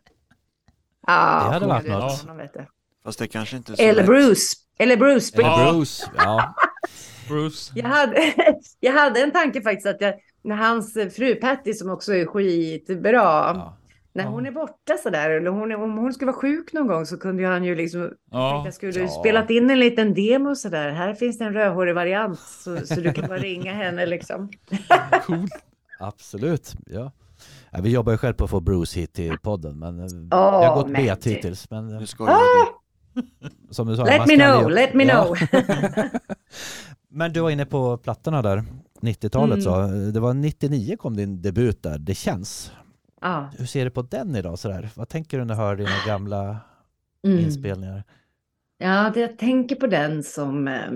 Ah, 1.00 1.44
Det 1.44 1.52
hade 1.52 1.66
varit 1.66 1.88
något. 1.88 2.20
honom, 2.20 2.36
vet 2.36 2.54
du. 2.54 2.66
Fast 3.04 3.18
det 3.18 3.28
kanske 3.28 3.56
inte 3.56 3.72
är 3.72 3.76
så 3.76 3.82
Eller. 3.82 4.06
Bruce. 4.06 4.56
Eller 4.78 4.96
Bruce. 4.96 5.34
Eller 5.34 5.48
Ja. 5.48 5.72
Bruce. 5.72 6.10
Ja. 6.16 6.54
Bruce. 7.28 7.72
Jag 7.74 7.88
hade, 7.88 8.34
jag 8.80 8.92
hade 8.92 9.20
en 9.22 9.30
tanke 9.32 9.62
faktiskt 9.62 9.86
att 9.86 10.00
jag, 10.00 10.14
när 10.42 10.56
hans 10.56 10.94
fru 10.94 11.34
Patty 11.34 11.74
som 11.74 11.90
också 11.90 12.14
är 12.14 12.26
skitbra, 12.26 13.12
ja. 13.12 13.76
När 14.12 14.24
Ja. 14.24 14.30
hon 14.30 14.46
är 14.46 14.50
borta 14.50 14.96
sådär, 15.02 15.30
eller 15.30 15.50
hon, 15.50 15.72
om 15.72 15.98
hon 15.98 16.12
skulle 16.12 16.30
vara 16.32 16.40
sjuk 16.40 16.72
någon 16.72 16.86
gång 16.86 17.06
så 17.06 17.18
kunde 17.18 17.42
ju 17.42 17.48
han 17.48 17.64
ju 17.64 17.74
liksom, 17.74 18.10
Ja, 18.30 18.62
jag 18.64 18.74
skulle 18.74 19.00
Ja. 19.00 19.08
spelat 19.08 19.50
in 19.50 19.70
en 19.70 19.78
liten 19.78 20.14
demo 20.14 20.54
sådär, 20.54 20.90
här 20.90 21.14
finns 21.14 21.38
det 21.38 21.44
en 21.44 21.52
rödhårig 21.52 21.94
variant 21.94 22.38
så, 22.38 22.76
så 22.86 22.94
du 22.94 23.12
kan 23.12 23.28
bara 23.28 23.38
ringa 23.38 23.72
henne 23.74 24.06
liksom. 24.06 24.48
cool. 25.26 25.48
Absolut. 26.00 26.72
Ja. 26.86 27.12
Ja, 27.70 27.80
vi 27.82 27.90
jobbar 27.90 28.12
ju 28.12 28.18
själv 28.18 28.34
på 28.34 28.44
att 28.44 28.50
få 28.50 28.60
Bruce 28.60 29.00
hit 29.00 29.12
till 29.12 29.38
podden, 29.38 29.78
men 29.78 30.00
eh, 30.00 30.06
det 30.06 30.36
har 30.36 30.74
gått 30.76 30.88
men 30.88 31.04
bet 31.04 31.22
du- 31.22 31.30
hittills. 31.30 31.70
Men 31.70 31.92
eh, 31.94 32.00
Nu 32.00 32.06
skojar 32.06 32.32
jag. 32.32 33.24
som 33.70 33.86
du 33.88 33.96
sa, 33.96 34.04
Let 34.04 34.26
me 34.26 34.34
know, 34.36 34.46
aldrig- 34.48 34.74
let 34.74 34.94
me 34.94 35.04
Ja. 35.04 35.24
know. 35.24 35.36
Men 37.12 37.32
du 37.32 37.40
var 37.40 37.50
inne 37.50 37.66
på 37.66 37.96
plattorna 37.96 38.42
där, 38.42 38.64
90-talet 39.00 39.52
Mm. 39.52 39.60
så. 39.60 39.86
Det 40.12 40.20
var 40.20 40.34
99 40.34 40.96
kom 40.96 41.16
din 41.16 41.42
debut 41.42 41.82
där, 41.82 41.98
Det 41.98 42.14
känns. 42.14 42.72
Ja. 43.20 43.50
Hur 43.58 43.66
ser 43.66 43.84
du 43.84 43.90
på 43.90 44.02
den 44.02 44.36
idag 44.36 44.58
sådär? 44.58 44.90
Vad 44.94 45.08
tänker 45.08 45.38
du 45.38 45.44
när 45.44 45.54
du 45.54 45.60
hör 45.60 45.76
dina 45.76 45.90
gamla 46.06 46.60
Mm. 47.24 47.38
inspelningar? 47.38 48.04
Ja, 48.78 49.10
det, 49.14 49.20
jag 49.20 49.38
tänker 49.38 49.76
på 49.76 49.86
den 49.86 50.22
som 50.22 50.68
eh, 50.68 50.90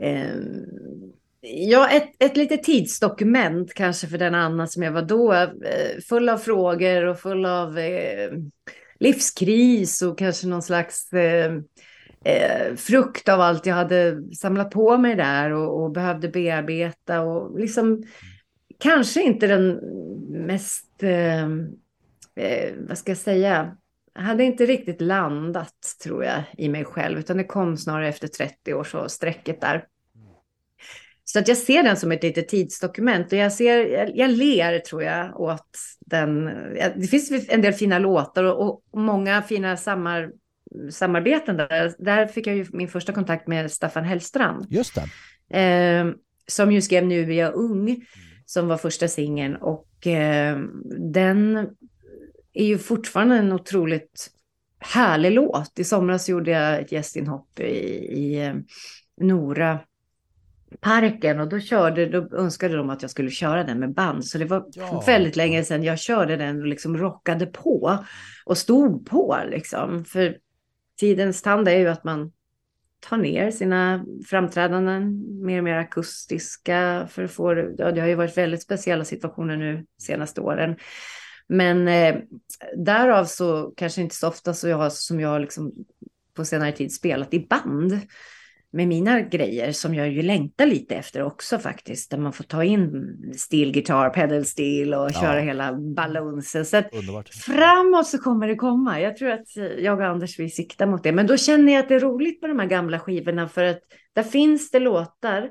eh, 0.00 0.36
ja, 1.40 1.90
ett, 1.90 2.10
ett 2.18 2.36
litet 2.36 2.62
tidsdokument 2.62 3.74
kanske 3.74 4.06
för 4.06 4.18
den 4.18 4.34
Anna 4.34 4.66
som 4.66 4.82
jag 4.82 4.92
var 4.92 5.02
då. 5.02 5.32
Eh, 5.32 6.00
full 6.08 6.28
av 6.28 6.38
frågor 6.38 7.04
och 7.06 7.18
full 7.20 7.46
av 7.46 7.78
eh, 7.78 8.30
livskris 9.00 10.02
och 10.02 10.18
kanske 10.18 10.46
någon 10.46 10.62
slags 10.62 11.12
eh, 11.12 11.54
eh, 12.24 12.74
frukt 12.76 13.28
av 13.28 13.40
allt 13.40 13.66
jag 13.66 13.74
hade 13.74 14.22
samlat 14.34 14.70
på 14.70 14.98
mig 14.98 15.16
där 15.16 15.50
och, 15.50 15.82
och 15.82 15.90
behövde 15.90 16.28
bearbeta 16.28 17.20
och 17.20 17.58
liksom 17.60 18.02
kanske 18.78 19.22
inte 19.22 19.46
den 19.46 19.80
mest, 20.44 21.02
eh, 21.02 21.44
eh, 22.44 22.74
vad 22.88 22.98
ska 22.98 23.10
jag 23.10 23.18
säga, 23.18 23.76
jag 24.14 24.22
hade 24.22 24.44
inte 24.44 24.66
riktigt 24.66 25.00
landat 25.00 25.96
tror 26.02 26.24
jag 26.24 26.42
i 26.58 26.68
mig 26.68 26.84
själv 26.84 27.18
utan 27.18 27.36
det 27.36 27.44
kom 27.44 27.76
snarare 27.76 28.08
efter 28.08 28.28
30 28.28 28.74
år 28.74 28.84
så 28.84 29.08
strecket 29.08 29.60
där. 29.60 29.84
Så 31.24 31.38
att 31.38 31.48
jag 31.48 31.56
ser 31.56 31.82
den 31.82 31.96
som 31.96 32.12
ett 32.12 32.22
litet 32.22 32.48
tidsdokument 32.48 33.32
och 33.32 33.38
jag, 33.38 33.52
ser, 33.52 33.86
jag, 33.86 34.16
jag 34.16 34.30
ler 34.30 34.78
tror 34.78 35.02
jag 35.02 35.40
åt 35.40 35.78
den. 36.00 36.44
Det 36.96 37.06
finns 37.10 37.48
en 37.48 37.62
del 37.62 37.72
fina 37.72 37.98
låtar 37.98 38.44
och, 38.44 38.82
och 38.92 39.00
många 39.00 39.42
fina 39.42 39.76
samar, 39.76 40.30
samarbeten 40.90 41.56
där. 41.56 41.94
Där 41.98 42.26
fick 42.26 42.46
jag 42.46 42.56
ju 42.56 42.66
min 42.72 42.88
första 42.88 43.12
kontakt 43.12 43.46
med 43.48 43.70
Staffan 43.72 44.04
Hellstrand. 44.04 44.66
Just 44.70 44.94
det. 44.94 45.60
Eh, 45.60 46.06
som 46.46 46.72
ju 46.72 46.82
skrev 46.82 47.06
Nu 47.06 47.20
är 47.20 47.38
jag 47.38 47.54
ung, 47.54 48.04
som 48.46 48.68
var 48.68 48.76
första 48.76 49.08
singeln. 49.08 49.56
Och 49.56 50.06
eh, 50.06 50.58
den 50.98 51.56
är 52.52 52.64
ju 52.66 52.78
fortfarande 52.78 53.36
en 53.36 53.52
otroligt 53.52 54.30
härlig 54.78 55.32
låt. 55.32 55.78
I 55.78 55.84
somras 55.84 56.28
gjorde 56.28 56.50
jag 56.50 56.80
ett 56.80 56.92
gästinhopp 56.92 57.60
i, 57.60 57.64
i 57.64 58.46
eh, 58.46 58.54
Nora 59.20 59.78
parken 60.80 61.40
och 61.40 61.48
då 61.48 61.60
körde, 61.60 62.06
då 62.06 62.36
önskade 62.36 62.76
de 62.76 62.90
att 62.90 63.02
jag 63.02 63.10
skulle 63.10 63.30
köra 63.30 63.64
den 63.64 63.78
med 63.78 63.94
band. 63.94 64.24
Så 64.24 64.38
det 64.38 64.44
var 64.44 64.66
Ja. 64.72 65.02
väldigt 65.06 65.36
länge 65.36 65.64
sedan 65.64 65.82
jag 65.82 65.98
körde 65.98 66.36
den 66.36 66.60
och 66.60 66.66
liksom 66.66 66.98
rockade 66.98 67.46
på 67.46 67.98
och 68.46 68.58
stod 68.58 69.06
på 69.06 69.38
liksom. 69.50 70.04
För 70.04 70.38
tidens 71.00 71.42
tand 71.42 71.68
är 71.68 71.78
ju 71.78 71.88
att 71.88 72.04
man 72.04 72.32
tar 73.08 73.16
ner 73.16 73.50
sina 73.50 74.04
framträdanden 74.26 75.24
mer 75.44 75.58
och 75.58 75.64
mer 75.64 75.76
akustiska 75.76 77.08
för 77.10 77.24
att 77.24 77.30
få 77.30 77.54
det. 77.54 77.74
Ja, 77.78 77.92
det 77.92 78.00
har 78.00 78.08
ju 78.08 78.14
varit 78.14 78.36
väldigt 78.36 78.62
speciella 78.62 79.04
situationer 79.04 79.56
nu 79.56 79.86
senaste 80.02 80.40
åren. 80.40 80.76
Men 81.46 81.88
eh, 81.88 82.16
därav 82.76 83.24
så 83.24 83.72
kanske 83.76 84.02
inte 84.02 84.14
så 84.14 84.28
ofta 84.28 84.54
så 84.54 84.68
jag 84.68 84.92
som 84.92 85.20
jag 85.20 85.40
liksom 85.40 85.72
på 86.36 86.44
senare 86.44 86.72
tid 86.72 86.92
spelat 86.92 87.34
i 87.34 87.46
band 87.50 88.00
med 88.74 88.88
mina 88.88 89.20
grejer 89.20 89.72
som 89.72 89.94
jag 89.94 90.08
ju 90.08 90.22
längtar 90.22 90.66
lite 90.66 90.94
efter 90.96 91.22
också 91.22 91.58
faktiskt. 91.58 92.10
Där 92.10 92.18
man 92.18 92.32
får 92.32 92.44
ta 92.44 92.64
in 92.64 93.16
stilgitarr, 93.36 94.10
pedal 94.10 94.44
steel 94.44 94.94
och 94.94 95.10
Ja. 95.14 95.20
köra 95.20 95.40
hela 95.40 95.72
ballonsen. 95.72 96.64
Så 96.64 96.76
att 96.76 96.94
Underbart. 96.94 97.28
Framåt 97.28 98.06
så 98.06 98.18
kommer 98.18 98.48
det 98.48 98.54
komma. 98.54 99.00
Jag 99.00 99.16
tror 99.16 99.30
att 99.30 99.56
jag 99.78 99.98
och 99.98 100.06
Anders 100.06 100.38
vill 100.38 100.54
sikta 100.54 100.86
mot 100.86 101.02
det. 101.02 101.12
Men 101.12 101.26
då 101.26 101.36
känner 101.36 101.72
jag 101.72 101.80
att 101.82 101.88
det 101.88 101.94
är 101.94 102.00
roligt 102.00 102.40
med 102.42 102.50
de 102.50 102.58
här 102.58 102.66
gamla 102.66 102.98
skivorna 102.98 103.48
för 103.48 103.64
att 103.64 103.80
där 104.12 104.22
finns 104.22 104.70
det 104.70 104.78
låtar 104.78 105.50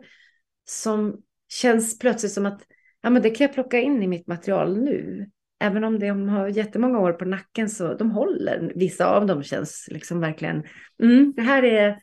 som 0.69 1.17
känns 1.49 1.99
plötsligt 1.99 2.31
som 2.31 2.45
att 2.45 2.61
ja, 3.01 3.09
men 3.09 3.21
det 3.21 3.29
kan 3.29 3.45
jag 3.45 3.53
plocka 3.53 3.79
in 3.79 4.03
i 4.03 4.07
mitt 4.07 4.27
material 4.27 4.77
nu. 4.81 5.27
Även 5.59 5.83
om 5.83 5.99
de 5.99 6.29
har 6.29 6.47
jättemånga 6.47 6.99
år 6.99 7.13
på 7.13 7.25
nacken 7.25 7.69
så 7.69 7.93
de 7.93 8.11
håller. 8.11 8.71
Vissa 8.75 9.05
av 9.05 9.25
dem 9.25 9.43
känns 9.43 9.87
liksom 9.91 10.19
verkligen, 10.19 10.63
mm, 11.03 11.33
det 11.35 11.41
här 11.41 11.63
är 11.63 11.97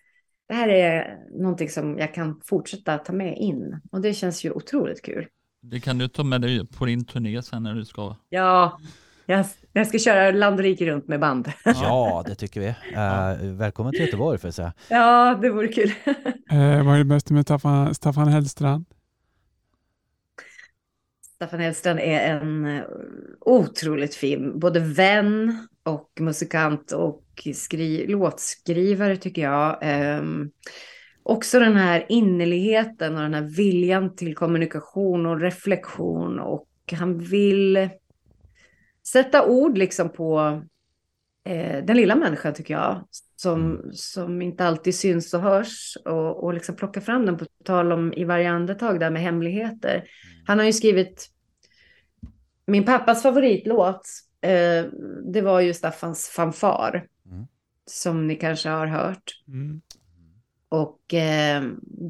det 0.50 0.56
här 0.56 0.68
är 0.68 1.18
någonting 1.30 1.68
som 1.68 1.98
jag 1.98 2.14
kan 2.14 2.40
fortsätta 2.44 2.98
ta 2.98 3.12
med 3.12 3.38
in. 3.38 3.80
Och 3.92 4.00
det 4.00 4.14
känns 4.14 4.44
ju 4.44 4.50
otroligt 4.50 5.02
kul. 5.02 5.26
Det 5.62 5.80
kan 5.80 5.98
du 5.98 6.08
ta 6.08 6.24
med 6.24 6.40
dig 6.40 6.66
på 6.66 6.84
din 6.84 7.04
turné 7.04 7.42
sen 7.42 7.62
när 7.62 7.74
du 7.74 7.84
ska. 7.84 8.16
Ja, 8.28 8.80
jag, 9.26 9.46
jag 9.72 9.86
ska 9.86 9.98
köra 9.98 10.30
land 10.30 10.56
och 10.56 10.62
rike 10.62 10.86
runt 10.86 11.08
med 11.08 11.20
band. 11.20 11.52
Ja, 11.64 12.24
det 12.28 12.34
tycker 12.34 12.60
vi. 12.60 12.66
Eh, 12.66 13.52
välkommen 13.52 13.92
till 13.92 14.00
Göteborg 14.00 14.38
får 14.38 14.48
jag 14.48 14.54
säga. 14.54 14.72
Ja, 14.88 15.38
det 15.42 15.50
vore 15.50 15.68
kul. 15.68 15.92
Eh, 16.50 16.84
vad 16.84 16.94
är 16.94 16.98
det 16.98 17.04
bästa 17.04 17.34
med 17.34 17.42
Staffan, 17.42 17.94
Staffan 17.94 18.28
Hellstrand? 18.28 18.84
Staffan 21.34 21.60
Hellstrand 21.60 21.98
är 22.00 22.36
en 22.36 22.66
eh, 22.66 22.82
otroligt 23.40 24.14
fin, 24.14 24.58
både 24.58 24.80
vän 24.80 25.66
och 25.90 26.10
musikant 26.20 26.92
och 26.92 27.24
skri- 27.54 28.06
låtskrivare 28.06 29.16
tycker 29.16 29.42
jag. 29.42 29.78
Ehm, 29.82 30.50
också 31.22 31.60
den 31.60 31.76
här 31.76 32.06
innerligheten 32.08 33.16
och 33.16 33.22
den 33.22 33.34
här 33.34 33.56
viljan 33.56 34.16
till 34.16 34.34
kommunikation 34.34 35.26
och 35.26 35.40
reflektion 35.40 36.40
och 36.40 36.66
han 36.92 37.18
vill 37.18 37.88
sätta 39.06 39.46
ord 39.46 39.78
liksom 39.78 40.08
på 40.12 40.62
eh, 41.44 41.84
den 41.84 41.96
lilla 41.96 42.16
människan 42.16 42.54
tycker 42.54 42.74
jag. 42.74 43.08
Som, 43.36 43.90
som 43.92 44.42
inte 44.42 44.66
alltid 44.66 44.94
syns 44.94 45.34
och 45.34 45.40
hörs 45.40 45.96
och, 46.04 46.44
och 46.44 46.54
liksom 46.54 46.76
plocka 46.76 47.00
fram 47.00 47.26
den 47.26 47.36
på 47.36 47.44
tal 47.64 47.92
om 47.92 48.12
i 48.12 48.24
varje 48.24 48.50
andetag 48.50 49.00
där 49.00 49.10
med 49.10 49.22
hemligheter. 49.22 50.04
Han 50.46 50.58
har 50.58 50.66
ju 50.66 50.72
skrivit 50.72 51.28
min 52.66 52.84
pappas 52.84 53.22
favoritlåt. 53.22 54.02
Eh, 54.40 54.86
det 55.32 55.40
var 55.40 55.60
ju 55.60 55.74
Staffans 55.74 56.28
fanfar. 56.28 57.06
Mm. 57.26 57.46
Som 57.86 58.26
ni 58.26 58.36
kanske 58.36 58.68
har 58.68 58.86
hört. 58.86 59.42
Mm. 59.48 59.80
Och 60.68 61.14
eh, 61.14 61.64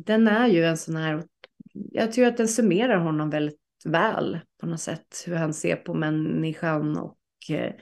den 0.04 0.28
är 0.28 0.48
ju 0.48 0.64
en 0.64 0.76
sån 0.76 0.96
här, 0.96 1.24
jag 1.72 2.12
tror 2.12 2.26
att 2.26 2.36
den 2.36 2.48
summerar 2.48 2.96
honom 2.96 3.30
väldigt 3.30 3.60
väl 3.84 4.40
på 4.60 4.66
något 4.66 4.80
sätt. 4.80 5.24
Hur 5.26 5.34
han 5.34 5.54
ser 5.54 5.76
på 5.76 5.94
människan 5.94 6.98
och 6.98 7.18
eh, 7.50 7.72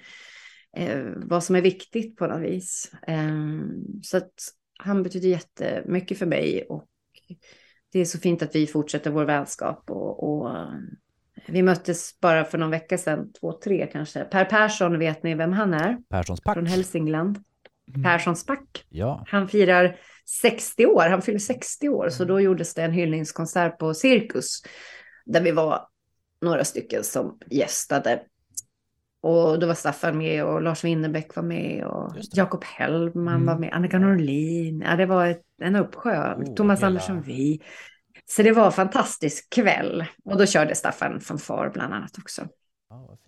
eh, 0.77 1.07
vad 1.17 1.45
som 1.45 1.57
är 1.57 1.63
viktigt 1.63 2.17
på 2.17 2.27
något 2.27 2.43
vis. 2.43 2.93
Eh, 3.07 3.61
så 4.03 4.17
att 4.17 4.33
han 4.79 5.03
betyder 5.03 5.29
jättemycket 5.29 6.19
för 6.19 6.27
mig 6.27 6.67
och 6.69 6.89
det 7.93 8.01
är 8.01 8.05
så 8.05 8.19
fint 8.19 8.43
att 8.43 8.55
vi 8.55 8.67
fortsätter 8.67 9.11
vår 9.11 9.25
vänskap 9.25 9.91
och, 9.91 10.23
och 10.23 10.51
vi 11.47 11.63
möttes 11.63 12.21
bara 12.21 12.45
för 12.45 12.59
någon 12.59 12.71
vecka 12.71 12.99
sedan, 12.99 13.33
två, 13.41 13.53
tre 13.53 13.87
kanske. 13.93 14.25
Per 14.25 14.45
Persson, 14.45 14.99
vet 14.99 15.23
ni 15.23 15.35
vem 15.35 15.53
han 15.53 15.75
är? 15.75 15.97
Perssons 16.11 16.41
pack. 16.41 16.55
Från 16.55 16.67
Hälsingland. 16.67 17.39
Mm. 17.89 18.03
Perssons 18.03 18.47
back. 18.47 18.85
Ja, 18.89 19.25
Han 19.27 19.49
firar 19.49 19.97
60 20.43 20.87
år, 20.87 21.03
han 21.11 21.23
fyller 21.23 21.39
60 21.39 21.89
år, 21.89 22.09
så 22.09 22.25
då 22.25 22.41
gjordes 22.41 22.75
det 22.75 22.83
en 22.83 22.93
hyllningskonsert 22.93 23.79
på 23.79 23.95
Cirkus. 23.95 24.63
Där 25.27 25.41
vi 25.43 25.51
var 25.51 25.81
några 26.41 26.65
stycken 26.65 27.05
som 27.05 27.39
gästade. 27.51 28.23
Och 29.21 29.59
då 29.59 29.67
var 29.67 29.75
Staffan 29.75 30.19
med 30.19 30.45
och 30.45 30.63
Lars 30.63 30.85
Winnerbäck 30.85 31.37
var 31.37 31.43
med 31.43 31.85
och. 31.85 32.13
Jakob 32.33 32.65
Hellman 32.65 33.35
Mm. 33.35 33.47
var 33.47 33.59
med, 33.59 33.73
Annika 33.73 33.99
Norlin. 33.99 34.83
Ja, 34.87 34.97
det 34.97 35.07
var 35.07 35.27
ett, 35.27 35.43
en 35.63 35.77
uppsjö. 35.77 36.35
Oh, 36.35 36.55
Thomas 36.55 36.79
hela- 36.79 36.87
Andersson 36.87 37.23
Vi. 37.23 37.61
Så 38.31 38.43
det 38.43 38.53
var 38.53 38.67
en 38.67 38.73
fantastisk 38.73 39.51
kväll. 39.51 40.05
Och 40.25 40.39
då 40.39 40.47
körde 40.47 40.75
Staffan 40.75 41.21
fanfar 41.21 41.71
bland 41.71 41.95
annat 41.95 42.19
också. 42.19 42.49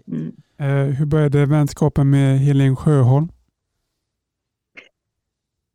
fint. 0.07 0.37
Mm. 0.59 0.89
Eh, 0.89 0.95
hur 0.95 1.07
började 1.07 1.47
vänskapen 1.47 2.11
med 2.11 2.39
Helen 2.39 2.77
Sjöholm? 2.77 3.29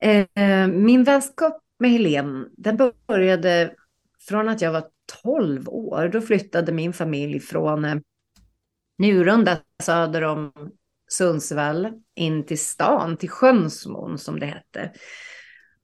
Eh, 0.02 0.68
min 0.68 1.04
vänskap 1.04 1.62
med 1.80 1.92
Helen, 1.92 2.50
den 2.58 2.92
började 3.08 3.74
från 4.20 4.50
att 4.50 4.62
jag 4.62 4.72
var 4.72 4.84
12 5.24 5.70
år. 5.70 6.08
Då 6.08 6.22
flyttade 6.22 6.72
min 6.72 6.94
familj 6.94 7.40
från 7.40 7.86
eh, 7.86 7.96
Njurunda 8.98 9.58
söder 9.84 10.22
om 10.22 10.52
Sundsvall 11.08 11.92
in 12.16 12.46
till 12.46 12.60
stan, 12.60 13.18
till 13.18 13.30
Sjönsmon 13.30 14.18
som 14.18 14.40
det 14.40 14.46
hette. 14.46 14.92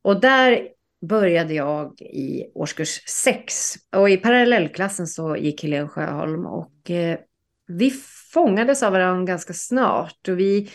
Och 0.02 0.22
där 0.22 0.68
började 1.02 1.54
jag 1.54 2.02
i 2.02 2.52
årskurs 2.56 3.02
6. 3.08 3.74
Och 3.96 4.10
i 4.10 4.18
parallellklassen 4.18 5.08
så 5.08 5.36
gick 5.36 5.64
Helen 5.64 5.90
Sjöholm 5.90 6.46
och 6.46 6.92
eh, 6.92 7.18
vi 7.68 7.92
fångades 8.34 8.84
av 8.84 8.92
varandra 8.92 9.26
ganska 9.26 9.54
snart. 9.54 10.28
Och 10.28 10.40
vi 10.40 10.70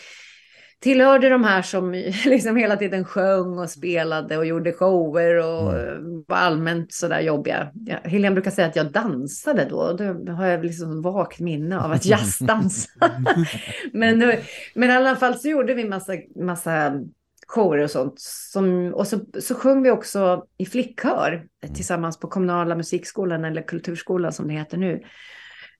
tillhörde 0.79 1.29
de 1.29 1.43
här 1.43 1.61
som 1.61 1.91
liksom 2.25 2.55
hela 2.55 2.77
tiden 2.77 3.05
sjöng 3.05 3.59
och 3.59 3.69
spelade 3.69 4.37
och 4.37 4.45
gjorde 4.45 4.73
shower 4.73 5.37
och 5.37 5.79
eh, 5.79 5.97
var 6.27 6.37
allmänt 6.37 6.93
sådär 6.93 7.19
jobbiga. 7.19 7.71
Ja, 7.73 7.97
Helene 8.03 8.33
brukar 8.33 8.51
säga 8.51 8.67
att 8.67 8.75
jag 8.75 8.91
dansade 8.91 9.65
då. 9.65 9.93
Då 10.25 10.31
har 10.31 10.45
jag 10.45 10.65
liksom 10.65 11.01
vagt 11.01 11.39
minne 11.39 11.79
av 11.79 11.91
att 11.91 12.05
jazzdansa. 12.05 12.89
men, 13.93 14.33
men 14.75 14.89
i 14.89 14.93
alla 14.93 15.15
fall 15.15 15.39
så 15.39 15.47
gjorde 15.47 15.73
vi 15.73 15.89
massa, 15.89 16.13
massa 16.35 17.03
shower 17.47 17.77
och 17.77 17.91
sånt. 17.91 18.19
Som, 18.51 18.93
och 18.93 19.07
så, 19.07 19.19
så 19.39 19.55
sjöng 19.55 19.83
vi 19.83 19.91
också 19.91 20.45
i 20.57 20.65
flickkör 20.65 21.47
eh, 21.63 21.73
tillsammans 21.73 22.19
på 22.19 22.27
kommunala 22.27 22.75
musikskolan 22.75 23.45
eller 23.45 23.61
kulturskolan 23.61 24.33
som 24.33 24.47
det 24.47 24.53
heter 24.53 24.77
nu. 24.77 25.03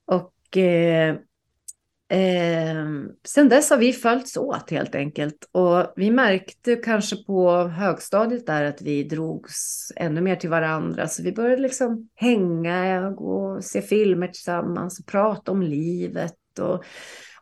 Och 0.06 0.58
eh, 0.58 1.16
Eh, 2.10 2.86
sen 3.28 3.50
dess 3.50 3.70
har 3.70 3.78
vi 3.78 3.94
följts 3.94 4.38
åt 4.38 4.72
helt 4.72 4.96
enkelt. 4.96 5.50
Och 5.52 5.94
vi 5.96 6.12
märkte 6.12 6.76
kanske 6.76 7.16
på 7.24 7.68
högstadiet 7.68 8.46
där 8.46 8.64
att 8.64 8.82
vi 8.82 9.04
drogs 9.04 9.92
ännu 9.96 10.22
mer 10.22 10.36
till 10.36 10.50
varandra. 10.50 11.08
Så 11.08 11.24
vi 11.24 11.32
började 11.32 11.62
liksom 11.62 12.10
hänga 12.16 13.08
och 13.08 13.64
se 13.64 13.82
filmer 13.82 14.28
tillsammans 14.28 15.00
och 15.00 15.06
prata 15.06 15.52
om 15.52 15.62
livet. 15.62 16.60
Och, 16.60 16.84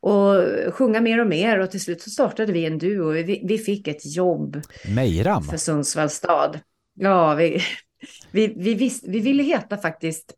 och 0.06 0.74
sjunga 0.74 1.02
mer 1.02 1.20
och 1.22 1.28
mer. 1.28 1.60
Och 1.60 1.72
till 1.72 1.82
slut 1.82 2.02
så 2.02 2.10
startade 2.10 2.52
vi 2.54 2.66
en 2.66 2.78
duo. 2.78 3.12
Vi, 3.12 3.42
vi 3.48 3.58
fick 3.58 3.88
ett 3.88 4.16
jobb 4.16 4.62
Mejram. 4.96 5.44
för 5.44 5.58
Sundsvalls 5.58 6.14
stad. 6.14 6.60
Ja, 6.94 7.34
vi, 7.36 7.62
vi, 8.32 8.54
vi, 8.58 8.74
visst, 8.74 9.08
vi 9.08 9.20
ville 9.20 9.44
heta 9.44 9.78
faktiskt... 9.78 10.34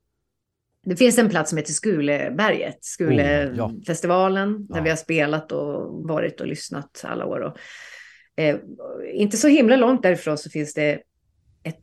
Det 0.86 0.96
finns 0.96 1.18
en 1.18 1.30
plats 1.30 1.50
som 1.50 1.58
heter 1.58 1.74
Skuleberget, 1.74 2.78
Skulefestivalen, 2.82 4.68
där 4.68 4.78
Ja. 4.78 4.84
vi 4.84 4.90
har 4.90 4.98
spelat 4.98 5.52
och 5.52 6.08
varit 6.08 6.42
och 6.42 6.48
lyssnat 6.48 7.02
alla 7.08 7.26
år. 7.26 7.40
Och, 7.40 7.58
eh, 8.44 8.56
inte 9.14 9.38
så 9.38 9.48
himla 9.48 9.76
långt 9.76 10.04
därifrån 10.04 10.38
så 10.38 10.50
finns 10.50 10.74
det 10.74 11.00
ett, 11.68 11.80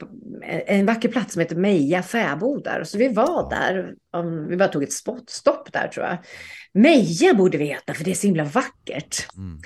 en 0.67 0.87
vacker 0.87 1.09
plats 1.09 1.33
som 1.33 1.41
heter 1.41 1.57
Meja 1.57 2.03
fäbodar. 2.03 2.85
Så 2.85 2.99
vi 2.99 3.09
var 3.09 3.25
Ja. 3.25 3.49
där, 3.51 3.95
vi 4.49 4.57
bara 4.57 4.69
tog 4.69 4.83
ett 4.83 4.93
spot, 4.93 5.31
stopp 5.31 5.73
där 5.73 5.89
tror 5.89 6.07
jag. 6.07 6.17
Meja 6.75 7.35
borde 7.35 7.59
vi 7.59 7.65
heta 7.65 7.95
för 7.95 8.05
det 8.05 8.11
är 8.11 8.15
så 8.15 8.27
himla 8.27 8.45
vackert. 8.45 9.27
Mm. 9.37 9.59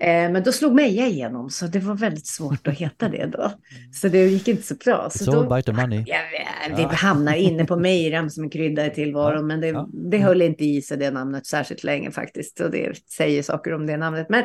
Eh, 0.00 0.32
men 0.32 0.42
då 0.42 0.52
slog 0.52 0.74
Meja 0.74 1.06
igenom 1.06 1.50
så 1.50 1.66
det 1.66 1.78
var 1.78 1.94
väldigt 1.94 2.26
svårt 2.26 2.68
att 2.68 2.74
heta 2.74 3.08
det 3.08 3.26
då. 3.26 3.52
Så 4.00 4.08
det 4.08 4.26
gick 4.26 4.48
inte 4.48 4.62
så 4.62 4.74
bra. 4.74 5.08
Så 5.10 5.24
It's 5.24 5.28
all 5.28 5.34
då, 5.34 5.52
about 5.54 5.66
the 5.66 5.72
money. 5.72 6.04
ja, 6.06 6.16
vi 6.76 6.76
vi 6.90 6.94
hamnar 6.96 7.34
inne 7.34 7.64
på 7.64 7.76
Mejram 7.76 8.30
som 8.30 8.44
en 8.44 8.50
krydda 8.50 8.86
i 8.86 8.90
tillvaron, 8.90 9.46
men 9.46 9.60
det, 9.60 9.66
Ja. 9.68 9.88
det 9.92 10.18
höll 10.18 10.42
inte 10.42 10.64
i 10.64 10.82
sig 10.82 10.96
det 10.98 11.10
namnet 11.10 11.46
särskilt 11.46 11.84
länge 11.84 12.10
faktiskt. 12.10 12.60
Och 12.60 12.70
det 12.70 12.92
säger 13.16 13.42
saker 13.42 13.74
om 13.74 13.86
det 13.86 13.96
namnet. 13.96 14.26
Men, 14.28 14.44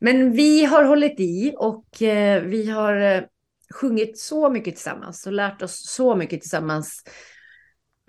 men 0.00 0.32
vi 0.32 0.64
har 0.64 0.84
hållit 0.84 1.20
i 1.20 1.54
och 1.58 2.02
eh, 2.02 2.42
vi 2.42 2.70
har 2.70 3.00
eh, 3.00 3.20
sjungit 3.74 4.18
så 4.18 4.50
mycket 4.50 4.74
tillsammans 4.74 5.26
och 5.26 5.32
lärt 5.32 5.62
oss 5.62 5.82
så 5.86 6.16
mycket 6.16 6.40
tillsammans. 6.40 7.02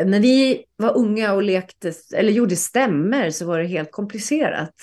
När 0.06 0.20
vi 0.20 0.64
var 0.76 0.98
unga 0.98 1.34
och 1.34 1.44
lekte, 1.44 1.94
eller 2.16 2.32
gjorde 2.32 2.56
stämmer 2.56 3.30
så 3.30 3.46
var 3.46 3.60
det 3.60 3.66
helt 3.68 3.92
komplicerat. 3.92 4.74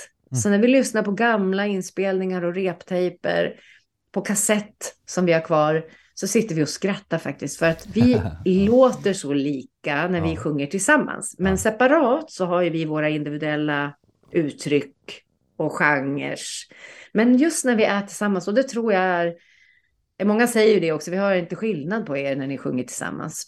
Så 0.42 0.48
när 0.48 0.58
vi 0.58 0.68
lyssnar 0.68 1.02
på 1.02 1.12
gamla 1.12 1.66
inspelningar 1.66 2.44
och 2.44 2.54
reptejper 2.54 3.60
på 4.12 4.20
kassett 4.20 4.94
som 5.06 5.26
vi 5.26 5.32
har 5.32 5.40
kvar 5.40 5.84
så 6.14 6.26
sitter 6.26 6.54
vi 6.54 6.64
och 6.64 6.68
skrattar 6.68 7.18
faktiskt 7.18 7.58
för 7.58 7.66
att 7.66 7.86
vi 7.94 8.20
låter 8.44 9.12
så 9.12 9.32
lika 9.32 10.08
när 10.08 10.20
vi 10.20 10.30
Ja. 10.34 10.36
sjunger 10.36 10.66
tillsammans. 10.66 11.34
Men 11.38 11.58
separat 11.58 12.30
så 12.30 12.46
har 12.46 12.62
ju 12.62 12.70
vi 12.70 12.84
våra 12.84 13.08
individuella 13.08 13.94
uttryck 14.32 14.94
och 15.56 15.72
genrer. 15.72 16.38
Men 17.12 17.36
just 17.36 17.64
när 17.64 17.76
vi 17.76 17.84
är 17.84 18.02
tillsammans, 18.02 18.48
och 18.48 18.54
det 18.54 18.62
tror 18.62 18.92
jag 18.92 19.02
är, 19.02 19.34
många 20.24 20.46
säger 20.46 20.74
ju 20.74 20.80
det 20.80 20.92
också, 20.92 21.10
vi 21.10 21.16
har 21.16 21.34
inte 21.34 21.56
skillnad 21.56 22.06
på 22.06 22.16
er 22.16 22.36
när 22.36 22.46
ni 22.46 22.58
sjunger 22.58 22.84
tillsammans. 22.84 23.46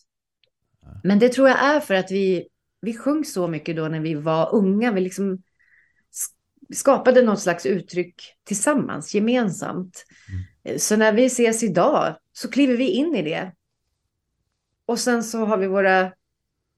Men 1.05 1.19
det 1.19 1.29
tror 1.29 1.49
jag 1.49 1.59
är 1.65 1.81
för 1.81 1.95
att 1.95 2.11
vi, 2.11 2.49
vi 2.81 2.95
sjöng 2.97 3.25
så 3.25 3.49
mycket 3.49 3.77
då 3.77 3.89
när 3.89 4.01
vi 4.01 4.15
var 4.15 4.55
unga, 4.55 4.93
vi 4.93 5.01
liksom 5.01 5.37
sk- 6.13 6.75
skapade 6.75 7.23
något 7.23 7.41
slags 7.41 7.67
uttryck 7.67 8.15
tillsammans, 8.45 9.15
gemensamt. 9.15 10.05
Så 10.77 10.97
när 10.97 11.13
vi 11.13 11.25
ses 11.25 11.63
idag 11.63 12.15
så 12.33 12.51
kliver 12.51 12.77
vi 12.77 12.89
in 12.89 13.15
i 13.15 13.23
det. 13.23 13.53
Och 14.87 14.99
sen 14.99 15.23
så 15.23 15.45
har 15.45 15.57
vi 15.57 15.67
våra, 15.67 16.13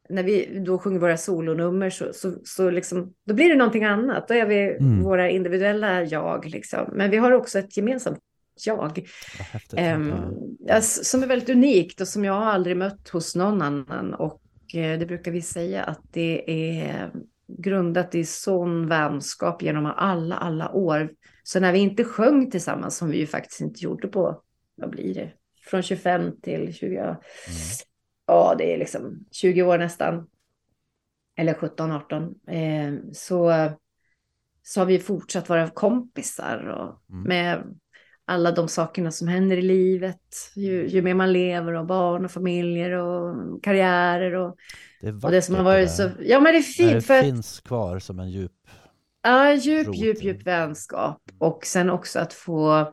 när 0.09 0.23
vi 0.23 0.59
då 0.67 0.79
sjunger 0.79 1.01
våra 1.01 1.17
solonummer 1.17 1.91
så, 1.91 2.13
så, 2.13 2.35
så 2.45 2.71
liksom, 2.71 3.15
då 3.27 3.35
blir 3.35 3.49
det 3.49 3.57
någonting 3.57 3.85
annat. 3.85 4.29
Då 4.29 4.35
är 4.35 4.47
vi 4.47 4.77
Mm. 4.81 5.03
våra 5.03 5.31
individuella 5.31 6.03
jag 6.03 6.47
liksom. 6.47 6.91
Men 6.93 7.11
vi 7.11 7.17
har 7.17 7.33
också 7.33 7.59
ett 7.59 7.77
gemensamt 7.77 8.19
jag. 8.67 9.07
S- 10.69 11.11
som 11.11 11.23
är 11.23 11.27
väldigt 11.27 11.49
unikt 11.49 12.01
och 12.01 12.09
som 12.09 12.25
jag 12.25 12.33
har 12.33 12.45
aldrig 12.45 12.77
mött 12.77 13.09
hos 13.09 13.37
någon 13.37 13.63
annan. 13.63 14.15
Och 14.15 14.43
eh, 14.75 14.99
det 14.99 15.07
brukar 15.07 15.31
vi 15.33 15.43
säga 15.43 15.83
att 15.85 16.01
det 16.13 16.51
är 16.81 17.13
grundat 17.59 18.15
i 18.15 18.25
sån 18.25 18.89
vänskap 18.89 19.63
genom 19.63 19.87
alla, 19.87 20.37
alla 20.37 20.73
år. 20.73 21.11
Så 21.43 21.61
när 21.61 21.73
vi 21.73 21.79
inte 21.79 22.05
sjöng 22.05 22.51
tillsammans, 22.51 22.97
som 22.97 23.11
vi 23.11 23.19
ju 23.19 23.27
faktiskt 23.27 23.61
inte 23.61 23.81
gjorde 23.85 24.09
på, 24.09 24.43
vad 24.75 24.91
blir 24.91 25.15
det, 25.15 25.33
från 25.65 25.83
25 25.83 26.41
till 26.41 26.75
20, 26.75 26.97
Mm. 26.99 27.17
ja 28.27 28.55
det 28.59 28.75
är 28.75 28.79
liksom 28.79 29.25
20 29.31 29.63
år 29.63 29.79
nästan, 29.79 30.27
eller 31.37 31.55
17, 31.55 31.91
18, 31.93 32.35
eh, 32.49 32.93
så, 33.13 33.71
så 34.63 34.81
har 34.81 34.87
vi 34.87 34.99
fortsatt 34.99 35.49
vara 35.49 35.71
kompisar 35.71 36.67
och 36.69 37.03
Mm. 37.15 37.23
med 37.29 37.79
alla 38.33 38.53
de 38.53 38.69
sakerna 38.69 39.11
som 39.11 39.29
händer 39.29 39.57
i 39.57 39.63
livet. 39.63 40.21
Ju, 40.55 40.89
ju 40.89 41.03
mer 41.03 41.15
man 41.15 41.33
lever 41.33 41.73
och 41.73 41.87
barn 41.87 42.25
och 42.25 42.31
familjer 42.31 42.91
och 42.91 43.63
karriärer 43.63 44.35
och, 44.35 44.57
Det 45.01 45.09
är 45.09 45.25
och 45.25 45.31
det 45.31 45.43
som 45.43 45.55
har 45.55 45.63
vackert 45.63 45.79
varit 45.79 45.91
så... 45.91 46.11
Ja 46.21 46.41
men 46.41 46.53
det 46.53 46.59
är 46.59 46.63
fint 46.63 46.93
det 46.93 47.01
för 47.01 47.15
att 47.15 47.25
finns 47.25 47.61
kvar 47.61 47.99
som 47.99 48.21
en 48.21 48.31
djup... 48.31 48.53
Ja, 49.23 49.55
djup, 49.55 49.87
Rot. 49.87 49.97
djup, 49.97 50.23
djup 50.25 50.47
vänskap. 50.47 51.23
Och 51.39 51.67
sen 51.67 51.91
också 51.91 52.19
att 52.19 52.33
få 52.33 52.93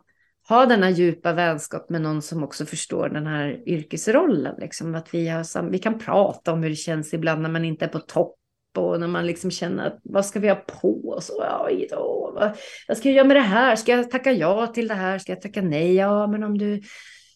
ha 0.50 0.66
denna 0.66 0.90
djupa 0.90 1.34
vänskap 1.34 1.90
med 1.90 2.02
någon 2.02 2.22
som 2.22 2.44
också 2.44 2.66
förstår 2.66 3.10
den 3.10 3.28
här 3.28 3.70
yrkesrollen. 3.70 4.56
Liksom. 4.60 4.96
Att 4.96 5.14
vi, 5.14 5.28
har 5.28 5.44
sam- 5.44 5.72
vi 5.72 5.80
kan 5.80 6.00
prata 6.00 6.54
om 6.54 6.64
hur 6.64 6.70
det 6.70 6.76
känns 6.76 7.14
ibland 7.14 7.42
när 7.42 7.50
man 7.50 7.66
inte 7.66 7.86
är 7.86 7.90
på 7.90 8.00
topp 8.00 8.36
och 8.78 9.00
när 9.00 9.08
man 9.08 9.26
liksom 9.26 9.52
känner 9.52 9.88
att 9.88 10.00
vad 10.04 10.26
ska 10.26 10.40
vi 10.40 10.50
ha 10.50 10.56
på 10.56 11.10
oss? 11.10 11.32
Ja, 11.38 11.70
då, 11.90 12.32
vad, 12.36 12.52
vad 12.88 12.98
ska 12.98 13.10
jag 13.10 13.16
göra 13.16 13.28
med 13.28 13.36
det 13.38 13.42
här? 13.42 13.76
Ska 13.76 13.92
jag 13.92 14.12
tacka 14.12 14.32
ja 14.32 14.68
till 14.68 14.88
det 14.88 14.94
här? 14.94 15.20
Ska 15.20 15.32
jag 15.32 15.42
tacka 15.42 15.62
nej? 15.62 15.96
Ja, 15.96 16.28
men 16.28 16.44
om 16.44 16.58
du... 16.58 16.82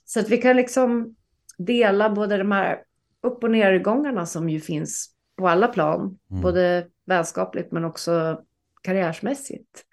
Så 0.05 0.19
att 0.19 0.29
vi 0.29 0.37
kan 0.37 0.55
liksom 0.55 1.15
dela 1.57 2.09
både 2.09 2.37
de 2.37 2.51
här 2.51 2.77
upp 3.23 3.43
och 3.43 3.51
nergångarna 3.51 4.25
som 4.25 4.49
ju 4.49 4.59
finns 4.59 5.09
på 5.37 5.47
alla 5.47 5.67
plan. 5.67 6.19
Mm. 6.31 6.41
Både 6.41 6.87
vänskapligt 7.05 7.71
men 7.71 7.85
också 7.85 8.41
karriärsmässigt. 8.81 9.85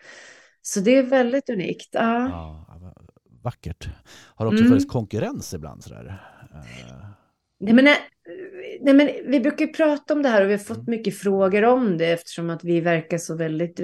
Så 0.63 0.81
det 0.81 0.97
är 0.97 1.03
väldigt 1.03 1.51
unikt. 1.51 1.89
Ja. 1.93 2.29
Ja, 2.29 2.67
vackert. 3.43 3.89
Har 4.35 4.45
det 4.45 4.49
också 4.49 4.61
Mm. 4.61 4.69
funnits 4.69 4.93
konkurrens 4.93 5.55
ibland 5.55 5.85
sådär? 5.85 6.23
Eh, 6.55 7.07
Nej, 7.61 7.75
men, 7.75 7.89
nej, 8.81 8.95
men 8.95 9.11
vi 9.31 9.41
brukar 9.41 9.67
prata 9.67 10.15
om 10.15 10.23
det 10.23 10.29
här 10.29 10.43
och 10.43 10.49
vi 10.49 10.53
har 10.53 10.59
fått 10.59 10.77
Mm. 10.77 10.91
mycket 10.91 11.19
frågor 11.19 11.65
om 11.65 11.99
det 11.99 12.07
eftersom 12.07 12.51
att 12.51 12.65
vi 12.65 12.81
verkar 12.81 13.19
så 13.19 13.37
väldigt 13.37 13.81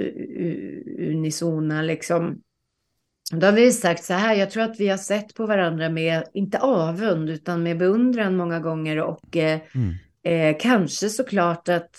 unisona. 0.99 1.81
Liksom. 1.81 2.41
Då 3.31 3.47
har 3.47 3.53
vi 3.53 3.71
sagt 3.71 4.03
så 4.03 4.13
här, 4.13 4.35
jag 4.35 4.49
tror 4.51 4.63
att 4.63 4.79
vi 4.79 4.87
har 4.87 4.97
sett 4.97 5.33
på 5.33 5.45
varandra 5.45 5.89
med, 5.89 6.23
inte 6.33 6.59
avund, 6.59 7.29
utan 7.29 7.63
med 7.63 7.77
beundran 7.77 8.35
många 8.37 8.59
gånger 8.59 9.01
och 9.01 9.37
eh, 9.37 9.59
Mm. 9.75 9.93
Eh, 10.23 10.57
kanske 10.59 11.09
såklart 11.09 11.69
att, 11.69 11.89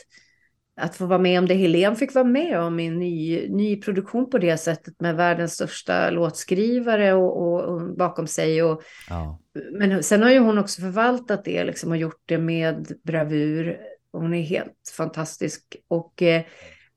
att 0.78 0.96
få 0.96 1.06
vara 1.06 1.18
med 1.18 1.38
om 1.38 1.46
det 1.46 1.54
Helen 1.54 1.96
fick 1.96 2.14
vara 2.14 2.24
med 2.24 2.60
om 2.60 2.80
i 2.80 2.86
en 2.86 2.98
ny, 2.98 3.48
ny 3.48 3.80
produktion 3.80 4.30
på 4.30 4.38
det 4.38 4.56
sättet 4.56 5.00
med 5.00 5.16
världens 5.16 5.52
största 5.54 6.10
låtskrivare 6.10 7.12
och, 7.12 7.42
och, 7.42 7.60
och 7.64 7.96
bakom 7.96 8.26
sig. 8.26 8.62
Och, 8.62 8.82
Ja. 9.10 9.38
men 9.72 10.02
sen 10.02 10.22
har 10.22 10.30
ju 10.30 10.38
hon 10.38 10.58
också 10.58 10.80
förvaltat 10.80 11.44
det 11.44 11.64
liksom, 11.64 11.90
och 11.90 11.96
gjort 11.96 12.22
det 12.26 12.38
med 12.38 12.92
bravur. 13.04 13.78
Hon 14.12 14.34
är 14.34 14.42
helt 14.42 14.92
fantastisk. 14.96 15.76
Och 15.88 16.22
eh, 16.22 16.42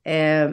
eh, 0.04 0.52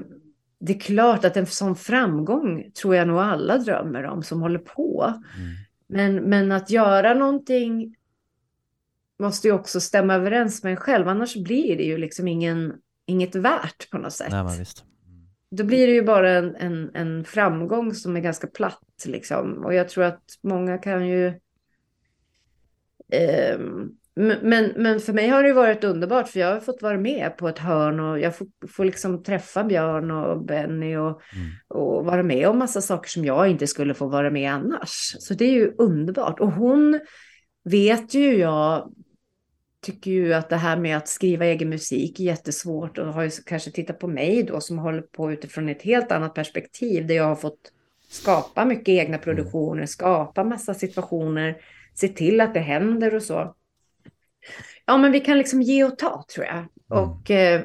det 0.61 0.75
är 0.75 0.81
klart 0.81 1.25
att 1.25 1.37
en 1.37 1.47
sån 1.47 1.77
framgång 1.77 2.71
tror 2.83 2.95
jag 2.97 3.09
nog 3.09 3.19
alla 3.19 3.59
drömmer 3.59 4.05
om 4.05 4.23
som 4.23 4.41
håller 4.43 4.59
på. 4.59 5.15
Mm. 5.37 5.51
Men, 5.87 6.31
men 6.31 6.53
att 6.53 6.71
göra 6.71 7.15
någonting 7.15 7.95
måste 9.19 9.49
ju 9.49 9.55
också 9.55 9.81
stämma 9.81 10.15
överens 10.15 10.63
med 10.63 10.71
en 10.71 10.77
själv, 10.77 11.09
annars 11.09 11.37
blir 11.37 11.77
det 11.77 11.83
ju 11.83 11.99
liksom 11.99 12.29
ingen, 12.29 12.75
inget 13.09 13.35
värt 13.35 13.91
på 13.91 13.99
något 13.99 14.13
sätt. 14.13 14.29
Nej, 14.33 14.45
men 14.45 14.59
visst. 14.59 14.85
Då 15.51 15.65
blir 15.65 15.87
det 15.87 15.93
ju 15.93 16.03
bara 16.03 16.31
en, 16.31 16.57
en, 16.57 16.91
en 16.95 17.25
framgång 17.25 17.95
som 17.95 18.17
är 18.17 18.21
ganska 18.21 18.47
platt 18.47 19.05
liksom. 19.07 19.65
Och 19.65 19.75
jag 19.75 19.89
tror 19.89 20.05
att 20.05 20.23
många 20.43 20.79
kan 20.79 21.09
ju... 21.09 21.33
ehm, 23.13 23.91
men- 24.43 24.73
men, 24.77 25.01
för 25.01 25.13
mig 25.13 25.29
har 25.29 25.43
det 25.43 25.53
varit 25.53 25.85
underbart 25.85 26.29
för 26.29 26.41
jag 26.41 26.53
har 26.55 26.61
fått 26.61 26.83
vara 26.83 26.99
med 26.99 27.37
på 27.37 27.49
ett 27.49 27.59
hörn 27.59 28.01
och 28.01 28.19
jag 28.21 28.37
får, 28.37 28.47
får 28.69 28.85
liksom 28.85 29.23
träffa 29.23 29.65
Björn 29.65 30.11
och 30.11 30.45
Benny 30.45 30.97
och, 30.97 31.09
Mm. 31.35 31.49
och 31.69 32.05
vara 32.05 32.23
med 32.23 32.49
om 32.49 32.59
massa 32.59 32.81
saker 32.81 33.09
som 33.11 33.25
jag 33.25 33.49
inte 33.51 33.67
skulle 33.67 33.95
få 33.95 34.07
vara 34.09 34.31
med 34.31 34.53
annars. 34.53 35.17
Så 35.19 35.35
det 35.35 35.45
är 35.45 35.53
ju 35.53 35.75
underbart. 35.79 36.41
Och 36.41 36.53
hon 36.53 37.01
vet 37.65 38.15
ju 38.15 38.37
jag 38.37 38.93
tycker 39.81 40.11
ju 40.11 40.35
att 40.35 40.49
det 40.49 40.57
här 40.57 40.77
med 40.77 40.97
att 40.97 41.09
skriva 41.09 41.45
egen 41.45 41.69
musik 41.69 42.21
är 42.21 42.25
jättesvårt 42.25 42.99
och 42.99 43.07
har 43.07 43.23
ju 43.23 43.31
kanske 43.31 43.71
tittat 43.71 43.99
på 43.99 44.09
mig 44.09 44.43
då 44.43 44.61
som 44.61 44.79
håller 44.79 45.03
på 45.03 45.33
utifrån 45.33 45.69
ett 45.69 45.83
helt 45.83 46.13
annat 46.13 46.35
perspektiv 46.35 47.07
där 47.07 47.15
jag 47.15 47.25
har 47.25 47.37
fått 47.37 47.73
skapa 48.09 48.65
mycket 48.65 48.89
egna 48.89 49.19
produktioner, 49.19 49.87
skapa 49.87 50.45
massa 50.45 50.75
situationer, 50.75 51.57
se 51.95 52.09
till 52.09 52.41
att 52.41 52.55
det 52.55 52.61
händer 52.61 53.15
och 53.15 53.23
så. 53.23 53.55
Ja, 54.87 54.99
men 54.99 55.13
vi 55.13 55.21
kan 55.21 55.39
liksom 55.39 55.63
ge 55.63 55.85
och 55.85 55.99
ta 55.99 56.25
tror 56.35 56.47
jag. 56.47 56.67
Och 56.89 57.31
eh, 57.31 57.63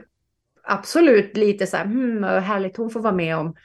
absolut 0.64 1.38
lite 1.38 1.68
så 1.68 1.78
här, 1.78 1.86
hmm, 1.86 2.24
härligt 2.24 2.78
hon 2.78 2.90
får 2.90 3.00
vara 3.00 3.14
med 3.14 3.38
om 3.38 3.56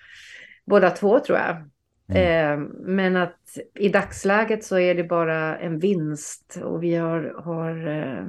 båda 0.67 0.91
två 0.91 1.21
tror 1.21 1.39
jag. 1.39 1.71
Eh, 2.17 2.59
men 2.81 3.17
att 3.17 3.59
i 3.75 3.89
dagsläget 3.89 4.65
så 4.65 4.79
är 4.79 4.95
det 4.95 5.05
bara 5.05 5.59
en 5.59 5.79
vinst 5.79 6.59
och 6.65 6.83
vi 6.83 6.95
har, 6.95 7.43
har 7.45 7.87
eh, 7.87 8.25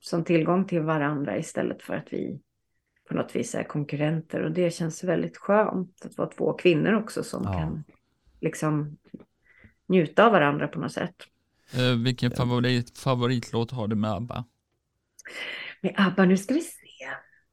som 0.00 0.24
tillgång 0.24 0.64
till 0.64 0.80
varandra 0.80 1.38
istället 1.38 1.82
för 1.82 1.94
att 1.94 2.06
vi 2.10 2.40
på 3.08 3.14
något 3.14 3.36
vis 3.36 3.54
är 3.54 3.62
konkurrenter 3.64 4.42
och 4.42 4.50
det 4.52 4.70
känns 4.70 5.04
väldigt 5.04 5.36
skönt 5.36 6.04
att 6.04 6.18
vara 6.18 6.28
två 6.28 6.52
kvinnor 6.52 6.92
också 6.94 7.22
som 7.22 7.42
Ja. 7.44 7.52
kan 7.52 7.84
liksom 8.40 8.96
njuta 9.86 10.26
av 10.26 10.32
varandra 10.32 10.68
på 10.68 10.78
något 10.80 10.92
sätt. 10.92 11.14
Eh, 11.74 11.98
vilken 12.04 12.30
favorit, 12.30 12.98
favoritlåt 12.98 13.70
har 13.70 13.88
du 13.88 13.96
med 13.96 14.10
ABBA? 14.10 14.44
Men 15.80 15.92
Abba, 15.96 16.24
nu 16.24 16.36
ska 16.36 16.54
vi 16.54 16.60
se. 16.60 16.80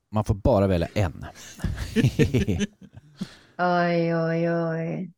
Man 0.10 0.24
får 0.26 0.36
bara 0.36 0.68
välja 0.68 0.88
en. 0.94 1.26
Oj, 3.58 4.16
oj, 4.16 4.52
oj. 4.52 5.12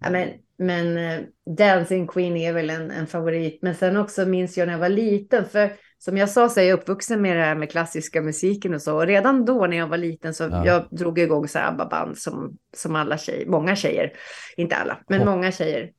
Ja, 0.00 0.10
men, 0.10 0.28
men 0.58 0.96
eh, 0.98 1.20
Dancing 1.58 2.06
Queen 2.06 2.36
är 2.36 2.52
väl 2.52 2.70
en, 2.70 2.90
en 2.90 3.06
favorit. 3.06 3.58
Men 3.62 3.74
sen 3.74 3.96
också 3.96 4.26
minns 4.26 4.56
jag 4.58 4.66
när 4.66 4.72
jag 4.74 4.80
var 4.80 4.88
liten. 4.88 5.44
För 5.44 5.72
som 5.98 6.16
jag 6.16 6.30
sa 6.30 6.48
så 6.48 6.60
är 6.60 6.64
jag 6.64 6.78
uppvuxen 6.78 7.22
med 7.22 7.36
det 7.36 7.42
här 7.42 7.54
med 7.54 7.70
klassiska 7.70 8.22
musiken 8.22 8.74
och 8.74 8.82
så. 8.82 8.96
Och 8.96 9.06
redan 9.06 9.44
då 9.44 9.66
när 9.66 9.76
jag 9.76 9.86
var 9.88 9.96
liten 9.96 10.34
så 10.34 10.44
Ja. 10.44 10.66
jag 10.66 10.86
drog 10.90 11.18
igång 11.18 11.48
så 11.48 11.58
här 11.58 11.68
ABBA-band 11.68 12.18
som, 12.18 12.56
som 12.76 12.96
alla 12.96 13.18
tjejer, 13.18 13.46
många 13.46 13.76
tjejer, 13.76 14.12
inte 14.56 14.76
alla, 14.76 14.98
men 15.08 15.18
Hopp. 15.18 15.28
många 15.28 15.52
tjejer. 15.52 15.90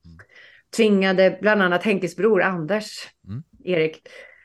Tvingade 0.76 1.38
bland 1.42 1.62
annat 1.62 1.84
Henkes 1.84 2.16
bror 2.16 2.42
Anders, 2.42 3.08
Mm. 3.28 3.44
Erik, 3.64 4.02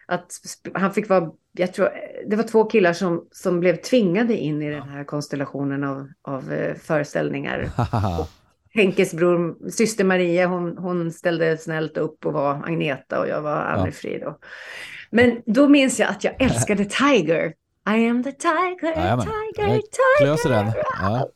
att 0.07 0.30
han 0.74 0.92
fick 0.94 1.09
vara, 1.09 1.30
jag 1.53 1.74
tror, 1.74 1.88
det 2.26 2.36
var 2.36 2.42
två 2.44 2.64
killar 2.64 2.92
som, 2.92 3.28
som 3.32 3.61
blev 3.61 3.76
tvingade 3.76 4.36
in 4.36 4.62
i 4.62 4.70
den 4.70 4.88
här 4.88 5.05
konstellationen 5.05 5.84
av, 5.84 6.09
av 6.22 6.53
eh, 6.53 6.74
föreställningar. 6.74 7.68
Henkes 8.75 9.14
bror, 9.14 9.70
syster 9.70 10.05
Maria, 10.05 10.47
hon, 10.47 10.79
hon 10.79 11.12
ställde 11.12 11.59
snällt 11.59 11.97
upp 11.97 12.27
och 12.27 12.33
var 12.33 12.55
Agneta 12.55 13.20
och 13.20 13.29
jag 13.29 13.43
var 13.43 13.57
Anne-Frid. 13.57 14.25
Och... 14.25 14.39
Men 15.11 15.43
då 15.47 15.68
minns 15.68 16.01
jag 16.01 16.11
att 16.11 16.25
jag 16.25 16.43
älskade 16.43 16.85
Tiger. 16.85 17.55
I 17.89 18.09
am 18.09 18.23
the 18.23 18.33
tiger, 18.33 18.97
Jajamän. 18.97 19.27
tiger, 19.27 19.81
tiger. 20.18 20.49
Den. 20.49 20.73
Ja. 21.01 21.29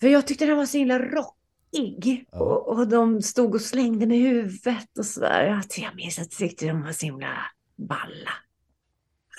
För 0.00 0.08
jag 0.08 0.26
tyckte 0.26 0.46
den 0.46 0.56
var 0.56 0.66
så 0.66 0.78
himla 0.78 0.98
rockig. 0.98 2.26
Ja. 2.32 2.38
Och, 2.38 2.68
och 2.68 2.88
de 2.88 3.22
stod 3.22 3.54
och 3.54 3.60
slängde 3.60 4.06
med 4.06 4.18
huvudet 4.18 4.98
och 4.98 5.06
sådär. 5.06 5.62
Jag 5.76 5.96
minns 5.96 6.18
att 6.18 6.40
jag 6.40 6.48
tyckte 6.48 6.66
de 6.66 6.82
var 6.82 6.92
så 6.92 7.06
himla 7.06 7.28
balla. 7.76 8.30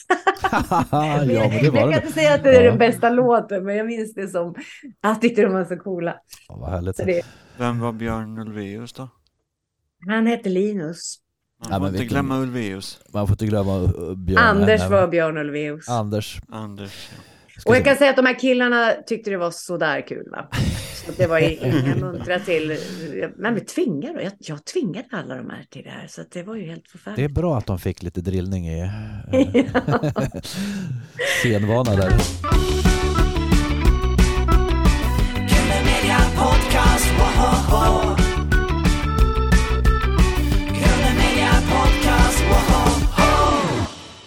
ja, 0.52 0.86
men 0.92 1.28
det 1.28 1.34
jag 1.34 1.42
var 1.72 1.80
kan 1.82 1.90
det. 1.90 1.96
inte 1.96 2.12
säga 2.12 2.34
att 2.34 2.44
det 2.44 2.50
är 2.50 2.64
Ja. 2.64 2.70
den 2.70 2.80
bästa 2.80 3.10
låten, 3.10 3.64
men 3.66 3.76
jag 3.76 3.86
minns 3.88 4.14
det 4.14 4.28
som... 4.28 4.56
Jag 5.02 5.22
tyckte 5.22 5.42
de 5.42 5.54
var 5.54 5.66
så 5.66 5.78
coola. 5.78 6.16
Ja, 6.48 6.56
vad 6.58 6.70
härligt. 6.70 6.96
Så 6.96 7.04
det, 7.04 7.22
Vem 7.58 7.80
var 7.80 7.94
Björn 7.94 8.38
Ulvaeus 8.40 8.94
då? 8.94 9.10
han 10.10 10.28
hette 10.28 10.50
Linus. 10.50 11.16
Man 11.64 11.72
Ja, 11.72 11.78
får 11.80 11.88
inte 11.88 12.00
vilken- 12.00 12.14
glömma 12.16 12.40
Ulvaeus. 12.40 13.00
Man 13.14 13.28
får 13.28 13.34
inte 13.34 13.46
glömma 13.46 13.78
uh, 13.80 14.16
Björn. 14.16 14.38
Anders 14.44 14.90
var 14.90 15.08
Björn 15.08 15.38
Ulvaeus. 15.38 15.90
Anders. 15.90 16.40
Anders. 16.50 17.10
ja. 17.12 17.24
Och 17.68 17.76
jag 17.76 17.86
kan 17.86 17.96
säga 17.96 18.10
att 18.10 18.16
de 18.16 18.26
här 18.26 18.40
killarna 18.40 18.94
tyckte 19.08 19.30
det 19.30 19.38
var 19.38 19.52
sådär 19.52 20.08
kul. 20.08 20.28
Va? 20.32 20.48
Så 21.06 21.12
det 21.18 21.28
var 21.28 21.40
inga 21.40 21.96
muntra 22.00 22.40
till. 22.40 22.78
Men 23.38 23.56
vi 23.56 23.62
tvingade, 23.62 24.24
jag, 24.24 24.32
jag 24.40 24.66
tvingade 24.66 25.08
alla 25.12 25.36
de 25.36 25.50
här 25.50 25.66
till 25.70 25.84
det 25.84 25.90
här. 25.90 26.08
Så 26.08 26.22
det 26.32 26.44
var 26.44 26.56
ju 26.56 26.66
helt 26.66 26.88
förfärligt. 26.88 27.18
Det 27.18 27.24
är 27.24 27.42
bra 27.42 27.58
att 27.58 27.66
de 27.66 27.80
fick 27.80 28.04
lite 28.04 28.22
drillning 28.22 28.68
i 28.68 28.82
eh, 28.82 28.90
scenvana 31.42 31.96
där. 31.96 32.14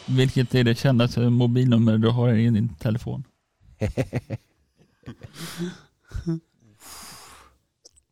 Vilket 0.06 0.54
är 0.54 0.64
det 0.64 0.74
kändaste 0.74 1.20
mobilnummer 1.20 1.98
du 1.98 2.08
har 2.08 2.32
i 2.32 2.50
din 2.50 2.68
telefon? 2.68 3.24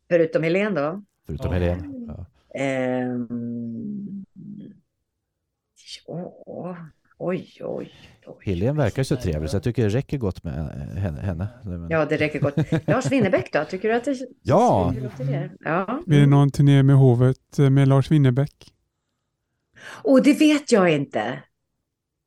Förutom 0.09 0.43
Helene 0.43 0.81
då. 0.81 1.01
Förutom 1.25 1.47
Ja. 1.47 1.53
Helene. 1.59 2.05
Ja. 2.07 2.25
Ehm, 2.59 4.25
ja, 6.07 6.77
oj, 7.17 7.57
oj, 7.59 7.91
oj. 8.25 8.37
Helene 8.45 8.77
verkar 8.77 9.03
så 9.03 9.15
trevlig 9.15 9.49
så 9.49 9.55
jag 9.55 9.63
tycker 9.63 9.83
det 9.83 9.89
räcker 9.89 10.17
gott 10.17 10.43
med 10.43 10.53
eh, 10.57 11.03
henne. 11.03 11.47
Ja, 11.89 12.05
det 12.05 12.17
räcker 12.17 12.39
gott. 12.39 12.55
Lars 12.87 13.11
Winnerbäck 13.11 13.53
då? 13.53 13.65
Tycker 13.65 13.89
du 13.89 13.95
att 13.95 14.03
det 14.05 14.17
Ja. 14.41 14.93
det? 15.17 15.49
Ja. 15.59 16.03
Blir 16.05 16.19
det 16.19 16.25
någon 16.25 16.51
turné 16.51 16.83
med 16.83 16.95
hovet 16.95 17.59
eh, 17.59 17.69
med 17.69 17.87
Lars 17.87 18.11
Winnerbäck? 18.11 18.73
Och 20.03 20.23
det 20.23 20.33
vet 20.33 20.71
jag 20.71 20.89
inte. 20.91 21.43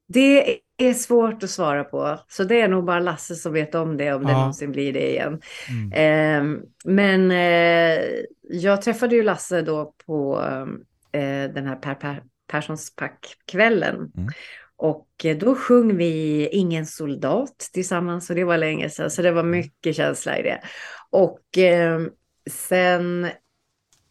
Det 0.09 0.59
är 0.78 0.94
svårt 0.94 1.42
att 1.42 1.50
svara 1.50 1.84
på. 1.84 2.18
Så 2.28 2.44
det 2.44 2.60
är 2.60 2.68
nog 2.68 2.84
bara 2.84 3.00
Lasse 3.00 3.34
som 3.34 3.52
vet 3.52 3.74
om 3.74 3.96
det, 3.96 4.12
om 4.14 4.24
det 4.24 4.32
Ja. 4.32 4.38
någonsin 4.38 4.72
blir 4.72 4.92
det 4.92 5.10
igen. 5.10 5.40
Mm. 5.70 5.92
Eh, 5.92 6.60
men 6.84 7.30
eh, 7.30 8.04
jag 8.42 8.82
träffade 8.82 9.16
ju 9.16 9.22
Lasse 9.22 9.62
då 9.62 9.94
på 10.06 10.40
eh, 11.12 11.52
den 11.54 11.66
här 11.66 11.76
per, 11.76 11.94
per, 11.94 12.22
Perssons 12.46 12.96
pack-kvällen. 12.96 13.94
Mm. 13.94 14.28
Och 14.76 15.08
eh, 15.24 15.36
då 15.36 15.54
sjöng 15.54 15.96
vi 15.96 16.48
Ingen 16.52 16.86
soldat 16.86 17.70
tillsammans 17.72 18.30
och 18.30 18.36
det 18.36 18.44
var 18.44 18.58
länge 18.58 18.90
sedan. 18.90 19.10
Så 19.10 19.22
det 19.22 19.30
var 19.30 19.42
mycket 19.42 19.96
känsla 19.96 20.38
i 20.38 20.42
det. 20.42 20.60
Och 21.10 21.58
eh, 21.58 22.00
sen 22.50 23.28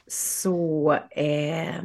så 0.07 0.93
eh, 1.11 1.83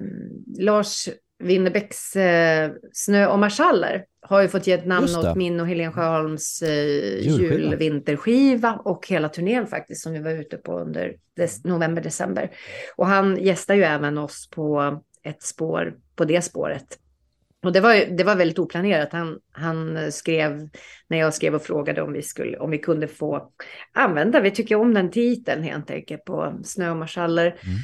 Lars 0.59 1.09
Winnerbäcks 1.39 2.17
eh, 2.17 2.73
Snö 2.93 3.27
och 3.27 3.39
marschaller 3.39 4.05
har 4.21 4.43
ju 4.43 4.49
fått 4.49 4.67
ge 4.67 4.73
ett 4.73 4.87
namn 4.87 5.17
åt 5.17 5.37
min 5.37 5.61
och 5.61 5.69
Helen 5.69 5.93
Sjöholms 5.93 6.63
eh, 6.63 7.21
julvinterskiva 7.21 8.81
och 8.85 9.09
hela 9.09 9.29
turnén 9.29 9.67
faktiskt 9.67 10.03
som 10.03 10.13
vi 10.13 10.19
var 10.19 10.31
ute 10.31 10.57
på 10.57 10.79
under 10.79 11.17
november, 11.65 12.03
december. 12.03 12.51
Och 12.97 13.07
han 13.07 13.37
gästar 13.37 13.75
ju 13.75 13.83
även 13.83 14.19
oss 14.19 14.51
på 14.51 15.01
ett 15.23 15.43
spår, 15.43 15.95
på 16.17 16.25
det 16.25 16.43
spåret. 16.43 16.99
Och 17.65 17.73
det 17.73 17.81
var, 17.81 18.17
det 18.17 18.25
var 18.25 18.37
väldigt 18.37 18.59
oplanerat. 18.59 19.13
Han, 19.13 19.39
han 19.53 20.13
skrev, 20.13 20.69
när 21.09 21.19
jag 21.19 21.35
skrev 21.35 21.55
och 21.55 21.63
frågade 21.63 22.03
om 22.03 22.13
vi, 22.13 22.23
skulle, 22.23 22.59
om 22.59 22.71
vi 22.71 22.79
kunde 22.79 23.09
få 23.09 23.53
använda, 23.93 24.41
vi 24.41 24.51
tycker 24.51 24.77
om 24.77 24.95
den 24.95 25.11
titeln 25.11 25.63
helt 25.63 25.91
enkelt 25.91 26.25
på 26.25 26.61
Snö 26.65 26.91
och 26.91 26.97
marschaller. 26.97 27.47
Mm. 27.47 27.79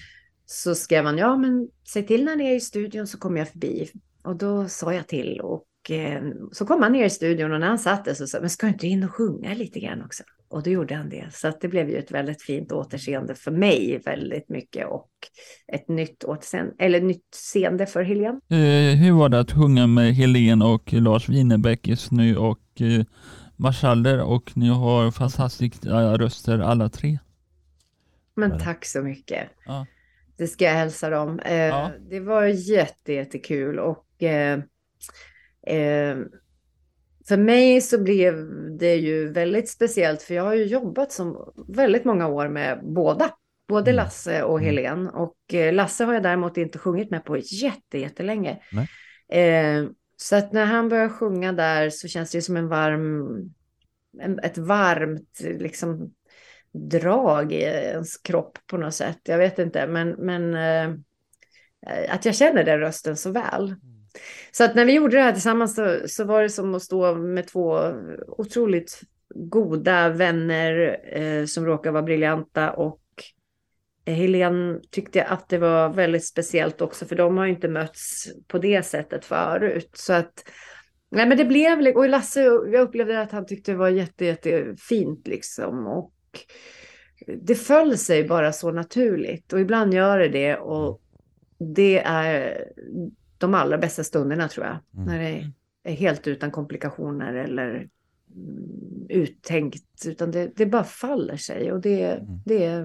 Så 0.47 0.74
skrev 0.74 1.05
han, 1.05 1.18
ja 1.18 1.36
men 1.36 1.68
säg 1.88 2.07
till 2.07 2.24
när 2.24 2.36
ni 2.36 2.45
är 2.45 2.55
i 2.55 2.61
studion 2.61 3.07
så 3.07 3.18
kommer 3.18 3.38
jag 3.38 3.49
förbi. 3.49 3.90
Och 4.22 4.36
då 4.36 4.68
sa 4.68 4.95
jag 4.95 5.07
till 5.07 5.40
och 5.40 5.90
eh, 5.90 6.22
så 6.53 6.66
kom 6.66 6.82
han 6.82 6.93
ner 6.93 7.05
i 7.05 7.11
studion 7.11 7.53
och 7.53 7.61
när 7.61 7.66
han 7.68 7.78
satt 7.78 8.05
där 8.05 8.14
så 8.14 8.26
sa 8.26 8.40
men 8.40 8.51
ska 8.51 8.66
du 8.66 8.72
inte 8.72 8.86
in 8.86 9.05
och 9.05 9.11
sjunga 9.11 9.55
lite 9.55 9.80
grann 9.80 10.03
också? 10.03 10.22
Och 10.49 10.62
då 10.62 10.70
gjorde 10.70 10.95
han 10.95 11.09
det. 11.09 11.26
Så 11.32 11.49
att 11.49 11.61
det 11.61 11.68
blev 11.68 11.90
ju 11.90 11.97
ett 11.97 12.11
väldigt 12.11 12.43
fint 12.43 12.72
återseende 12.72 13.34
för 13.34 13.51
mig 13.51 14.03
väldigt 14.05 14.49
mycket 14.49 14.86
och 14.86 15.11
ett 15.72 15.88
nytt 15.88 16.24
återseende, 16.24 16.74
eller 16.78 17.01
nytt 17.01 17.34
seende 17.34 17.86
för 17.86 18.03
Helene. 18.03 18.40
Eh, 18.49 18.97
hur 18.99 19.12
var 19.12 19.28
det 19.28 19.40
att 19.40 19.53
sjunga 19.53 19.86
med 19.86 20.14
Helen 20.14 20.62
och 20.62 20.93
Lars 20.93 21.28
Winnerbäck 21.28 21.88
i 21.88 21.97
Snö 21.97 22.36
och 22.36 22.80
eh, 22.80 23.05
marschaller 23.57 24.22
och 24.22 24.57
ni 24.57 24.68
har 24.68 25.11
fantastiska 25.11 25.88
röster 26.18 26.59
alla 26.59 26.88
tre? 26.88 27.18
Men 28.34 28.49
Men- 28.51 28.59
tack 28.59 28.84
så 28.84 29.03
mycket. 29.03 29.49
Ja. 29.66 29.86
Det 30.37 30.47
ska 30.47 30.64
jag 30.64 30.72
hälsa 30.72 31.11
dem. 31.11 31.39
Eh, 31.41 31.57
Ja. 31.57 31.91
Det 32.11 32.20
var 32.20 32.45
jätte, 32.45 33.12
jättekul 33.12 33.78
och 33.78 34.22
eh, 34.22 34.59
eh, 35.66 36.16
för 37.28 37.37
mig 37.37 37.80
så 37.80 38.03
blev 38.03 38.49
det 38.78 38.95
ju 38.97 39.28
väldigt 39.33 39.68
speciellt 39.68 40.22
för 40.22 40.35
jag 40.35 40.43
har 40.43 40.55
ju 40.55 40.64
jobbat 40.64 41.12
som 41.12 41.53
väldigt 41.68 42.05
många 42.05 42.28
år 42.28 42.49
med 42.49 42.80
båda. 42.83 43.30
Både 43.68 43.91
Mm. 43.91 43.97
Lasse 44.05 44.43
och 44.43 44.59
Mm. 44.59 44.64
Helen. 44.76 45.09
Och 45.09 45.55
eh, 45.55 45.72
Lasse 45.72 46.05
har 46.05 46.14
jag 46.14 46.22
däremot 46.22 46.57
inte 46.57 46.78
sjungit 46.78 47.11
med 47.11 47.24
på 47.24 47.37
jätte, 47.37 47.99
jättelänge. 47.99 48.59
Eh, 49.28 49.85
så 50.16 50.37
att 50.37 50.53
när 50.53 50.64
han 50.64 50.89
börjar 50.89 51.09
sjunga 51.09 51.53
där 51.53 51.91
så 51.91 52.09
känns 52.09 52.30
det 52.30 52.39
ju 52.39 52.43
som 52.43 52.57
en 52.57 52.68
varm, 52.68 53.28
en, 54.20 54.39
ett 54.39 54.59
varmt 54.59 55.41
liksom 55.41 56.12
drag 56.73 57.53
i 57.53 57.62
ens 57.62 58.16
kropp 58.16 58.59
på 58.66 58.77
något 58.77 58.95
sätt. 58.95 59.18
Jag 59.23 59.39
vet 59.39 59.59
inte, 59.59 59.87
men, 59.87 60.09
men 60.11 60.55
eh, 60.55 60.95
att 62.09 62.25
jag 62.25 62.35
känner 62.35 62.64
den 62.64 62.79
rösten 62.79 63.16
så 63.16 63.31
väl. 63.31 63.75
Så 64.53 64.64
att 64.64 64.75
när 64.75 64.85
vi 64.85 64.93
gjorde 64.93 65.16
det 65.16 65.23
här 65.23 65.33
tillsammans 65.33 65.75
så, 65.75 65.99
så 66.07 66.25
var 66.25 66.43
det 66.43 66.49
som 66.49 66.75
att 66.75 66.83
stå 66.83 67.14
med 67.14 67.47
två 67.47 67.93
otroligt 68.29 69.01
goda 69.35 70.09
vänner 70.09 71.01
eh, 71.12 71.47
som 71.47 71.66
råkar 71.66 71.91
vara 71.91 72.03
briljanta 72.03 72.73
och 72.73 72.99
Helene 74.07 74.81
tyckte 74.91 75.25
att 75.25 75.49
det 75.49 75.59
var 75.59 75.89
väldigt 75.89 76.25
speciellt 76.25 76.81
också 76.81 77.07
för 77.07 77.16
de 77.16 77.37
har 77.37 77.45
ju 77.45 77.51
inte 77.51 77.68
mötts 77.68 78.29
på 78.47 78.59
det 78.59 78.83
sättet 78.83 79.25
förut. 79.25 79.91
Så 79.95 80.12
att 80.12 80.45
Nej 81.11 81.27
men 81.27 81.39
det 81.39 81.45
blev, 81.45 81.97
och 81.97 82.09
Lasse, 82.09 82.43
jag 82.43 82.75
upplevde 82.75 83.20
att 83.20 83.33
han 83.33 83.47
tyckte 83.47 83.73
det 83.73 83.79
var 83.79 83.89
jätte, 83.89 84.25
jättefint 84.25 85.27
liksom. 85.27 85.87
Och 85.87 86.12
det 87.43 87.55
föll 87.55 87.99
sig 87.99 88.28
bara 88.28 88.53
så 88.53 88.70
naturligt. 88.72 89.53
Och 89.53 89.61
ibland 89.61 89.95
gör 89.95 90.18
det 90.18 90.28
det. 90.28 90.57
Och 90.57 91.01
det 91.59 91.99
är 91.99 92.64
de 93.39 93.55
allra 93.55 93.78
bästa 93.78 94.05
stunderna 94.05 94.49
tror 94.49 94.66
jag. 94.66 94.76
Mm. 94.95 95.07
När 95.07 95.18
det 95.18 95.51
är 95.91 95.95
helt 95.95 96.26
utan 96.28 96.51
komplikationer 96.51 97.35
eller 97.35 97.68
mm, 97.74 97.89
uttänkt. 99.09 100.07
Utan 100.07 100.30
det, 100.30 100.51
det 100.57 100.66
bara 100.66 100.85
faller 100.85 101.37
sig. 101.37 101.72
Och 101.72 101.80
det, 101.80 102.05
Mm. 102.05 102.41
det 102.45 102.64
är 102.64 102.80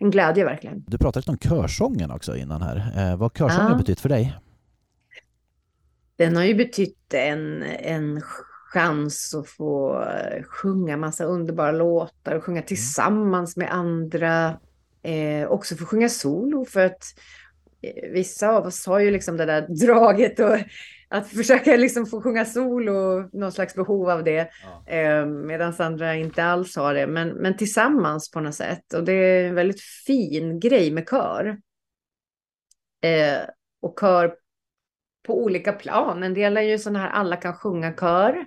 en 0.00 0.10
glädje 0.10 0.44
verkligen. 0.44 0.84
Du 0.86 0.98
pratade 0.98 1.20
lite 1.20 1.30
om 1.30 1.38
körsången 1.58 2.10
också 2.10 2.36
innan 2.36 2.62
här. 2.62 3.10
Eh, 3.12 3.16
vad 3.16 3.36
körsången 3.36 3.70
Ja. 3.70 3.78
betytt 3.78 4.00
för 4.00 4.08
dig? 4.08 4.36
Den 6.16 6.36
har 6.36 6.44
ju 6.44 6.54
betytt 6.54 7.14
en, 7.14 7.62
en 7.62 8.22
chans 8.76 9.34
att 9.34 9.48
få 9.48 10.02
eh, 10.02 10.42
sjunga 10.42 10.96
massa 10.96 11.24
underbara 11.24 11.72
låtar 11.72 12.34
och 12.34 12.44
sjunga 12.44 12.62
tillsammans 12.62 13.56
med 13.56 13.74
andra. 13.74 14.60
Eh, 15.02 15.48
också 15.48 15.76
få 15.76 15.84
sjunga 15.84 16.08
solo 16.08 16.64
för 16.64 16.84
att 16.84 17.04
eh, 17.82 18.10
vissa 18.10 18.48
av 18.48 18.66
oss 18.66 18.86
har 18.86 18.98
ju 18.98 19.10
liksom 19.10 19.36
det 19.36 19.46
där 19.46 19.66
draget 19.86 20.40
och 20.40 20.58
att 21.08 21.28
försöka 21.28 21.76
liksom 21.76 22.06
få 22.06 22.22
sjunga 22.22 22.44
solo, 22.44 23.28
någon 23.32 23.52
slags 23.52 23.74
behov 23.74 24.10
av 24.10 24.24
det. 24.24 24.50
Eh, 24.86 25.26
Medan 25.26 25.74
andra 25.78 26.14
inte 26.14 26.44
alls 26.44 26.76
har 26.76 26.94
det, 26.94 27.06
men, 27.06 27.28
men 27.28 27.56
tillsammans 27.56 28.30
på 28.30 28.40
något 28.40 28.54
sätt. 28.54 28.94
Och 28.94 29.04
det 29.04 29.12
är 29.12 29.48
en 29.48 29.54
väldigt 29.54 29.80
fin 29.80 30.60
grej 30.60 30.90
med 30.90 31.08
kör. 31.08 31.58
Eh, 33.04 33.48
och 33.82 33.98
kör 34.00 34.34
på 35.26 35.42
olika 35.42 35.72
plan. 35.72 36.22
En 36.22 36.34
del 36.34 36.56
är 36.56 36.62
ju 36.62 36.78
sådana 36.78 36.98
här 36.98 37.10
alla 37.10 37.36
kan 37.36 37.54
sjunga 37.54 37.92
kör. 37.92 38.46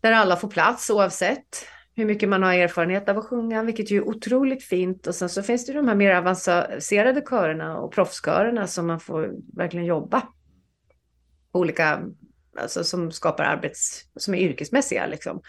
Där 0.00 0.12
alla 0.12 0.36
får 0.36 0.48
plats 0.48 0.90
oavsett 0.90 1.66
hur 1.96 2.04
mycket 2.04 2.28
man 2.28 2.42
har 2.42 2.54
erfarenhet 2.54 3.08
av 3.08 3.18
att 3.18 3.24
sjunga, 3.24 3.62
vilket 3.62 3.90
ju 3.90 3.96
är 3.96 4.08
otroligt 4.08 4.64
fint. 4.64 5.06
Och 5.06 5.14
sen 5.14 5.28
så 5.28 5.42
finns 5.42 5.66
det 5.66 5.72
ju 5.72 5.78
de 5.78 5.88
här 5.88 5.94
mer 5.94 6.14
avancerade 6.14 7.20
körerna 7.20 7.78
och 7.78 7.92
proffskörerna 7.92 8.66
som 8.66 8.86
man 8.86 9.00
får 9.00 9.34
verkligen 9.56 9.86
jobba 9.86 10.20
på 11.52 11.58
olika, 11.58 12.02
alltså 12.58 12.84
som 12.84 13.12
skapar 13.12 13.44
arbets, 13.44 14.04
som 14.16 14.34
är 14.34 14.38
yrkesmässiga 14.38 15.06
liksom. 15.06 15.42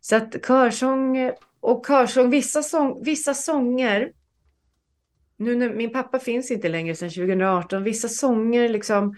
Så 0.00 0.16
att 0.16 0.46
körsång 0.46 1.32
och 1.60 1.86
körsång, 1.86 2.30
vissa, 2.30 2.62
sång, 2.62 3.04
vissa 3.04 3.34
sånger, 3.34 4.12
nu 5.38 5.54
när 5.54 5.74
min 5.74 5.92
pappa 5.92 6.18
finns 6.18 6.50
inte 6.50 6.68
längre 6.68 6.94
sedan 6.94 7.10
2018, 7.10 7.82
vissa 7.82 8.08
sånger 8.08 8.68
liksom, 8.68 9.16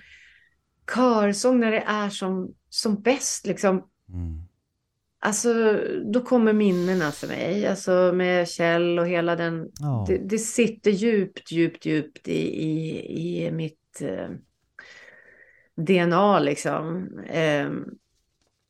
körsång 0.94 1.60
när 1.60 1.70
det 1.70 1.84
är 1.86 2.08
som, 2.08 2.54
som 2.68 3.02
bäst 3.02 3.46
liksom, 3.46 3.90
Mm. 4.12 4.42
Alltså, 5.22 5.80
då 6.04 6.20
kommer 6.20 6.52
minnena 6.52 7.10
för 7.12 7.26
mig. 7.26 7.66
Alltså 7.66 8.12
med 8.14 8.48
Kjell 8.48 8.98
och 8.98 9.08
hela 9.08 9.36
den. 9.36 9.70
Ja. 9.80 10.04
Det, 10.08 10.18
det 10.18 10.38
sitter 10.38 10.90
djupt, 10.90 11.52
djupt, 11.52 11.86
djupt 11.86 12.28
i, 12.28 12.62
i, 12.62 13.46
i 13.46 13.50
mitt 13.50 14.02
eh, 14.02 14.28
DNA 15.76 16.38
liksom. 16.38 17.08
Eh, 17.18 17.70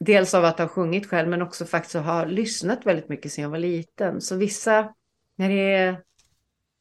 dels 0.01 0.35
av 0.35 0.45
att 0.45 0.59
ha 0.59 0.69
sjungit 0.69 1.07
själv, 1.07 1.29
men 1.29 1.43
också 1.43 1.65
faktiskt 1.65 1.95
ha 1.95 2.25
lyssnat 2.25 2.87
väldigt 2.87 3.09
mycket 3.09 3.33
sedan 3.33 3.43
jag 3.43 3.51
var 3.51 3.59
liten. 3.59 4.21
Så 4.21 4.37
vissa, 4.37 4.95
när 5.37 5.49
det 5.49 5.75
är 5.75 6.01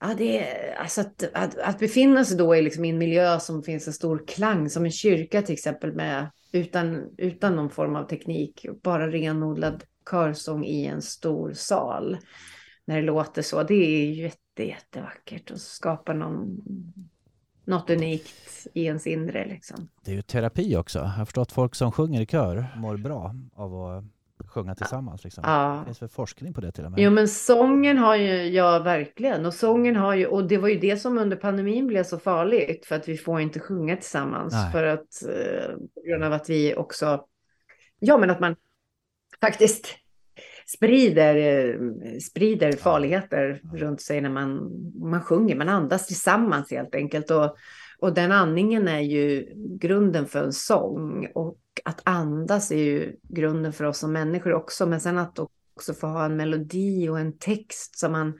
Ja, 0.02 0.14
det 0.18 0.40
är, 0.40 0.76
alltså 0.76 1.02
att, 1.02 1.24
att, 1.34 1.58
att 1.58 1.80
befinna 1.80 2.26
sig 2.26 2.38
då 2.38 2.56
i 2.56 2.62
liksom 2.62 2.86
i 2.86 2.90
en 2.90 2.98
miljö 2.98 3.40
som 3.40 3.64
finns 3.64 3.88
en 3.88 3.94
stor 3.94 4.24
klang, 4.28 4.70
som 4.70 4.86
en 4.86 4.92
kyrka 4.92 5.42
till 5.42 5.54
exempel, 5.54 5.94
med, 5.94 6.30
utan, 6.52 7.10
utan 7.18 7.56
någon 7.56 7.70
form 7.70 7.96
av 7.96 8.04
teknik, 8.04 8.66
bara 8.84 9.12
renodlad 9.12 9.84
körsång 10.12 10.66
i 10.66 10.86
en 10.86 11.02
stor 11.02 11.54
sal. 11.54 12.18
När 12.86 12.96
det 12.96 13.02
låter 13.02 13.42
så, 13.42 13.64
det 13.64 13.74
är 13.74 13.90
ju 13.90 14.14
jätte, 14.14 14.64
jättevackert 14.64 15.52
och 15.52 15.60
skapar 15.60 16.14
någon, 16.14 16.62
något 17.66 17.90
unikt 17.90 18.68
i 18.74 18.84
ens 18.84 19.08
inre. 19.08 19.46
Liksom. 19.46 19.90
Det 20.06 20.12
är 20.12 20.16
ju 20.16 20.22
terapi 20.22 20.76
också. 20.76 21.00
Jag 21.00 21.06
har 21.06 21.26
förstått 21.26 21.48
att 21.48 21.52
folk 21.52 21.76
som 21.76 21.92
sjunger 21.92 22.22
i 22.22 22.26
kör 22.26 22.68
mår 22.76 22.98
bra 22.98 23.36
av 23.54 23.76
att 23.76 24.04
sjunga 24.50 24.76
tillsammans. 24.76 25.24
Liksom. 25.24 25.42
Det 25.42 25.50
Ja. 25.50 25.84
finns 25.86 26.02
väl 26.02 26.10
forskning 26.10 26.54
på 26.54 26.62
det 26.62 26.72
till 26.72 26.86
och 26.86 26.92
med? 26.92 27.00
Jo 27.00 27.12
men 27.12 27.28
sången 27.28 27.98
har 27.98 28.16
ju, 28.16 28.44
ja 28.50 28.80
verkligen, 28.80 29.46
och 29.46 29.54
sången 29.54 29.96
har 29.96 30.16
ju, 30.16 30.26
och 30.26 30.48
det 30.48 30.58
var 30.58 30.68
ju 30.68 30.80
det 30.80 30.98
som 30.98 31.18
under 31.18 31.38
pandemin 31.38 31.88
blev 31.88 32.04
så 32.04 32.20
farligt, 32.20 32.86
för 32.86 32.96
att 32.96 33.08
vi 33.10 33.18
får 33.18 33.42
inte 33.42 33.60
sjunga 33.60 33.96
tillsammans, 33.96 34.54
Nej. 34.54 34.72
för 34.72 34.84
att 34.84 35.24
eh, 35.30 35.72
på 35.96 36.02
grund 36.10 36.24
av 36.24 36.34
att 36.34 36.50
vi 36.50 36.76
också, 36.76 37.26
ja 38.00 38.18
men 38.18 38.30
att 38.30 38.40
man 38.40 38.56
faktiskt 39.42 39.88
sprider, 40.66 41.36
eh, 41.36 41.76
sprider 42.20 42.72
farligheter 42.72 43.62
runt 43.74 44.02
sig 44.02 44.22
när 44.22 44.30
man, 44.30 44.72
man 45.10 45.22
sjunger, 45.22 45.56
man 45.56 45.70
andas 45.70 46.08
tillsammans 46.08 46.72
helt 46.72 46.96
enkelt, 46.96 47.32
och, 47.32 47.56
och 48.00 48.14
den 48.14 48.32
andningen 48.32 48.88
är 48.88 49.00
ju 49.00 49.54
grunden 49.80 50.26
för 50.26 50.44
en 50.44 50.54
sång, 50.54 51.28
och 51.36 51.58
att 51.90 52.02
andas 52.04 52.72
är 52.72 52.78
ju 52.78 53.16
grunden 53.24 53.74
för 53.74 53.84
oss 53.84 53.98
som 53.98 54.12
människor 54.12 54.54
också, 54.54 54.86
men 54.86 55.02
sen 55.02 55.18
att 55.18 55.40
också 55.40 55.94
få 55.94 56.08
ha 56.08 56.26
en 56.26 56.38
melodi 56.38 57.10
och 57.10 57.20
en 57.20 57.38
text 57.38 58.00
som 58.00 58.12
man 58.12 58.40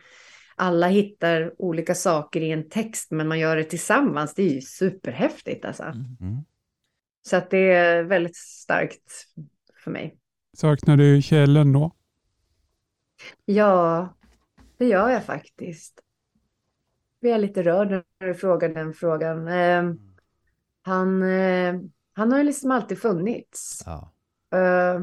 alla 0.56 0.88
hittar 0.88 1.62
olika 1.62 1.96
saker 1.96 2.42
i 2.42 2.52
en 2.52 2.70
text 2.70 3.12
men 3.12 3.28
man 3.28 3.40
gör 3.40 3.56
det 3.56 3.64
tillsammans. 3.64 4.34
Det 4.34 4.44
är 4.44 4.54
ju 4.54 4.62
superhäftigt 4.62 5.66
alltså. 5.66 5.84
Mm. 5.84 6.44
Så 7.22 7.36
att 7.36 7.50
det 7.50 7.72
är 7.72 8.04
väldigt 8.04 8.36
starkt 8.36 9.26
för 9.84 9.92
mig. 9.92 10.16
Saknar 10.58 10.98
du 10.98 11.22
Kjellen 11.22 11.74
då? 11.74 11.92
Ja, 13.46 14.14
det 14.78 14.86
gör 14.86 15.10
jag 15.10 15.26
faktiskt. 15.26 16.02
Jag 17.20 17.32
är 17.32 17.38
lite 17.38 17.64
rörd 17.64 17.90
när 17.90 18.28
du 18.28 18.34
frågar 18.34 18.70
den 18.70 18.94
frågan. 18.94 19.48
Eh, 19.48 19.94
han, 20.82 21.24
eh, 21.24 21.76
han 22.20 22.32
har 22.32 22.40
ju 22.40 22.46
liksom 22.46 22.72
alltid 22.72 23.00
funnits. 23.00 23.84
Ja. 23.86 24.12
Eh, 24.58 25.02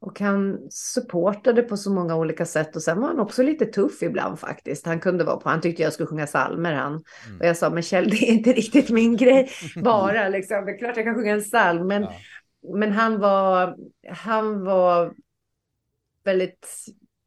och 0.00 0.20
han 0.20 0.58
supportade 0.70 1.62
på 1.62 1.76
så 1.76 1.90
många 1.90 2.16
olika 2.16 2.46
sätt 2.46 2.76
och 2.76 2.82
sen 2.82 3.00
var 3.00 3.08
han 3.08 3.20
också 3.20 3.42
lite 3.42 3.66
tuff 3.66 4.02
ibland 4.02 4.38
faktiskt. 4.38 4.86
Han 4.86 5.00
kunde 5.00 5.24
vara 5.24 5.36
på, 5.36 5.48
han 5.48 5.60
tyckte 5.60 5.82
jag 5.82 5.92
skulle 5.92 6.06
sjunga 6.06 6.26
salmer 6.26 6.72
han. 6.72 6.92
Mm. 7.26 7.40
Och 7.40 7.46
jag 7.46 7.56
sa, 7.56 7.70
men 7.70 7.82
Kjell 7.82 8.10
det 8.10 8.16
är 8.16 8.32
inte 8.32 8.52
riktigt 8.52 8.90
min 8.90 9.16
grej 9.16 9.50
bara 9.84 10.28
liksom. 10.28 10.64
Det 10.64 10.72
är 10.72 10.78
klart 10.78 10.96
jag 10.96 11.04
kan 11.06 11.14
sjunga 11.14 11.32
en 11.32 11.40
psalm 11.42 11.86
men, 11.86 12.02
Ja. 12.02 12.12
men 12.74 12.92
han 12.92 13.18
var, 13.20 13.76
han 14.08 14.64
var 14.64 15.14
väldigt 16.24 16.68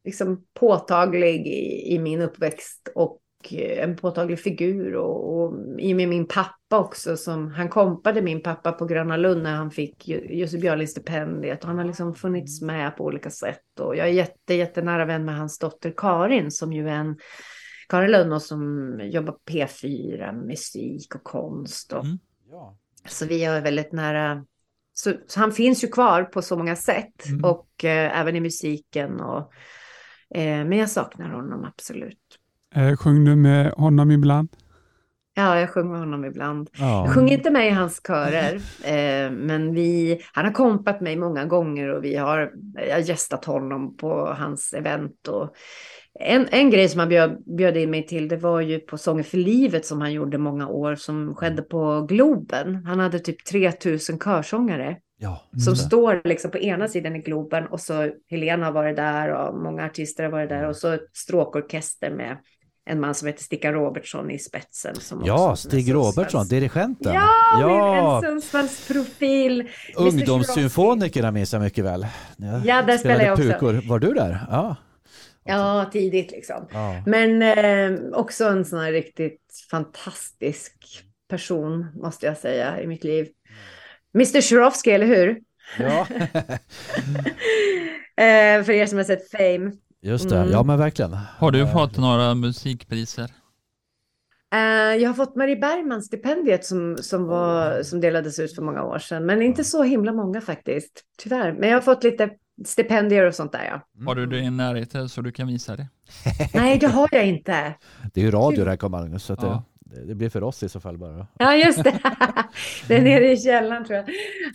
liksom 0.05 0.45
påtaglig 0.53 1.47
i, 1.47 1.93
i 1.93 1.99
min 1.99 2.21
uppväxt 2.21 2.89
och 2.95 3.19
eh, 3.53 3.83
en 3.83 3.95
påtaglig 3.95 4.39
figur 4.39 4.95
och, 4.95 5.37
och 5.43 5.53
i 5.79 5.93
och 5.93 5.97
med 5.97 6.09
min 6.09 6.27
pappa 6.27 6.79
också 6.79 7.17
som 7.17 7.47
han 7.51 7.69
kompade 7.69 8.21
min 8.21 8.43
pappa 8.43 8.71
på 8.71 8.85
Gröna 8.85 9.17
Lund 9.17 9.43
när 9.43 9.55
han 9.55 9.71
fick 9.71 10.07
Ju- 10.07 10.35
Jussi 10.35 10.57
Björling-stipendiet 10.57 11.61
och 11.61 11.67
han 11.67 11.77
har 11.77 11.85
liksom 11.85 12.15
funnits 12.15 12.61
med 12.61 12.97
på 12.97 13.03
olika 13.05 13.29
sätt 13.29 13.79
och 13.79 13.95
jag 13.95 14.07
är 14.07 14.11
jätte, 14.11 14.53
jättenära 14.53 15.05
vän 15.05 15.25
med 15.25 15.37
hans 15.37 15.59
dotter 15.59 15.93
Karin 15.97 16.51
som 16.51 16.73
ju 16.73 16.89
är 16.89 16.93
en 16.95 17.17
Karin 17.89 18.11
Lönnås 18.11 18.47
som 18.47 18.99
jobbar 19.03 19.31
på 19.33 19.39
P4, 19.51 20.45
musik 20.47 21.15
och 21.15 21.23
konst 21.23 21.93
och 21.93 22.03
Mm. 22.05 22.19
Ja. 22.51 22.77
så 23.07 23.25
vi 23.25 23.43
är 23.45 23.61
väldigt 23.61 23.91
nära. 23.91 24.45
Så, 24.93 25.13
så 25.27 25.39
han 25.39 25.51
finns 25.51 25.83
ju 25.83 25.87
kvar 25.87 26.23
på 26.23 26.41
så 26.41 26.57
många 26.57 26.75
sätt 26.75 27.25
Mm. 27.29 27.43
och 27.45 27.85
eh, 27.85 28.19
även 28.19 28.35
i 28.35 28.39
musiken. 28.39 29.19
Och, 29.21 29.53
eh, 30.35 30.65
men 30.65 30.77
jag 30.77 30.89
saknar 30.89 31.29
honom 31.29 31.63
absolut. 31.65 32.39
Eh, 32.75 32.95
sjöng 32.95 33.25
du 33.25 33.35
med 33.35 33.71
honom 33.71 34.11
ibland? 34.11 34.49
Ja, 35.35 35.59
jag 35.59 35.69
sjunger 35.69 35.89
med 35.89 35.99
honom 35.99 36.25
ibland. 36.25 36.69
Ja. 36.77 37.05
Jag 37.05 37.13
sjunger 37.13 37.37
inte 37.37 37.51
med 37.51 37.67
i 37.67 37.69
hans 37.69 38.01
körer, 38.07 38.55
eh, 38.83 39.31
men 39.31 39.73
vi, 39.73 40.19
han 40.33 40.45
har 40.45 40.51
kompat 40.51 41.01
mig 41.01 41.15
många 41.15 41.45
gånger 41.45 41.89
och 41.89 42.03
vi 42.03 42.15
har, 42.15 42.51
jag 42.87 42.93
har 42.93 42.99
gästat 42.99 43.45
honom 43.45 43.97
på 43.97 44.25
hans 44.25 44.73
event. 44.73 45.27
Och 45.27 45.55
en, 46.19 46.47
en 46.51 46.69
grej 46.69 46.89
som 46.89 46.99
han 46.99 47.09
bjöd, 47.09 47.43
bjöd 47.57 47.77
in 47.77 47.91
mig 47.91 48.07
till, 48.07 48.27
det 48.27 48.37
var 48.37 48.61
ju 48.61 48.79
på 48.79 48.97
Sånger 48.97 49.23
för 49.23 49.37
livet 49.37 49.85
som 49.85 50.01
han 50.01 50.13
gjorde 50.13 50.37
många 50.37 50.67
år, 50.67 50.95
som 50.95 51.35
skedde 51.35 51.61
på 51.61 52.05
Globen. 52.09 52.85
Han 52.85 52.99
hade 52.99 53.19
typ 53.19 53.45
3000 53.45 54.19
körsångare. 54.19 54.97
Ja. 55.17 55.41
Som 55.65 55.75
står 55.75 56.21
liksom 56.23 56.51
på 56.51 56.57
ena 56.57 56.87
sidan 56.87 57.15
i 57.15 57.19
Globen 57.19 57.67
och 57.67 57.79
så 57.79 58.11
Helena 58.29 58.65
har 58.65 58.73
varit 58.73 58.95
där 58.95 59.29
och 59.29 59.57
många 59.57 59.85
artister 59.85 60.23
har 60.23 60.31
varit 60.31 60.49
där 60.49 60.67
och 60.67 60.75
så 60.75 60.91
ett 60.91 61.09
stråkorkester 61.13 62.09
med 62.09 62.37
en 62.85 62.99
man 62.99 63.15
som 63.15 63.27
heter 63.27 63.43
Stickan 63.43 63.73
Robertsson 63.73 64.31
i 64.31 64.39
spetsen. 64.39 64.95
Som 64.95 65.25
Ja, 65.25 65.51
också- 65.51 65.69
Stig 65.69 65.93
Robertsson, 65.93 66.47
dirigenten. 66.47 67.13
Ja, 67.13 67.29
ja. 67.59 68.15
en 68.15 68.21
Sundsvallsprofil. 68.21 69.69
Ungdomssymfonikerna 69.95 71.31
minns 71.31 71.53
jag 71.53 71.61
mycket 71.61 71.85
väl. 71.85 72.07
När 72.37 72.61
Ja, 72.65 72.81
där 72.81 72.97
spelar 72.97 73.25
jag 73.25 73.33
också. 73.33 73.43
Pukor. 73.43 73.89
Var 73.89 73.99
du 73.99 74.13
där? 74.13 74.39
Ja. 74.51 74.75
Ja, 75.45 75.89
tidigt 75.91 76.31
liksom. 76.31 76.67
ja. 76.73 77.03
Men 77.05 77.41
eh, 77.41 77.99
också 78.13 78.45
en 78.45 78.65
sån 78.65 78.79
här 78.79 78.91
riktigt 78.91 79.41
fantastisk 79.71 80.73
person, 81.29 81.87
måste 81.95 82.25
jag 82.25 82.37
säga, 82.37 82.81
i 82.81 82.87
mitt 82.87 83.03
liv. 83.03 83.27
Mr. 84.15 84.41
Shurovsky, 84.41 84.91
eller 84.91 85.05
hur? 85.07 85.41
ja. 85.79 86.07
Eh, 88.17 88.63
för 88.63 88.71
er 88.71 88.85
som 88.85 88.97
har 88.97 89.05
sett 89.05 89.31
Fame. 89.31 89.71
Just 90.03 90.29
det, 90.29 90.37
Mm. 90.37 90.51
ja 90.51 90.63
men 90.63 90.77
verkligen. 90.79 91.13
Har 91.37 91.51
du 91.51 91.67
fått 91.67 91.97
några 91.97 92.35
musikpriser? 92.35 93.31
Eh, 94.53 94.59
jag 95.01 95.09
har 95.09 95.13
fått 95.13 95.35
Marie 95.35 95.55
Bergman-stipendiet 95.55 96.65
som, 96.65 96.97
som, 97.01 97.25
var, 97.25 97.83
som 97.83 98.01
delades 98.01 98.39
ut 98.39 98.55
för 98.55 98.61
många 98.61 98.83
år 98.83 98.99
sedan. 98.99 99.25
Men 99.25 99.41
inte 99.41 99.63
så 99.63 99.83
himla 99.83 100.13
många 100.13 100.41
faktiskt, 100.41 101.01
tyvärr. 101.17 101.53
Men 101.53 101.69
jag 101.69 101.75
har 101.75 101.81
fått 101.81 102.03
lite 102.03 102.29
stipendier 102.65 103.27
och 103.27 103.35
sånt 103.35 103.51
där 103.51 103.65
ja. 103.65 104.05
Har 104.05 104.15
du 104.15 104.25
det 104.25 104.39
i 104.39 104.49
närheten 104.49 105.09
så 105.09 105.21
du 105.21 105.31
kan 105.31 105.47
visa 105.47 105.75
det? 105.75 105.87
Nej, 106.53 106.77
det 106.77 106.87
har 106.87 107.09
jag 107.11 107.27
inte. 107.27 107.75
Det 108.13 108.21
är 108.21 108.25
ju 108.25 108.31
radio 108.31 108.65
det 108.65 108.69
här 108.81 108.89
Magnus, 108.89 109.23
så 109.23 109.33
att 109.33 109.43
Ja. 109.43 109.63
det, 109.79 110.05
det 110.05 110.15
blir 110.15 110.29
för 110.29 110.43
oss 110.43 110.63
i 110.63 110.69
så 110.69 110.79
fall 110.79 110.97
bara. 110.97 111.27
Ja, 111.39 111.55
just 111.55 111.83
det. 111.83 111.99
det 112.87 112.95
är 112.97 113.01
nere 113.01 113.31
i 113.31 113.37
källaren 113.37 113.85
tror 113.85 113.97
jag. 113.97 114.05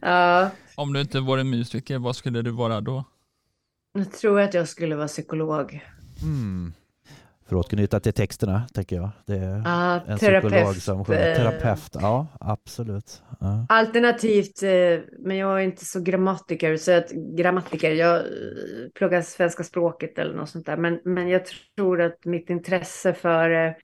Ja, 0.02 0.50
Om 0.74 0.92
du 0.92 1.00
inte 1.00 1.20
vore 1.20 1.44
musiker, 1.44 1.98
vad 1.98 2.16
skulle 2.16 2.42
du 2.42 2.50
vara 2.50 2.80
då? 2.80 3.04
Jag 3.98 4.12
tror 4.12 4.40
att 4.40 4.54
jag 4.54 4.68
skulle 4.68 4.96
vara 4.96 5.06
psykolog. 5.08 5.80
Mm. 6.22 6.72
För 7.48 7.56
att 7.56 7.66
återknyta 7.66 8.00
till 8.00 8.12
texterna, 8.12 8.62
tänker 8.74 8.96
jag. 8.96 9.10
Det 9.26 9.34
är 9.36 9.62
Ja, 9.64 10.00
en 10.06 10.18
terapeut. 10.18 10.52
psykolog 10.52 10.76
som 10.76 11.04
sjunger. 11.04 11.30
eh, 11.30 11.36
Terapeut, 11.36 11.90
ja 11.94 12.26
absolut. 12.40 13.22
Ja. 13.40 13.66
Alternativt, 13.68 14.62
eh, 14.62 15.00
men 15.18 15.36
jag 15.36 15.58
är 15.60 15.64
inte 15.64 15.84
så 15.84 16.00
grammatiker, 16.00 16.76
så 16.76 16.92
att 16.92 17.10
grammatiker, 17.10 17.90
jag 17.92 18.16
eh, 18.16 18.22
pluggar 18.94 19.22
svenska 19.22 19.64
språket 19.64 20.18
eller 20.18 20.34
något 20.34 20.50
sånt 20.50 20.66
där. 20.66 20.76
Men, 20.76 21.00
men 21.04 21.28
jag 21.28 21.42
tror 21.76 22.00
att 22.02 22.24
mitt 22.24 22.50
intresse 22.50 23.14
för 23.14 23.74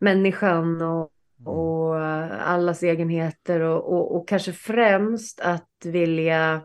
människan 0.00 0.82
och, 0.82 1.10
och 1.44 2.00
eh, 2.00 2.48
allas 2.52 2.82
egenheter 2.82 3.60
och, 3.60 3.92
och, 3.92 4.16
och 4.16 4.28
kanske 4.28 4.52
främst 4.52 5.40
att 5.40 5.68
vilja 5.84 6.62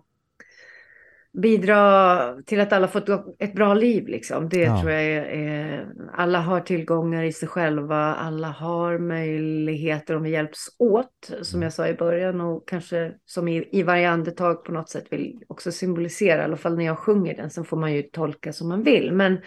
bidra 1.33 2.41
till 2.45 2.59
att 2.59 2.73
alla 2.73 2.87
får 2.87 3.23
ett, 3.39 3.53
bra 3.53 3.73
liv. 3.73 4.07
Liksom. 4.07 4.49
Det 4.49 4.61
Ja. 4.61 4.79
tror 4.81 4.91
jag 4.91 5.03
är, 5.03 5.21
är... 5.23 5.87
Alla 6.13 6.39
har 6.39 6.59
tillgångar 6.59 7.23
i 7.23 7.31
sig 7.33 7.47
själva. 7.47 8.15
Alla 8.15 8.47
har 8.47 8.97
möjligheter 8.97 10.15
om 10.15 10.23
vi 10.23 10.29
hjälps 10.29 10.59
åt, 10.79 11.31
som 11.41 11.61
jag 11.61 11.73
sa 11.73 11.87
i 11.87 11.93
början. 11.93 12.41
Och 12.41 12.67
kanske 12.67 13.13
som 13.25 13.47
i, 13.47 13.69
i 13.71 13.83
varje 13.83 14.09
andetag 14.09 14.63
på 14.63 14.71
något 14.71 14.89
sätt 14.89 15.05
vill 15.09 15.39
också 15.47 15.71
symbolisera. 15.71 16.41
I 16.41 16.43
alla 16.45 16.57
fall 16.57 16.77
när 16.77 16.85
jag 16.85 16.97
sjunger 16.99 17.35
den. 17.35 17.49
Sen 17.49 17.63
får 17.65 17.77
man 17.77 17.93
ju 17.93 18.01
tolka 18.01 18.53
som 18.53 18.69
man 18.69 18.83
vill. 18.83 19.11
Men, 19.13 19.37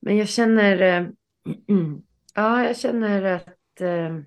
men 0.00 0.16
jag 0.16 0.28
känner... 0.28 0.82
eh, 0.82 1.06
ja, 2.34 2.64
jag 2.64 2.76
känner 2.76 3.22
att 3.22 3.80
eh, 3.80 4.18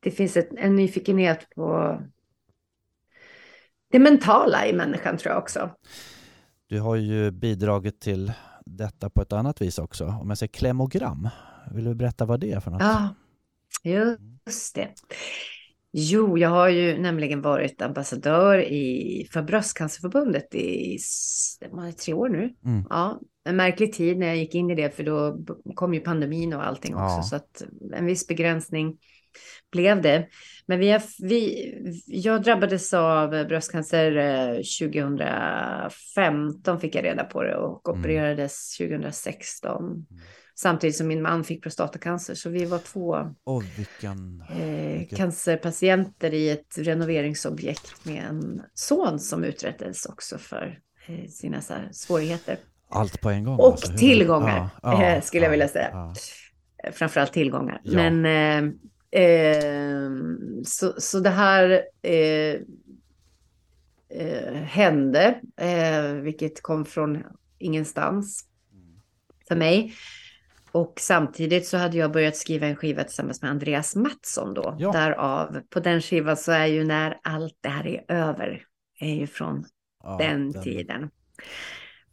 det 0.00 0.10
finns 0.10 0.36
ett, 0.36 0.48
en 0.56 0.76
nyfikenhet 0.76 1.48
på 1.54 1.98
det 3.92 3.98
mentala 3.98 4.66
i 4.66 4.72
människan 4.72 5.16
tror 5.16 5.32
jag 5.34 5.42
också. 5.42 5.70
Du 6.66 6.80
har 6.80 6.96
ju 6.96 7.30
bidragit 7.30 8.00
till 8.00 8.32
detta 8.66 9.10
på 9.10 9.22
ett 9.22 9.32
annat 9.32 9.62
vis 9.62 9.78
också. 9.78 10.06
Om 10.06 10.28
jag 10.28 10.38
säger 10.38 10.52
klemogram, 10.52 11.28
vill 11.74 11.84
du 11.84 11.94
berätta 11.94 12.24
vad 12.24 12.40
det 12.40 12.52
är 12.52 12.60
för 12.60 12.70
något? 12.70 12.82
Ja, 12.82 13.08
just 13.84 14.74
det. 14.74 14.88
Jo, 15.92 16.38
jag 16.38 16.48
har 16.48 16.68
ju 16.68 16.98
nämligen 16.98 17.42
varit 17.42 17.82
ambassadör 17.82 18.58
i, 18.58 19.28
för 19.32 19.42
Bröstcancerförbundet 19.42 20.54
i 20.54 20.98
tre 22.04 22.14
år 22.14 22.28
nu. 22.28 22.54
Mm. 22.64 22.84
Ja, 22.90 23.20
en 23.44 23.56
märklig 23.56 23.92
tid 23.92 24.18
när 24.18 24.26
jag 24.26 24.36
gick 24.36 24.54
in 24.54 24.70
i 24.70 24.74
det, 24.74 24.96
för 24.96 25.02
då 25.02 25.38
kom 25.74 25.94
ju 25.94 26.00
pandemin 26.00 26.52
och 26.54 26.66
allting 26.66 26.94
också, 26.94 27.16
Ja. 27.16 27.22
så 27.22 27.36
att 27.36 27.62
en 27.92 28.06
viss 28.06 28.26
begränsning 28.26 28.96
blev 29.72 30.02
det. 30.02 30.28
Men 30.66 30.78
vi, 30.78 30.90
har, 30.90 31.02
vi, 31.28 31.74
jag 32.06 32.42
drabbades 32.42 32.94
av 32.94 33.30
bröstcancer 33.30 34.16
eh, 34.16 34.54
2015 34.56 36.80
fick 36.80 36.94
jag 36.94 37.04
reda 37.04 37.24
på 37.24 37.42
det 37.42 37.56
och 37.56 37.88
Mm. 37.88 38.00
opererades 38.00 38.76
2016. 38.78 40.06
Samtidigt 40.54 40.96
som 40.96 41.08
min 41.08 41.22
man 41.22 41.44
fick 41.44 41.62
prostatacancer. 41.62 42.34
Så 42.34 42.50
vi 42.50 42.64
var 42.64 42.78
två 42.78 43.16
Och 43.44 43.62
vilken... 43.78 44.44
eh, 44.50 44.98
Vilket- 44.98 45.18
cancerpatienter 45.18 46.34
i 46.34 46.50
ett 46.50 46.78
renoveringsobjekt 46.78 48.06
med 48.06 48.24
en 48.24 48.62
son 48.74 49.18
som 49.18 49.44
uträttades 49.44 50.06
också 50.06 50.38
för 50.38 50.78
eh, 51.06 51.26
sina 51.28 51.60
här, 51.68 51.88
svårigheter. 51.92 52.56
Allt 52.88 53.20
på 53.20 53.30
en 53.30 53.44
gång. 53.44 53.58
Och 53.58 53.66
alltså. 53.72 53.96
Tillgångar, 53.96 54.68
Ja, 54.82 55.02
ja, 55.02 55.04
eh, 55.04 55.22
skulle 55.22 55.44
jag 55.44 55.50
vilja 55.50 55.68
säga. 55.68 55.88
ja. 55.92 56.14
Eh, 56.84 56.92
Framförallt 56.92 57.32
tillgångar. 57.32 57.80
Men 57.84 58.26
eh, 58.26 58.62
eh, 59.12 60.10
så, 60.64 60.94
så 60.98 61.20
det 61.20 61.30
här 61.30 61.84
eh, 62.02 62.60
eh, 64.08 64.54
hände, 64.54 65.40
eh, 65.56 66.12
vilket 66.12 66.62
kom 66.62 66.84
från 66.84 67.22
ingenstans 67.58 68.44
för 69.48 69.56
mig. 69.56 69.94
Och 70.72 70.94
samtidigt 71.00 71.66
så 71.66 71.76
hade 71.76 71.96
jag 71.96 72.12
börjat 72.12 72.36
skriva 72.36 72.66
en 72.66 72.76
skiva 72.76 73.04
tillsammans 73.04 73.42
med 73.42 73.50
Andreas 73.50 73.96
Mattsson 73.96 74.54
då. 74.54 74.76
Ja. 74.78 74.92
Därav, 74.92 75.60
på 75.70 75.80
den 75.80 76.00
skivan 76.00 76.36
så 76.36 76.52
är 76.52 76.66
ju 76.66 76.84
när 76.84 77.18
allt 77.22 77.56
det 77.60 77.68
här 77.68 77.86
är 77.86 78.04
över, 78.08 78.64
är 79.00 79.14
ju 79.14 79.26
från 79.26 79.64
Ja, 80.02 80.16
den, 80.20 80.62
tiden. 80.62 81.10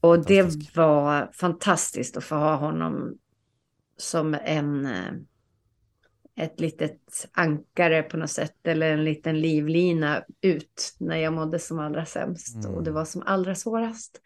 Och 0.01 0.25
det 0.25 0.75
var 0.75 1.29
fantastiskt 1.33 2.17
att 2.17 2.23
få 2.23 2.35
ha 2.35 2.55
honom 2.55 3.17
som 3.97 4.37
en 4.43 4.85
eh, 4.85 5.13
ett 6.39 6.59
litet 6.59 7.27
ankare 7.31 8.03
på 8.03 8.17
något 8.17 8.29
sätt 8.29 8.55
eller 8.67 8.91
en 8.91 9.03
liten 9.03 9.39
livlina 9.39 10.23
ut 10.41 10.95
när 10.99 11.17
jag 11.17 11.33
mådde 11.33 11.59
som 11.59 11.79
allra 11.79 12.05
sämst 12.05 12.55
Mm. 12.55 12.75
och 12.75 12.83
det 12.83 12.91
var 12.91 13.05
som 13.05 13.23
allra 13.25 13.55
svårast. 13.55 14.21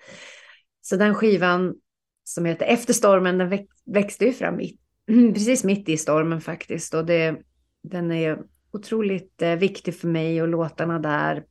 Så 0.82 0.96
den 0.96 1.16
skivan 1.16 1.76
som 2.24 2.46
heter 2.46 2.66
Efter 2.66 2.94
stormen, 2.94 3.38
den 3.38 3.50
väx, 3.50 3.66
växte 3.86 4.26
ju 4.26 4.34
fram 4.34 4.56
mitt, 4.56 4.80
precis 5.34 5.64
mitt 5.64 5.90
i 5.90 5.98
stormen 5.98 6.42
faktiskt 6.42 6.94
och 6.94 7.06
det, 7.06 7.36
den 7.84 8.12
är 8.12 8.40
otroligt 8.72 9.42
eh, 9.42 9.56
viktig 9.56 9.96
för 9.96 10.08
mig 10.08 10.42
och 10.42 10.48
låtarna 10.48 11.00
där 11.00 11.44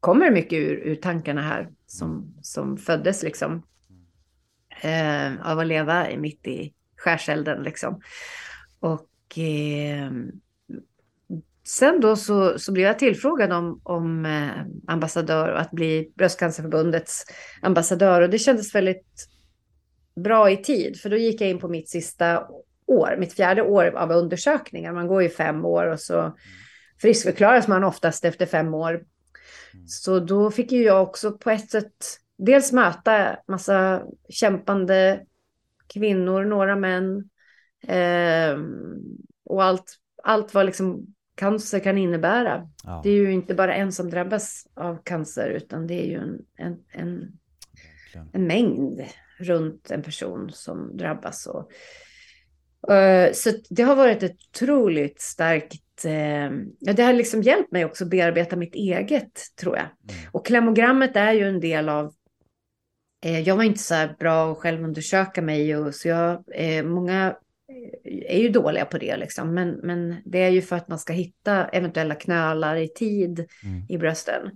kommer 0.00 0.30
mycket 0.30 0.52
ur, 0.58 0.76
ur 0.76 0.94
tankarna 0.94 1.42
här 1.42 1.68
som, 1.86 2.34
som 2.42 2.76
föddes 2.76 3.22
liksom 3.22 3.62
eh, 4.82 5.50
av 5.50 5.58
att 5.58 5.66
leva 5.66 6.10
i- 6.10 6.18
mitt 6.18 6.46
i 6.46 6.74
skärselden 6.96 7.62
liksom. 7.62 8.00
Och 8.80 9.08
eh, 9.38 10.10
sen 11.66 12.00
då 12.00 12.16
så, 12.16 12.58
så 12.58 12.72
blev 12.72 12.86
jag 12.86 12.98
tillfrågad 12.98 13.52
om, 13.52 13.80
om 13.82 14.26
eh, 14.26 14.92
ambassadör 14.92 15.52
och 15.52 15.60
att 15.60 15.70
bli 15.70 16.12
Bröstcancerförbundets 16.14 17.24
ambassadör 17.62 18.20
och 18.20 18.30
det 18.30 18.38
kändes 18.38 18.74
väldigt 18.74 19.28
bra 20.16 20.50
i 20.50 20.56
tid 20.56 21.00
för 21.00 21.10
då 21.10 21.16
gick 21.16 21.40
jag 21.40 21.50
in 21.50 21.58
på 21.58 21.68
mitt 21.68 21.88
sista 21.88 22.46
år, 22.86 23.16
mitt 23.18 23.32
fjärde 23.32 23.62
år 23.62 23.86
av 23.86 24.10
undersökningar. 24.10 24.92
Man 24.92 25.06
går 25.06 25.22
ju 25.22 25.28
fem 25.28 25.64
år 25.64 25.86
och 25.86 26.00
så 26.00 26.36
friskförklaras 27.00 27.68
man 27.68 27.84
oftast 27.84 28.24
efter 28.24 28.46
fem 28.46 28.74
år. 28.74 29.04
Så 29.86 30.20
då 30.20 30.50
fick 30.50 30.72
ju 30.72 30.82
jag 30.82 31.02
också 31.02 31.32
på 31.32 31.50
ett 31.50 31.70
sätt 31.70 31.92
dels 32.38 32.72
möta 32.72 33.36
massa 33.48 34.02
kämpande 34.28 35.20
kvinnor, 35.94 36.44
några 36.44 36.76
män. 36.76 37.28
Eh, 37.88 38.58
och 39.44 39.64
allt, 39.64 39.96
allt 40.22 40.54
vad 40.54 40.66
liksom 40.66 41.06
cancer 41.36 41.80
kan 41.80 41.98
innebära. 41.98 42.68
Ja, 42.84 43.00
Det 43.04 43.10
är 43.10 43.14
ju 43.14 43.32
inte 43.32 43.54
bara 43.54 43.74
en 43.74 43.92
som 43.92 44.10
drabbas 44.10 44.66
av 44.74 45.02
cancer 45.04 45.48
utan 45.48 45.86
det 45.86 45.94
är 45.94 46.06
ju 46.06 46.18
en, 46.18 46.38
en, 46.56 46.78
en, 46.92 47.38
en 48.32 48.46
mängd 48.46 49.02
runt 49.38 49.90
en 49.90 50.02
person 50.02 50.50
som 50.52 50.96
drabbas. 50.96 51.46
Och, 51.46 51.72
eh, 52.92 53.32
så 53.32 53.50
det 53.70 53.82
har 53.82 53.96
varit 53.96 54.22
ett 54.22 54.36
otroligt 54.52 55.20
starkt... 55.20 56.04
eh, 56.04 56.50
ja, 56.78 56.92
det 56.96 57.02
har 57.02 57.12
liksom 57.12 57.42
hjälpt 57.42 57.72
mig 57.72 57.84
också 57.84 58.04
att 58.04 58.10
bearbeta 58.10 58.56
mitt 58.56 58.74
eget, 58.74 59.40
tror 59.60 59.76
jag. 59.76 59.84
Mm. 59.84 60.30
Och 60.32 60.46
klemogrammet 60.46 61.16
är 61.16 61.32
ju 61.32 61.48
en 61.48 61.60
del 61.60 61.88
av... 61.88 62.12
Eh, 63.24 63.40
jag 63.40 63.56
var 63.56 63.62
inte 63.62 63.80
så 63.80 63.94
här 63.94 64.16
bra 64.18 64.52
att 64.52 64.58
självundersöka 64.58 65.42
mig, 65.42 65.76
och, 65.76 65.94
så 65.94 66.08
jag, 66.08 66.44
eh, 66.54 66.84
många 66.84 67.36
är 68.04 68.38
ju 68.38 68.48
dåliga 68.48 68.84
på 68.84 68.98
det. 68.98 69.16
Liksom. 69.16 69.54
Men, 69.54 69.70
men 69.70 70.16
det 70.24 70.38
är 70.38 70.50
ju 70.50 70.62
för 70.62 70.76
att 70.76 70.88
man 70.88 70.98
ska 70.98 71.12
hitta 71.12 71.68
eventuella 71.68 72.14
knölar 72.14 72.76
i 72.76 72.88
tid 72.88 73.46
Mm. 73.64 73.82
i 73.88 73.98
brösten. 73.98 74.50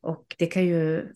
Och 0.00 0.36
det 0.38 0.46
kan 0.46 0.64
ju, 0.64 1.08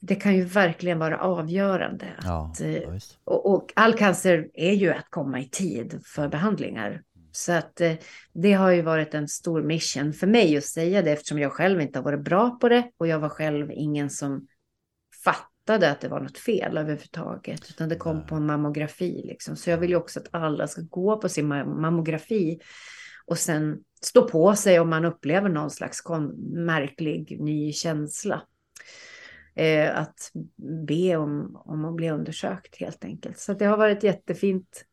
det 0.00 0.14
kan 0.14 0.36
ju 0.36 0.44
verkligen 0.44 0.98
vara 0.98 1.18
avgörande. 1.18 2.06
Att, 2.18 2.60
eh, 2.60 2.76
ja, 2.76 2.98
och, 3.24 3.54
och 3.54 3.72
all 3.76 3.94
cancer 3.94 4.48
är 4.54 4.72
ju 4.72 4.90
att 4.90 5.10
komma 5.10 5.40
i 5.40 5.48
tid 5.48 6.00
för 6.04 6.28
behandlingar. 6.28 7.02
Så 7.32 7.52
att 7.52 7.80
eh, 7.80 7.92
det 8.32 8.52
har 8.52 8.70
ju 8.70 8.82
varit 8.82 9.14
en 9.14 9.28
stor 9.28 9.62
mission 9.62 10.12
för 10.12 10.26
mig 10.26 10.56
att 10.56 10.64
säga 10.64 11.02
det 11.02 11.12
eftersom 11.12 11.38
jag 11.38 11.52
själv 11.52 11.80
inte 11.80 11.98
har 11.98 12.04
varit 12.04 12.24
bra 12.24 12.50
på 12.50 12.68
det 12.68 12.90
och 12.96 13.06
jag 13.06 13.18
var 13.18 13.28
själv 13.28 13.70
ingen 13.70 14.10
som 14.10 14.46
fattade 15.24 15.55
att 15.74 16.00
det 16.00 16.08
var 16.08 16.20
något 16.20 16.38
fel 16.38 16.76
överhuvudtaget 16.76 17.70
utan 17.70 17.88
det 17.88 17.96
kom 17.96 18.26
på 18.26 18.34
en 18.34 18.46
mammografi 18.46 19.22
liksom. 19.24 19.56
Så 19.56 19.70
jag 19.70 19.78
vill 19.78 19.90
ju 19.90 19.96
också 19.96 20.20
att 20.20 20.28
alla 20.30 20.66
ska 20.66 20.80
gå 20.90 21.16
på 21.20 21.28
sin 21.28 21.52
ma- 21.52 21.80
mammografi 21.80 22.58
och 23.26 23.38
sen 23.38 23.78
stå 24.02 24.28
på 24.28 24.54
sig 24.54 24.80
om 24.80 24.90
man 24.90 25.04
upplever 25.04 25.48
någon 25.48 25.70
slags 25.70 26.02
märklig 26.54 27.40
ny 27.40 27.72
känsla. 27.72 28.42
Eh, 29.54 29.98
att 29.98 30.32
be 30.88 31.16
om, 31.16 31.62
om 31.64 31.84
att 31.84 31.94
bli 31.94 32.10
undersökt 32.10 32.76
helt 32.80 33.04
enkelt. 33.04 33.38
Så 33.38 33.52
det 33.54 33.64
har 33.64 33.76
varit 33.76 34.02
jättefint 34.02 34.84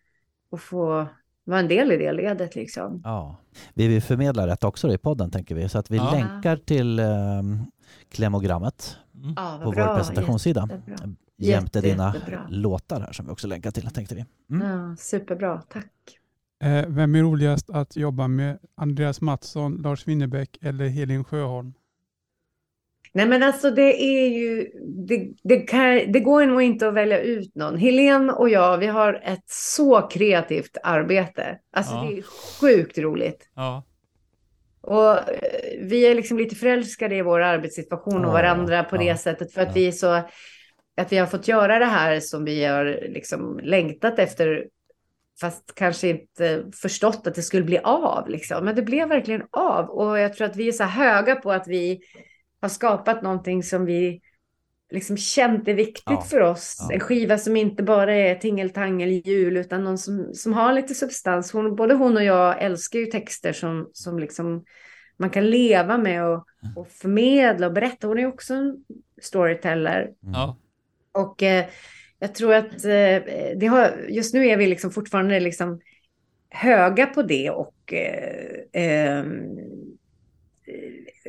att 0.52 0.62
få 0.62 1.08
vara 1.44 1.60
en 1.60 1.68
del 1.68 1.92
i 1.92 1.98
det 1.98 2.12
ledet 2.14 2.56
liksom. 2.56 3.02
Ja. 3.04 3.40
Vi 3.74 3.88
vill 3.88 4.02
förmedla 4.02 4.48
rätt 4.48 4.64
också 4.64 4.94
i 4.94 4.98
podden 4.98 5.32
tänker 5.32 5.56
vi. 5.56 5.70
Så 5.70 5.78
att 5.78 5.92
vi 5.92 5.98
Ja. 5.98 6.12
länkar 6.12 6.58
till 6.58 7.00
um, 7.00 7.66
klemogrammet 8.12 8.98
Mm. 9.16 9.36
På 9.36 9.72
bra. 9.72 9.88
vår 9.88 9.96
presentationssida. 9.98 10.68
Jättebra. 10.72 11.16
Jämte 11.38 11.82
dina 11.82 12.14
jättebra. 12.16 12.48
låtar 12.50 13.00
här 13.00 13.12
som 13.12 13.26
vi 13.26 13.32
också 13.32 13.48
länkar 13.48 13.72
till 13.72 13.88
tänkte 13.88 14.16
vi. 14.16 14.26
Mm. 14.56 14.68
Ja, 14.68 14.96
superbra, 14.96 15.62
tack. 15.70 15.92
Eh, 16.64 16.86
vem 16.88 17.16
är 17.16 17.22
roligast 17.22 17.70
att 17.70 17.96
jobba 17.96 18.28
med? 18.28 18.60
Andreas 18.76 19.22
Mattsson, 19.22 19.76
Lars 19.82 20.08
Winnerbäck 20.08 20.58
eller 20.62 20.88
Helin 20.88 21.24
Sjöholm? 21.24 21.74
Nej 23.16 23.28
men 23.28 23.44
alltså 23.44 23.72
det 23.72 24.04
är 24.04 24.28
ju, 24.30 24.72
det, 25.08 25.30
det, 25.44 25.58
kan, 25.58 26.12
det 26.12 26.20
går 26.20 26.46
nog 26.46 26.62
inte 26.62 26.88
att 26.88 26.94
välja 26.94 27.20
ut 27.20 27.56
någon. 27.56 27.78
Helene 27.78 28.34
och 28.34 28.50
jag, 28.50 28.78
vi 28.78 28.88
har 28.88 29.22
ett 29.24 29.44
så 29.48 30.02
kreativt 30.02 30.78
arbete. 30.84 31.60
Alltså 31.72 31.94
Ja. 31.94 32.04
det 32.04 32.18
är 32.18 32.24
sjukt 32.62 32.98
roligt. 32.98 33.50
Ja. 33.56 33.84
Och 34.84 35.18
eh, 35.18 35.80
vi 35.80 36.06
är 36.06 36.16
liksom 36.16 36.38
lite 36.38 36.56
förälskade 36.56 37.16
i 37.16 37.22
vår 37.22 37.40
arbetssituation 37.40 38.26
och 38.26 38.34
varandra 38.34 38.84
på 38.84 38.98
det 38.98 39.18
sättet 39.18 39.54
för 39.54 39.62
att 39.62 39.76
vi 39.76 39.92
så, 39.92 40.14
att 40.98 41.12
vi 41.12 41.18
har 41.18 41.26
fått 41.26 41.48
göra 41.48 41.80
det 41.80 41.86
här 41.86 42.20
som 42.20 42.46
vi 42.46 42.66
har 42.66 42.86
liksom 42.86 43.60
längtat 43.64 44.20
efter, 44.20 44.68
fast 45.42 45.76
kanske 45.76 46.08
inte 46.08 46.66
förstått 46.82 47.28
att 47.28 47.36
det 47.36 47.42
skulle 47.42 47.64
bli 47.64 47.78
av 47.78 48.30
liksom. 48.30 48.66
Men 48.66 48.76
det 48.76 48.82
blev 48.82 49.10
verkligen 49.10 49.44
av. 49.52 49.90
Och 49.90 50.20
jag 50.20 50.34
tror 50.34 50.48
att 50.48 50.56
vi 50.56 50.68
är 50.68 50.72
så 50.72 50.84
höga 50.84 51.36
på 51.36 51.52
att 51.52 51.68
vi 51.68 52.00
har 52.62 52.70
skapat 52.70 53.22
någonting 53.22 53.64
som 53.64 53.86
vi 53.86 54.22
liksom 54.94 55.18
känt 55.18 55.68
är 55.68 55.74
viktigt 55.74 56.04
Ja, 56.06 56.22
för 56.22 56.40
oss. 56.40 56.78
ja. 56.80 56.94
En 56.94 57.00
skiva 57.00 57.38
som 57.38 57.58
inte 57.58 57.84
bara 57.84 58.16
är 58.16 58.36
tingeltangel 58.36 59.10
jul 59.26 59.58
utan 59.58 59.84
någon 59.84 59.98
som, 59.98 60.34
som 60.34 60.54
har 60.54 60.74
lite 60.74 60.94
substans. 60.94 61.52
Hon, 61.52 61.76
både 61.76 61.94
hon 61.94 62.18
och 62.18 62.24
jag 62.24 62.62
älskar 62.62 63.00
ju 63.00 63.06
texter 63.06 63.54
som, 63.54 63.90
som 63.94 64.20
liksom 64.20 64.64
man 65.18 65.30
kan 65.30 65.50
leva 65.50 65.98
med 65.98 66.26
och, 66.26 66.46
och 66.76 66.88
förmedla 66.88 67.68
och 67.68 67.74
berätta. 67.74 68.08
Hon 68.08 68.20
är 68.20 68.28
också 68.28 68.54
en 68.54 68.78
storyteller. 69.22 70.02
Mm. 70.02 70.34
Ja. 70.34 70.58
Och 71.12 71.44
eh, 71.44 71.66
jag 72.20 72.36
tror 72.36 72.54
att 72.54 72.86
eh, 72.86 73.22
det 73.56 73.68
har, 73.70 74.06
just 74.10 74.34
nu 74.34 74.48
är 74.48 74.58
vi 74.58 74.68
liksom 74.68 74.92
fortfarande 74.92 75.40
liksom 75.40 75.82
höga 76.50 77.06
på 77.06 77.22
det 77.22 77.50
och 77.50 77.94
eh, 77.94 78.84
eh, 78.84 79.26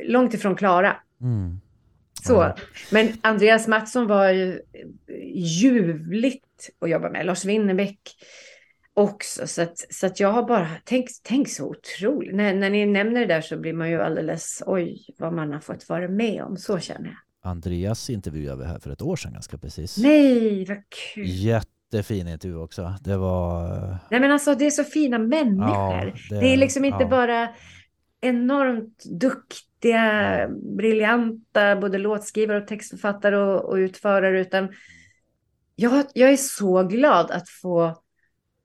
långt 0.03 0.33
ifrån 0.33 0.55
klara. 0.55 0.95
Mm. 1.21 1.61
Så. 2.27 2.53
Men 2.91 3.07
Andreas 3.21 3.67
Mattsson 3.67 4.07
var 4.07 4.29
ju 4.29 4.61
ljuvligt 5.33 6.69
att 6.79 6.89
jobba 6.89 7.09
med. 7.09 7.25
Lars 7.25 7.45
Winnerbäck 7.45 7.99
också. 8.93 9.47
Så 9.47 9.61
att, 9.61 9.77
så 9.77 10.05
att 10.07 10.19
jag 10.19 10.31
har 10.31 10.43
bara 10.43 10.67
tänkt 10.83 11.11
tänk 11.23 11.49
så 11.49 11.65
otroligt. 11.69 12.35
När, 12.35 12.53
när 12.53 12.69
ni 12.69 12.85
nämner 12.85 13.19
det 13.19 13.25
där 13.27 13.41
så 13.41 13.57
blir 13.57 13.73
man 13.73 13.89
ju 13.89 14.01
alldeles 14.01 14.63
oj 14.65 15.05
vad 15.17 15.33
man 15.33 15.53
har 15.53 15.59
fått 15.59 15.89
vara 15.89 16.07
med 16.07 16.43
om. 16.43 16.57
Så 16.57 16.79
känner 16.79 17.05
jag. 17.07 17.51
Andreas 17.51 18.09
intervjuade 18.09 18.61
vi 18.63 18.67
här 18.69 18.79
för 18.79 18.89
ett 18.91 19.01
år 19.01 19.15
sedan 19.15 19.33
ganska 19.33 19.57
precis. 19.57 19.97
Nej, 19.97 20.65
vad 20.65 20.77
kul. 21.13 21.23
Jättefin 21.27 22.27
intervju 22.27 22.57
också. 22.57 22.93
Det 23.01 23.17
var... 23.17 23.69
Nej 24.11 24.19
men 24.19 24.31
alltså 24.31 24.55
det 24.55 24.65
är 24.65 24.71
så 24.71 24.83
fina 24.83 25.17
människor. 25.19 25.69
Ja, 25.69 26.11
det- 26.29 26.39
det, 26.39 26.53
är 26.53 26.57
liksom 26.57 26.85
inte 26.85 26.97
ja. 27.03 27.07
bara 27.09 27.49
enormt 28.27 29.03
duktiga, 29.05 30.47
briljanta, 30.77 31.75
både 31.75 31.97
låtskrivare 31.97 32.57
och 32.61 32.67
textförfattare 32.67 33.37
och, 33.37 33.69
och 33.69 33.75
utförare, 33.75 34.41
utan 34.41 34.73
jag, 35.75 36.05
jag 36.13 36.29
är 36.29 36.37
så 36.37 36.83
glad 36.83 37.31
att 37.31 37.49
få 37.49 38.01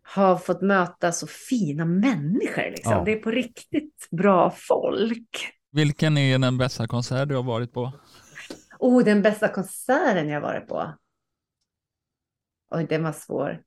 har 0.03 0.37
fått 0.37 0.63
möta 0.63 1.13
så 1.13 1.27
fina 1.27 1.85
människor. 1.85 2.71
Liksom. 2.71 2.93
Ja. 2.93 3.03
Det 3.05 3.13
är 3.13 3.17
på 3.23 3.31
riktigt 3.31 4.09
bra 4.11 4.55
folk. 4.57 5.53
Vilken 5.73 6.19
är 6.19 6.39
den 6.39 6.59
bästa 6.59 6.87
konsert 6.87 7.29
du 7.29 7.37
har 7.37 7.43
varit 7.43 7.73
på? 7.73 7.93
Oh, 8.79 9.05
den 9.05 9.23
bästa 9.23 9.49
konserten 9.49 10.29
jag 10.29 10.41
varit 10.41 10.69
på. 10.69 10.95
Oj, 12.71 12.87
den 12.89 13.03
var 13.03 13.13
svår. 13.13 13.63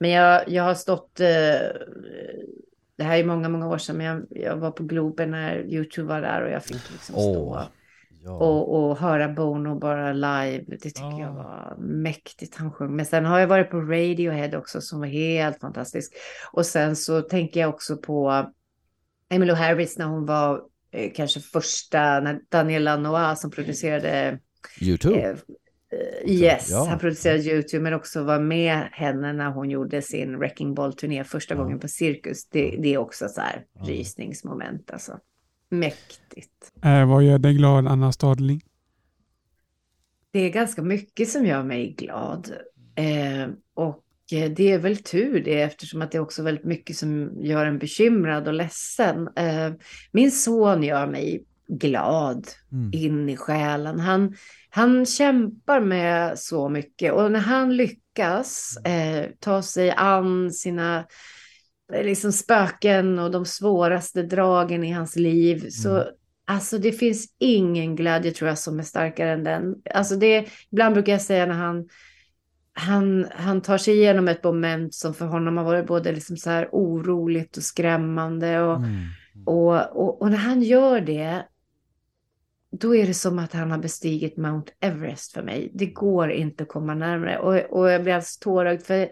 Men 0.00 0.10
jag, 0.10 0.48
jag 0.48 0.62
har 0.62 0.74
stått, 0.74 1.20
eh, 1.20 1.70
det 2.96 3.04
här 3.04 3.18
är 3.18 3.24
många, 3.24 3.48
många 3.48 3.68
år 3.68 3.78
sedan, 3.78 3.96
men 3.96 4.06
jag, 4.06 4.26
jag 4.30 4.56
var 4.56 4.70
på 4.70 4.84
Globen 4.84 5.30
när 5.30 5.58
YouTube 5.66 6.08
var 6.08 6.20
där 6.20 6.42
och 6.42 6.50
jag 6.50 6.64
fick 6.64 6.90
liksom 6.92 7.14
stå 7.14 7.46
Åh, 7.50 7.64
ja. 8.24 8.32
och, 8.32 8.74
och 8.90 8.98
höra 8.98 9.28
Bono 9.28 9.78
bara 9.78 10.12
live. 10.12 10.64
Det 10.66 10.76
tycker 10.78 11.20
jag 11.20 11.30
Ah. 11.30 11.34
var 11.34 11.76
mäktigt 11.78 12.54
han 12.56 12.72
sjöng. 12.72 12.96
Men 12.96 13.06
sen 13.06 13.24
har 13.24 13.38
jag 13.38 13.46
varit 13.46 13.70
på 13.70 13.80
Radiohead 13.80 14.58
också 14.58 14.80
som 14.80 15.00
var 15.00 15.06
helt 15.06 15.60
fantastisk. 15.60 16.12
Och 16.52 16.66
sen 16.66 16.96
så 16.96 17.20
tänker 17.20 17.60
jag 17.60 17.70
också 17.70 17.96
på 17.96 18.46
Emmylou 19.30 19.54
Harris 19.54 19.98
när 19.98 20.06
hon 20.06 20.26
var 20.26 20.62
eh, 20.90 21.12
kanske 21.14 21.40
första, 21.40 22.20
när 22.20 22.40
Daniel 22.48 22.84
Lanois 22.84 23.40
som 23.40 23.50
producerade 23.50 24.38
YouTube. 24.80 25.20
Eh, 25.20 25.36
Yes, 26.26 26.70
Ja. 26.70 26.86
han 26.88 26.98
producerade 26.98 27.42
YouTube 27.42 27.82
men 27.82 27.94
också 27.94 28.22
var 28.24 28.40
med 28.40 28.88
henne 28.92 29.32
när 29.32 29.50
hon 29.50 29.70
gjorde 29.70 30.02
sin 30.02 30.38
Wrecking 30.38 30.74
Ball-turné 30.74 31.24
första 31.24 31.54
Ja. 31.54 31.60
gången 31.62 31.78
på 31.78 31.88
Cirkus. 31.88 32.48
Det, 32.48 32.76
det 32.82 32.94
är 32.94 32.98
också 32.98 33.28
så 33.28 33.40
här 33.40 33.64
Ja. 33.74 33.84
rysningsmoment 33.86 34.90
alltså. 34.90 35.18
Mäktigt. 35.68 36.72
Eh, 36.84 37.08
vad 37.08 37.22
gör 37.22 37.38
dig 37.38 37.54
glad, 37.54 37.88
Anna 37.88 38.12
Stadling? 38.12 38.60
Det 40.30 40.38
är 40.40 40.50
ganska 40.50 40.82
mycket 40.82 41.28
som 41.28 41.46
gör 41.46 41.62
mig 41.62 41.94
glad. 41.98 42.52
Eh, 42.94 43.48
och 43.74 44.04
eh, 44.32 44.50
det 44.50 44.72
är 44.72 44.78
väl 44.78 44.96
tur 44.96 45.44
det 45.44 45.62
eftersom 45.62 46.02
att 46.02 46.12
det 46.12 46.18
är 46.18 46.22
också 46.22 46.42
väldigt 46.42 46.64
mycket 46.64 46.96
som 46.96 47.30
gör 47.42 47.66
en 47.66 47.78
bekymrad 47.78 48.48
och 48.48 48.54
ledsen. 48.54 49.28
Eh, 49.36 49.72
min 50.12 50.30
son 50.30 50.82
gör 50.82 51.06
mig 51.06 51.44
glad 51.68 52.48
Mm. 52.72 52.90
in 52.94 53.28
i 53.28 53.36
själen. 53.36 54.00
Han, 54.00 54.34
han 54.70 55.06
kämpar 55.06 55.80
med 55.80 56.38
så 56.38 56.68
mycket 56.68 57.12
och 57.12 57.32
när 57.32 57.40
han 57.40 57.76
lyckas 57.76 58.76
eh, 58.84 59.26
ta 59.40 59.62
sig 59.62 59.90
an 59.90 60.52
sina 60.52 61.04
eh, 61.92 62.04
liksom 62.04 62.32
spöken 62.32 63.18
och 63.18 63.30
de 63.30 63.44
svåraste 63.44 64.22
dragen 64.22 64.84
i 64.84 64.92
hans 64.92 65.16
liv 65.16 65.68
så 65.70 65.90
Mm. 65.90 66.06
alltså 66.44 66.78
det 66.78 66.92
finns 66.92 67.26
ingen 67.38 67.96
glädje 67.96 68.32
tror 68.32 68.48
jag 68.48 68.58
som 68.58 68.78
är 68.78 68.82
starkare 68.82 69.32
än 69.32 69.44
den. 69.44 69.74
Alltså 69.94 70.16
det, 70.16 70.46
ibland 70.70 70.94
brukar 70.94 71.12
jag 71.12 71.22
säga 71.22 71.46
när 71.46 71.54
han 71.54 71.88
han, 72.74 73.26
han 73.34 73.60
tar 73.60 73.78
sig 73.78 73.94
igenom 73.94 74.28
ett 74.28 74.44
moment 74.44 74.94
som 74.94 75.14
för 75.14 75.26
honom 75.26 75.56
har 75.56 75.64
varit 75.64 75.86
både 75.86 76.12
liksom 76.12 76.36
så 76.36 76.50
här 76.50 76.68
oroligt 76.72 77.56
och 77.56 77.62
skrämmande 77.62 78.60
och 78.60 78.76
Mm. 78.76 78.98
och, 79.46 79.96
och, 79.96 80.22
och 80.22 80.30
när 80.30 80.36
han 80.38 80.62
gör 80.62 81.00
det, 81.00 81.42
då 82.72 82.96
är 82.96 83.06
det 83.06 83.14
som 83.14 83.38
att 83.38 83.52
han 83.52 83.70
har 83.70 83.78
bestigit 83.78 84.36
Mount 84.36 84.72
Everest 84.80 85.32
för 85.32 85.42
mig. 85.42 85.70
Det 85.74 85.86
går 85.86 86.30
inte 86.30 86.62
att 86.62 86.68
komma 86.68 86.94
närmare. 86.94 87.38
Och, 87.38 87.78
och 87.78 87.90
jag 87.90 88.02
blir 88.02 88.12
alldeles 88.12 88.38
tårögd 88.38 88.82
för 88.82 89.08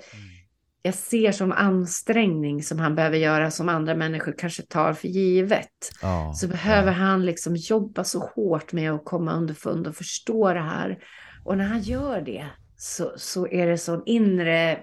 jag 0.82 0.94
ser 0.94 1.32
som 1.32 1.52
ansträngning 1.52 2.62
som 2.62 2.78
han 2.78 2.94
behöver 2.94 3.16
göra 3.16 3.50
som 3.50 3.68
andra 3.68 3.94
människor 3.94 4.34
kanske 4.38 4.62
tar 4.62 4.92
för 4.92 5.08
givet. 5.08 5.92
Ja, 6.02 6.32
Så 6.36 6.48
behöver 6.48 6.92
ja. 6.92 6.98
han 6.98 7.26
liksom 7.26 7.56
jobba 7.56 8.04
så 8.04 8.18
hårt 8.18 8.72
med 8.72 8.92
att 8.92 9.04
komma 9.04 9.32
underfund 9.32 9.86
och 9.86 9.96
förstå 9.96 10.52
det 10.52 10.60
här. 10.60 10.98
Och 11.44 11.58
när 11.58 11.64
han 11.64 11.80
gör 11.80 12.20
det 12.20 12.46
så, 12.76 13.12
så 13.16 13.46
är 13.48 13.66
det 13.66 13.78
sån 13.78 14.02
inre, 14.06 14.80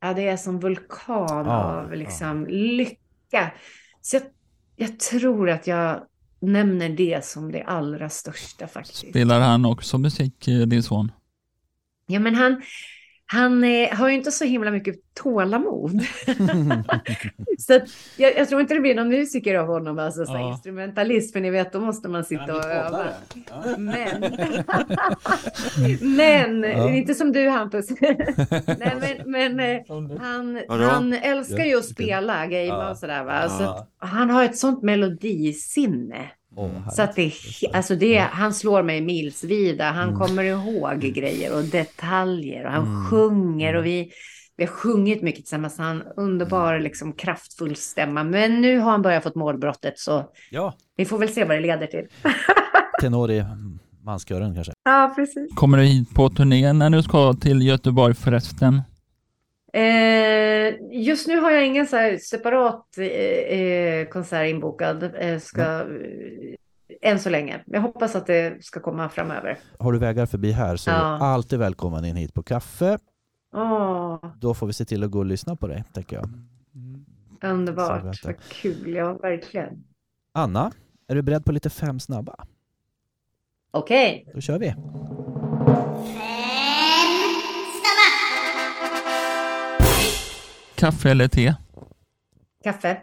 ja 0.00 0.14
det 0.14 0.28
är 0.28 0.36
som 0.36 0.60
vulkan 0.60 1.46
Ja, 1.46 1.82
av 1.82 1.92
liksom 1.92 2.46
lycka. 2.46 3.52
Så 4.00 4.16
jag, 4.16 4.22
jag 4.76 5.00
tror 5.00 5.50
att 5.50 5.66
jag 5.66 6.06
nämner 6.42 6.88
det 6.88 7.24
som 7.24 7.52
det 7.52 7.62
allra 7.62 8.08
största 8.08 8.66
faktiskt. 8.66 9.08
Spelar 9.10 9.40
han 9.40 9.64
också 9.64 9.98
musik, 9.98 10.48
eh, 10.48 10.58
din 10.60 10.82
son? 10.82 11.12
Ja 12.06 12.20
men 12.20 12.34
han, 12.34 12.62
han 13.32 13.64
eh, 13.64 13.94
har 13.96 14.08
ju 14.08 14.14
inte 14.14 14.30
så 14.30 14.44
himla 14.44 14.70
mycket 14.70 14.94
tålamod. 15.14 15.90
så 17.58 17.74
att, 17.76 17.82
jag, 18.16 18.36
jag 18.36 18.48
tror 18.48 18.60
inte 18.60 18.74
det 18.74 18.80
blir 18.80 18.94
någon 18.94 19.08
musiker 19.08 19.54
av 19.54 19.66
honom, 19.66 19.98
alltså 19.98 20.26
så 20.26 20.32
Ja. 20.32 20.50
instrumentalist, 20.52 21.32
för 21.32 21.40
ni 21.40 21.50
vet, 21.50 21.72
då 21.72 21.80
måste 21.80 22.08
man 22.08 22.24
sitta 22.24 22.56
och 22.56 22.64
öva. 22.64 23.04
Men, 23.78 24.36
men 26.16 26.62
Ja. 26.62 26.88
inte 26.90 27.14
som 27.14 27.32
du 27.32 27.48
Hampus. 27.48 27.90
Nej, 28.00 28.96
men, 29.26 29.30
men 29.56 29.60
eh, 29.60 29.80
han, 30.20 30.60
han 30.68 31.12
älskar 31.12 31.64
ju 31.64 31.78
att 31.78 31.84
Ja, 31.88 31.94
spela, 31.94 32.46
gamea 32.46 32.64
Ja. 32.66 32.90
och 32.90 32.96
sådär 32.96 33.24
va. 33.24 33.48
Så 33.48 33.62
Ja. 33.62 33.88
att 34.00 34.08
han 34.10 34.30
har 34.30 34.44
ett 34.44 34.58
sånt 34.58 34.82
melodisinne. 34.82 36.30
Åh, 36.56 36.88
Så 36.90 37.02
att 37.02 37.16
det, 37.16 37.32
alltså 37.72 37.96
det, 37.96 38.18
han 38.18 38.54
slår 38.54 38.82
mig 38.82 39.00
milsvida. 39.00 39.90
Han 39.90 40.08
Mm. 40.08 40.20
kommer 40.20 40.44
ihåg 40.44 41.00
grejer 41.00 41.52
och 41.56 41.64
detaljer 41.64 42.64
och 42.66 42.72
han 42.72 42.86
Mm. 42.86 43.10
sjunger 43.10 43.74
och 43.76 43.86
vi, 43.86 44.10
vi 44.56 44.64
har 44.64 44.70
sjungit 44.72 45.22
mycket 45.22 45.40
tillsammans. 45.40 45.78
Han 45.78 45.96
Mm. 46.00 46.06
underbar, 46.16 46.78
liksom 46.80 47.12
kraftfull 47.12 47.76
stämma. 47.76 48.24
Men 48.24 48.60
nu 48.60 48.78
har 48.78 48.90
han 48.90 49.02
börjat 49.02 49.22
fått 49.22 49.34
målbrottet 49.34 49.98
så 49.98 50.24
Ja, 50.50 50.74
vi 50.96 51.04
får 51.04 51.18
väl 51.18 51.28
se 51.28 51.44
vad 51.44 51.56
det 51.56 51.60
leder 51.60 51.86
till. 51.86 52.06
tenor 53.00 53.30
i 53.30 53.44
manskören 54.04 54.54
kanske. 54.54 54.72
Ja, 54.84 55.12
precis. 55.16 55.54
Kommer 55.54 55.78
du 55.78 55.84
hit 55.84 56.14
på 56.14 56.28
turné 56.30 56.72
när 56.72 56.90
du 56.90 57.02
ska 57.02 57.32
till 57.34 57.62
Göteborg 57.66 58.14
förresten? 58.14 58.82
Eh, 59.72 60.74
just 60.90 61.28
nu 61.28 61.40
har 61.40 61.50
jag 61.50 61.66
ingen 61.66 61.86
så 61.86 61.96
här 61.96 62.16
separat 62.16 62.98
eh, 62.98 63.06
eh, 63.06 64.06
konsert 64.08 64.46
inbokad. 64.50 65.02
Eh, 65.18 65.38
ska, 65.38 65.62
eh, 65.62 67.10
än 67.10 67.18
så 67.18 67.30
länge. 67.30 67.60
Jag 67.66 67.80
hoppas 67.80 68.16
att 68.16 68.26
det 68.26 68.64
ska 68.64 68.80
komma 68.80 69.08
framöver. 69.08 69.58
Har 69.78 69.92
du 69.92 69.98
vägar 69.98 70.26
förbi 70.26 70.52
här 70.52 70.76
så 70.76 70.90
är 70.90 70.94
Ja. 70.94 71.16
du 71.20 71.24
alltid 71.24 71.58
välkommen 71.58 72.04
in 72.04 72.16
hit 72.16 72.34
på 72.34 72.42
kaffe. 72.42 72.98
Åh, 73.54 74.18
Då 74.40 74.54
får 74.54 74.66
vi 74.66 74.72
se 74.72 74.84
till 74.84 75.04
att 75.04 75.10
gå 75.10 75.18
och 75.18 75.26
lyssna 75.26 75.56
på 75.56 75.66
dig, 75.66 75.84
tänker 75.92 76.16
jag. 76.16 76.28
underbart. 77.50 78.24
Vad 78.24 78.36
kul. 78.48 78.94
Ja, 78.94 79.12
verkligen. 79.12 79.84
Anna, 80.32 80.72
är 81.08 81.14
du 81.14 81.22
beredd 81.22 81.44
på 81.44 81.52
lite 81.52 81.70
fem 81.70 82.00
snabba? 82.00 82.44
Okej. 83.70 84.30
Då 84.34 84.40
kör 84.40 84.58
vi. 84.58 84.74
Kaffe 90.82 91.10
eller 91.10 91.28
te? 91.28 91.54
Kaffe. 92.64 93.00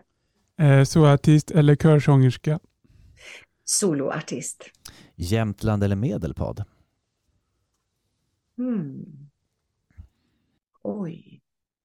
Eh, 0.58 0.84
Soartist 0.84 1.52
eller 1.52 1.76
körsångerska? 1.76 2.60
Soloartist. 3.66 4.64
Jämtland 5.16 5.84
eller 5.84 5.96
Medelpad? 5.96 6.64
Hmm. 8.58 9.30
Oj. 10.82 11.42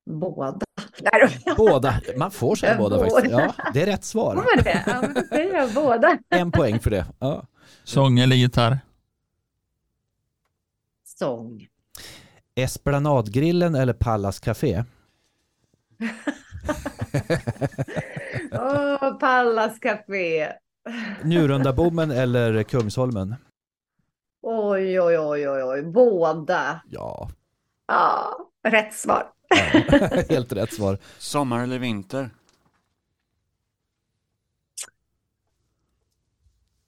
Båda. 0.07 0.59
Båda. 1.57 2.01
Man 2.16 2.30
får 2.30 2.57
säga 2.57 2.78
båda 2.78 2.97
båda. 2.97 3.11
faktiskt. 3.11 3.32
Ja, 3.32 3.55
det 3.74 3.82
är 3.82 3.86
rätt 3.86 4.01
Får 4.01 4.07
svar. 4.07 4.34
man 4.34 4.45
det? 4.64 4.84
Ja, 4.86 5.01
men 5.14 5.26
säger 5.28 5.55
jag 5.55 5.74
båda. 5.74 6.18
En 6.28 6.53
poäng 6.53 6.80
för 6.80 6.90
det. 6.90 7.07
Ja. 7.18 7.47
Sång 7.84 8.18
eller 8.18 8.36
gitarr? 8.36 8.78
Sång. 11.05 11.66
Esplanadgrillen 12.55 13.74
eller 13.74 13.92
Pallas 13.92 14.40
Café? 14.40 14.84
Åh, 18.53 19.18
Pallas 19.18 19.78
Café. 19.78 20.53
Njurundabommen 21.22 22.11
eller 22.11 22.62
Kungsholmen? 22.62 23.34
Oj, 24.42 25.01
oj, 25.01 25.18
oj, 25.18 25.49
oj, 25.49 25.62
oj. 25.62 25.82
Båda. 25.82 26.80
Ja, 26.90 27.30
Ja, 27.86 28.38
rätt 28.68 28.95
svar. 28.95 29.26
helt 30.28 30.53
rätt 30.53 30.72
svar. 30.74 30.99
Sommar 31.18 31.62
eller 31.62 31.78
vinter? 31.78 32.30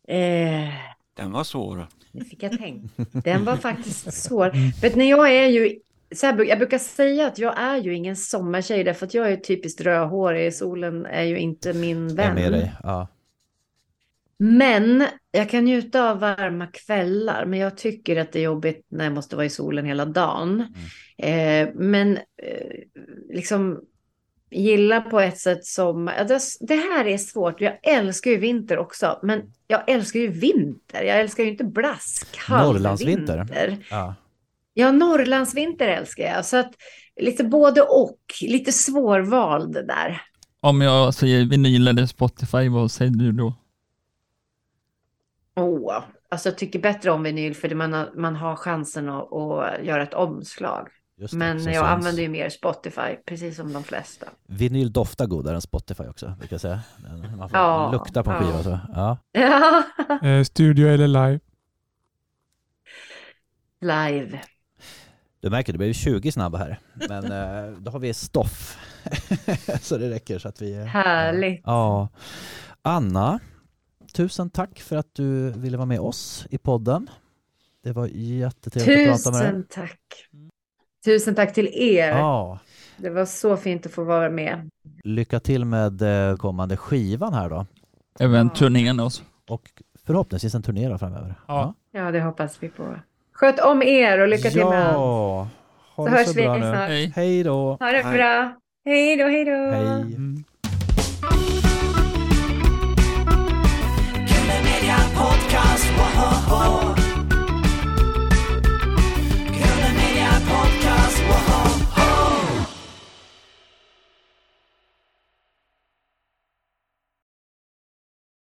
Eh, 0.08 0.68
Den 1.14 1.32
var 1.32 1.44
svår. 1.44 1.86
nu 2.12 2.24
fick 2.24 2.42
jag 2.42 2.58
tänka. 2.58 2.88
Den 3.12 3.44
var 3.44 3.56
faktiskt 3.56 4.12
svår. 4.24 4.50
När 4.96 5.10
jag 5.10 5.32
är 5.34 5.46
ju, 5.46 5.80
så 6.16 6.26
här, 6.26 6.44
jag 6.44 6.58
brukar 6.58 6.78
säga 6.78 7.26
att 7.26 7.38
jag 7.38 7.58
är 7.58 7.76
ju 7.76 7.94
ingen 7.94 8.16
sommartjej 8.16 8.84
därför 8.84 9.06
att 9.06 9.14
jag 9.14 9.32
är 9.32 9.36
typiskt 9.36 9.80
rödhårig. 9.80 10.54
Solen 10.54 11.06
är 11.06 11.22
ju 11.22 11.38
inte 11.38 11.72
min 11.72 12.08
Jag 12.08 12.16
vän. 12.16 12.34
med 12.34 12.52
dig. 12.52 12.72
Ja. 12.82 13.08
Men 14.38 15.04
jag 15.30 15.50
kan 15.50 15.64
njuta 15.64 16.10
av 16.10 16.20
varma 16.20 16.66
kvällar, 16.66 17.44
men 17.46 17.58
jag 17.58 17.76
tycker 17.76 18.16
att 18.16 18.32
det 18.32 18.38
är 18.38 18.42
jobbigt 18.42 18.86
när 18.88 19.04
jag 19.04 19.12
måste 19.12 19.36
vara 19.36 19.46
i 19.46 19.50
solen 19.50 19.84
hela 19.84 20.04
dagen. 20.04 20.74
Eh, 21.18 21.68
men 21.74 22.16
eh, 22.16 22.78
liksom 23.30 23.80
gilla 24.50 25.00
på 25.00 25.20
ett 25.20 25.38
sätt 25.38 25.64
som, 25.64 26.10
det, 26.60 26.74
här 26.74 27.06
är 27.06 27.18
svårt, 27.18 27.60
jag 27.60 27.78
älskar 27.82 28.30
ju 28.30 28.36
vinter 28.36 28.78
också, 28.78 29.18
men 29.22 29.42
jag 29.66 29.88
älskar 29.90 30.20
ju 30.20 30.28
vinter, 30.28 31.02
jag 31.02 31.20
älskar 31.20 31.44
ju 31.44 31.50
inte 31.50 31.64
blask, 31.64 32.38
Norrlandsvinter. 32.50 33.38
vinter. 33.38 33.78
Ja. 33.90 34.14
Ja, 34.78 34.92
Norrlandsvinter 34.92 35.88
älskar 35.88 36.24
jag. 36.24 36.44
Så 36.44 36.56
att 36.56 36.72
lite 37.20 37.44
både 37.44 37.82
och, 37.82 38.18
lite 38.42 38.72
svårvald 38.72 39.72
där. 39.72 40.22
Om 40.60 40.80
jag 40.80 41.14
säger 41.14 41.44
vinyl 41.44 41.88
eller 41.88 42.06
Spotify, 42.06 42.68
vad 42.68 42.90
säger 42.90 43.10
du 43.12 43.32
då? 43.32 43.54
Oh, 45.56 46.02
alltså 46.28 46.48
jag 46.48 46.58
tycker 46.58 46.78
bättre 46.78 47.10
om 47.10 47.22
vinyl 47.22 47.54
för 47.54 47.74
man 47.74 47.92
har, 47.92 48.12
man 48.16 48.36
har 48.36 48.56
chansen 48.56 49.08
att, 49.08 49.32
att 49.32 49.84
göra 49.84 50.02
ett 50.02 50.14
omslag. 50.14 50.88
Just 51.18 51.32
det, 51.32 51.38
Men 51.38 51.56
jag 51.56 51.64
syns. 51.64 51.78
använder 51.78 52.22
ju 52.22 52.28
mer 52.28 52.48
Spotify, 52.48 53.16
precis 53.26 53.56
som 53.56 53.72
de 53.72 53.84
flesta. 53.84 54.26
Vinyl 54.46 54.92
doftar 54.92 55.26
godare 55.26 55.54
än 55.54 55.62
Spotify 55.62 56.04
också, 56.04 56.34
brukar 56.38 56.54
jag 56.54 56.60
säga. 56.60 56.80
Man 57.38 57.48
får 57.48 57.58
Ja, 57.58 57.92
lukta 57.92 58.22
på 58.22 58.30
en 58.30 58.36
ja. 58.36 58.42
skiva. 58.42 58.62
Så. 58.62 58.78
Ja. 58.94 59.18
Ja, 59.32 59.82
Eh, 60.28 60.42
studio 60.44 60.88
eller 60.88 61.08
live? 61.08 61.40
live. 63.80 64.40
Du 65.40 65.50
märker, 65.50 65.72
det 65.72 65.78
blev 65.78 65.92
20 65.92 66.32
snabba 66.32 66.58
här. 66.58 66.80
Men 67.08 67.24
eh, 67.24 67.72
då 67.78 67.90
har 67.90 67.98
vi 67.98 68.14
stoff. 68.14 68.78
så 69.80 69.96
det 69.98 70.10
räcker 70.10 70.38
så 70.38 70.48
att 70.48 70.62
vi... 70.62 70.74
eh, 70.76 70.84
Härligt. 70.84 71.62
Ja. 71.64 72.08
Anna, 72.82 73.40
tusen 74.12 74.50
tack 74.50 74.80
för 74.80 74.96
att 74.96 75.14
du 75.14 75.50
ville 75.50 75.76
vara 75.76 75.86
med 75.86 76.00
oss 76.00 76.46
i 76.50 76.58
podden. 76.58 77.10
Det 77.82 77.92
var 77.92 78.06
jättetrevligt 78.12 79.08
att 79.10 79.24
prata 79.24 79.38
med 79.38 79.54
dig. 79.54 79.62
Tusen 79.62 79.66
tack. 79.82 80.00
Tusen 81.04 81.34
tack 81.34 81.54
till 81.54 81.68
er. 81.72 82.08
Ja. 82.08 82.58
Det 82.96 83.10
var 83.10 83.24
så 83.24 83.56
fint 83.56 83.86
att 83.86 83.92
få 83.92 84.04
vara 84.04 84.30
med. 84.30 84.70
Lycka 85.04 85.40
till 85.40 85.64
med 85.64 86.02
eh, 86.30 86.36
kommande 86.36 86.76
skivan 86.76 87.34
här 87.34 87.50
då. 87.50 87.66
Även 88.20 88.46
Ja. 88.46 88.54
turnén 88.54 89.00
också. 89.00 89.22
Och 89.48 89.70
förhoppningsvis 90.04 90.54
en 90.54 90.62
turné 90.62 90.98
framöver. 90.98 91.34
Ja. 91.48 91.74
Ja, 91.92 92.10
det 92.10 92.20
hoppas 92.20 92.62
vi 92.62 92.68
på. 92.68 92.94
Sköt 93.36 93.60
om 93.60 93.82
er 93.82 94.18
och 94.20 94.28
lycka 94.28 94.50
till 94.50 94.60
ja. 94.60 94.70
med 94.70 94.86
allt. 94.86 94.96
Ha 94.96 95.48
så 95.96 96.04
det 96.04 96.10
hörs 96.10 96.26
så 96.26 96.34
bra 96.34 96.52
vi 96.54 96.60
nu. 96.60 96.66
snart. 96.66 96.88
Hej. 96.88 97.12
hej 97.16 97.42
då. 97.42 97.76
Ha 97.80 97.92
det 97.92 98.02
bra. 98.02 98.52
Hej 98.84 99.16
då, 99.16 99.24
hej 99.24 99.44
då. 99.44 99.52
Hej. 99.52 99.86
Mm. 99.86 100.44